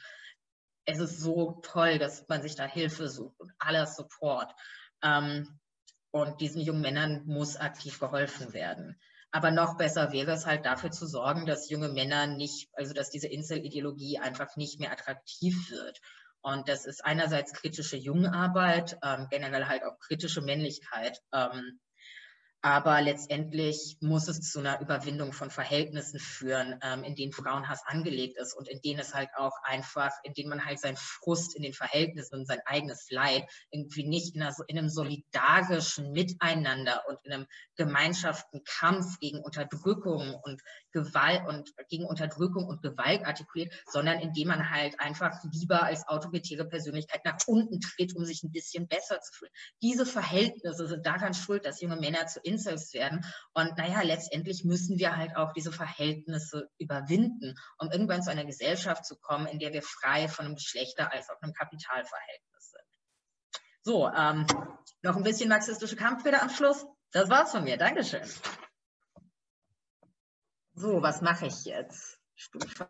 es 0.86 1.00
ist 1.00 1.20
so 1.20 1.60
toll, 1.64 1.98
dass 1.98 2.28
man 2.28 2.42
sich 2.42 2.56
da 2.56 2.66
Hilfe 2.66 3.10
sucht 3.10 3.40
und 3.40 3.52
aller 3.60 3.86
Support. 3.86 4.54
Ähm, 5.02 5.60
und 6.12 6.42
diesen 6.42 6.62
jungen 6.62 6.82
Männern 6.82 7.24
muss 7.26 7.58
aktiv 7.58 8.00
geholfen 8.00 8.54
werden. 8.54 9.00
Aber 9.32 9.50
noch 9.50 9.78
besser 9.78 10.12
wäre 10.12 10.32
es 10.32 10.46
halt 10.46 10.66
dafür 10.66 10.92
zu 10.92 11.08
sorgen, 11.08 11.48
dass 11.48 11.70
junge 11.70 11.90
Männer 11.90 12.28
nicht, 12.28 12.70
also 12.74 12.94
dass 12.94 13.10
diese 13.10 13.28
Insel-Ideologie 13.28 14.20
einfach 14.20 14.56
nicht 14.56 14.80
mehr 14.80 14.92
attraktiv 14.92 15.72
wird 15.72 16.00
und 16.44 16.68
das 16.68 16.86
ist 16.86 17.06
einerseits 17.06 17.54
kritische 17.54 17.96
Jungarbeit, 17.96 18.98
ähm, 19.02 19.28
generell 19.30 19.66
halt 19.66 19.84
auch 19.84 19.98
kritische 20.00 20.42
Männlichkeit. 20.42 21.22
Ähm, 21.32 21.80
aber 22.64 23.02
letztendlich 23.02 23.98
muss 24.00 24.30
es 24.30 24.50
zu 24.50 24.60
einer 24.60 24.80
Überwindung 24.80 25.34
von 25.34 25.52
Verhältnissen 25.52 26.18
führen, 26.18 26.80
ähm, 26.82 27.04
in 27.04 27.14
denen 27.14 27.34
Frauenhass 27.34 27.86
angelegt 27.86 28.38
ist 28.40 28.54
und 28.54 28.70
in 28.70 28.80
denen 28.80 29.02
es 29.02 29.14
halt 29.14 29.28
auch 29.36 29.52
einfach, 29.64 30.12
in 30.24 30.34
denen 30.34 30.48
man 30.48 30.64
halt 30.64 30.80
seinen 30.80 30.96
Frust 30.96 31.58
in 31.58 31.64
den 31.64 31.74
Verhältnissen 31.74 32.36
und 32.36 32.48
sein 32.48 32.62
eigenes 32.66 33.12
Leid 33.12 33.44
irgendwie 33.70 34.08
nicht 34.08 34.36
in, 34.36 34.42
einer, 34.42 34.56
in 34.68 34.78
einem 34.78 34.90
solidarischen 34.90 36.14
Miteinander 36.14 37.04
und 37.10 37.20
in 37.24 37.34
einem 37.34 37.48
gemeinschaften 37.76 38.64
Kampf 38.64 39.20
gegen 39.20 39.42
Unterdrückung 39.42 40.34
und 40.34 40.62
Gewalt 40.94 41.46
und 41.48 41.74
gegen 41.90 42.06
Unterdrückung 42.06 42.66
und 42.66 42.82
Gewalt 42.82 43.26
artikuliert, 43.26 43.74
sondern 43.92 44.20
indem 44.20 44.48
man 44.48 44.70
halt 44.70 45.00
einfach 45.00 45.44
lieber 45.52 45.84
als 45.84 46.08
autoritäre 46.08 46.66
Persönlichkeit 46.66 47.26
nach 47.26 47.38
unten 47.48 47.82
tritt, 47.82 48.16
um 48.16 48.26
sich 48.26 48.44
ein 48.44 48.52
bisschen 48.52 48.88
besser 48.88 49.20
zu 49.20 49.34
fühlen. 49.34 49.52
Diese 49.82 50.06
Verhältnisse 50.06 50.88
sind 50.88 51.06
daran 51.06 51.34
schuld, 51.34 51.66
dass 51.66 51.82
junge 51.82 51.98
Männer 51.98 52.28
zu 52.28 52.40
Incels 52.40 52.94
werden. 52.94 53.26
Und 53.54 53.78
naja, 53.78 54.02
letztendlich 54.04 54.64
müssen 54.64 54.98
wir 54.98 55.18
halt 55.18 55.36
auch 55.36 55.52
diese 55.54 55.72
Verhältnisse 55.72 56.70
überwinden, 56.78 57.56
um 57.78 57.92
irgendwann 57.92 58.24
zu 58.24 58.32
einer 58.32 58.46
Gesellschaft 58.46 59.06
zu 59.06 59.18
kommen, 59.18 59.48
in 59.48 59.60
der 59.60 59.74
wir 59.74 59.82
frei 59.82 60.28
von 60.28 60.46
einem 60.46 60.56
Geschlechter- 60.56 61.12
als 61.12 61.30
auch 61.30 61.42
einem 61.42 61.54
Kapitalverhältnis 61.54 62.72
sind. 62.72 62.84
So, 63.82 64.08
ähm, 64.10 64.46
noch 65.02 65.18
ein 65.18 65.24
bisschen 65.24 65.50
marxistische 65.50 65.96
Kampfbilder 65.96 66.42
am 66.42 66.50
Schluss. 66.50 66.86
Das 67.12 67.30
war's 67.30 67.52
von 67.52 67.64
mir. 67.64 67.78
Dankeschön. 67.78 68.22
So, 70.76 71.02
was 71.02 71.22
mache 71.22 71.48
ich 71.48 71.66
jetzt? 71.66 72.20
Stufe 72.36 72.90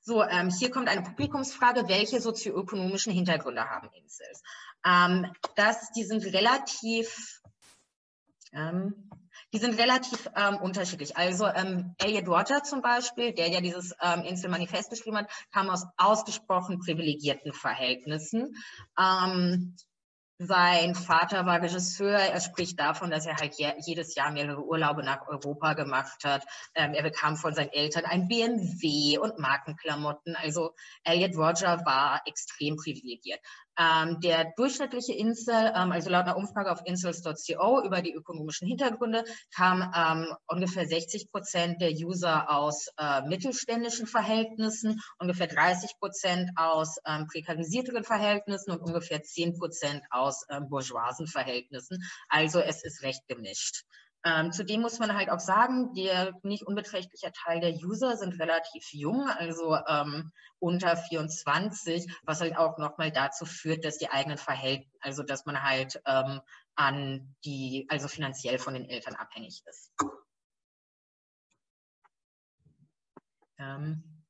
So, 0.00 0.22
ähm, 0.22 0.48
hier 0.50 0.70
kommt 0.70 0.88
eine 0.88 1.02
Publikumsfrage. 1.02 1.86
Welche 1.88 2.20
sozioökonomischen 2.20 3.12
Hintergründe 3.12 3.68
haben 3.68 3.90
Insels? 3.92 4.42
Ähm, 4.82 5.30
das, 5.54 5.90
die 5.92 6.04
sind 6.04 6.24
relativ, 6.24 7.42
ähm, 8.52 9.10
die 9.52 9.58
sind 9.58 9.78
relativ 9.78 10.28
ähm, 10.36 10.56
unterschiedlich. 10.56 11.16
Also 11.16 11.46
ähm, 11.46 11.94
Elliot 11.98 12.28
Roger 12.28 12.62
zum 12.62 12.82
Beispiel, 12.82 13.32
der 13.32 13.48
ja 13.48 13.60
dieses 13.60 13.94
ähm, 14.02 14.22
Inselmanifest 14.22 14.90
geschrieben 14.90 15.18
hat, 15.18 15.30
kam 15.52 15.70
aus 15.70 15.86
ausgesprochen 15.96 16.80
privilegierten 16.80 17.52
Verhältnissen. 17.52 18.54
Ähm, 18.98 19.76
sein 20.40 20.94
Vater 20.94 21.46
war 21.46 21.60
Regisseur. 21.60 22.16
Er 22.16 22.40
spricht 22.40 22.78
davon, 22.78 23.10
dass 23.10 23.26
er 23.26 23.36
halt 23.36 23.56
jedes 23.80 24.14
Jahr 24.14 24.30
mehrere 24.30 24.64
Urlaube 24.64 25.02
nach 25.02 25.26
Europa 25.26 25.72
gemacht 25.74 26.22
hat. 26.22 26.44
Ähm, 26.76 26.94
er 26.94 27.02
bekam 27.02 27.36
von 27.36 27.54
seinen 27.54 27.72
Eltern 27.72 28.04
ein 28.04 28.28
BMW 28.28 29.18
und 29.18 29.40
Markenklamotten. 29.40 30.36
Also 30.36 30.74
Elliot 31.02 31.36
Roger 31.36 31.84
war 31.84 32.22
extrem 32.26 32.76
privilegiert. 32.76 33.40
Ähm, 33.78 34.20
der 34.20 34.52
durchschnittliche 34.56 35.12
Insel, 35.12 35.72
ähm, 35.74 35.92
also 35.92 36.10
laut 36.10 36.24
einer 36.24 36.36
Umfrage 36.36 36.72
auf 36.72 36.80
insels.co 36.84 37.84
über 37.84 38.02
die 38.02 38.12
ökonomischen 38.12 38.66
Hintergründe, 38.66 39.24
kam 39.54 39.92
ähm, 39.94 40.34
ungefähr 40.48 40.86
60 40.86 41.30
Prozent 41.30 41.80
der 41.80 41.92
User 41.92 42.50
aus 42.50 42.88
äh, 42.98 43.22
mittelständischen 43.22 44.06
Verhältnissen, 44.06 45.00
ungefähr 45.18 45.46
30 45.46 45.92
Prozent 46.00 46.50
aus 46.56 46.96
ähm, 47.06 47.26
prekarisierteren 47.28 48.02
Verhältnissen 48.02 48.72
und 48.72 48.80
ungefähr 48.80 49.22
10 49.22 49.56
Prozent 49.56 50.02
aus 50.10 50.44
ähm, 50.50 50.68
bourgeoisen 50.68 51.28
Verhältnissen. 51.28 52.02
Also 52.28 52.58
es 52.60 52.82
ist 52.82 53.02
recht 53.02 53.28
gemischt. 53.28 53.84
Ähm, 54.28 54.52
zudem 54.52 54.82
muss 54.82 54.98
man 54.98 55.16
halt 55.16 55.30
auch 55.30 55.40
sagen, 55.40 55.94
der 55.94 56.34
nicht 56.42 56.66
unbeträchtliche 56.66 57.32
Teil 57.32 57.60
der 57.60 57.72
User 57.72 58.16
sind 58.16 58.38
relativ 58.38 58.92
jung, 58.92 59.26
also 59.26 59.78
ähm, 59.88 60.32
unter 60.58 60.96
24, 60.98 62.12
was 62.24 62.42
halt 62.42 62.58
auch 62.58 62.76
nochmal 62.76 63.10
dazu 63.10 63.46
führt, 63.46 63.86
dass 63.86 63.96
die 63.96 64.10
eigenen 64.10 64.36
Verhältnisse, 64.36 64.98
also 65.00 65.22
dass 65.22 65.46
man 65.46 65.62
halt 65.62 66.02
ähm, 66.04 66.40
an 66.74 67.36
die, 67.44 67.86
also 67.88 68.06
finanziell 68.06 68.58
von 68.58 68.74
den 68.74 68.84
Eltern 68.84 69.14
abhängig 69.14 69.62
ist. 69.66 69.92
Ähm, 73.58 74.24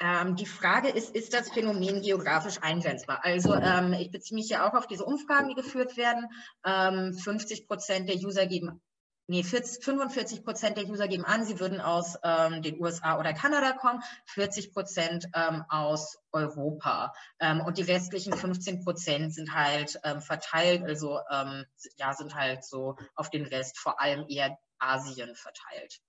ähm, 0.00 0.34
die 0.34 0.46
Frage 0.46 0.88
ist, 0.88 1.14
ist 1.14 1.32
das 1.34 1.52
Phänomen 1.52 2.02
geografisch 2.02 2.58
eingrenzbar? 2.62 3.24
Also 3.24 3.54
ähm, 3.54 3.92
ich 3.92 4.10
beziehe 4.10 4.36
mich 4.36 4.48
ja 4.48 4.68
auch 4.68 4.74
auf 4.74 4.88
diese 4.88 5.04
Umfragen, 5.04 5.48
die 5.50 5.54
geführt 5.54 5.96
werden. 5.96 6.26
Ähm, 6.64 7.14
50 7.14 7.68
Prozent 7.68 8.08
der 8.08 8.16
User 8.16 8.46
geben 8.46 8.82
nee, 9.26 9.42
40, 9.42 9.82
45 9.84 10.44
Prozent 10.44 10.76
der 10.76 10.86
User 10.86 11.08
geben 11.08 11.24
an, 11.24 11.44
sie 11.44 11.58
würden 11.60 11.80
aus 11.80 12.18
ähm, 12.22 12.62
den 12.62 12.80
USA 12.80 13.18
oder 13.18 13.32
Kanada 13.32 13.72
kommen, 13.72 14.02
40 14.26 14.72
Prozent 14.72 15.26
ähm, 15.34 15.64
aus 15.68 16.18
Europa. 16.32 17.12
Ähm, 17.40 17.60
und 17.60 17.78
die 17.78 17.82
restlichen 17.82 18.32
15 18.32 18.84
Prozent 18.84 19.34
sind 19.34 19.54
halt 19.54 19.98
ähm, 20.04 20.20
verteilt, 20.20 20.82
also 20.84 21.20
ähm, 21.30 21.64
ja, 21.96 22.12
sind 22.12 22.34
halt 22.34 22.64
so 22.64 22.96
auf 23.14 23.30
den 23.30 23.46
Rest 23.46 23.78
vor 23.78 24.00
allem 24.00 24.26
eher 24.28 24.58
Asien 24.78 25.34
verteilt. 25.34 26.00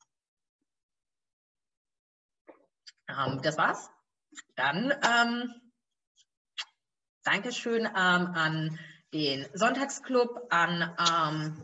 Ähm, 3.07 3.39
das 3.41 3.57
war's. 3.57 3.89
Dann 4.55 4.93
Dankeschön 7.23 7.87
an 7.87 8.77
den 9.13 9.47
Sonntagsclub, 9.53 10.47
an 10.49 10.93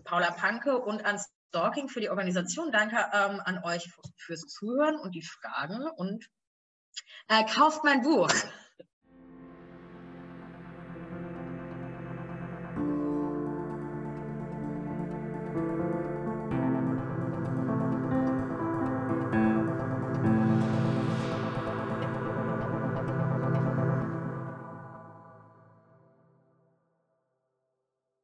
Paula 0.06 0.32
Panke 0.32 0.78
und 0.78 1.06
ans 1.06 1.30
Stalking 1.52 1.90
für 1.90 2.00
die 2.00 2.10
Organisation. 2.10 2.72
Danke 2.72 2.96
ähm, 3.12 3.42
an 3.44 3.62
euch 3.66 3.92
fürs 4.16 4.48
Zuhören 4.48 4.96
und 4.96 5.14
die 5.14 5.22
Fragen 5.22 5.86
und 5.98 6.30
äh, 7.28 7.44
kauft 7.44 7.84
mein 7.84 8.04
Buch. 8.04 8.32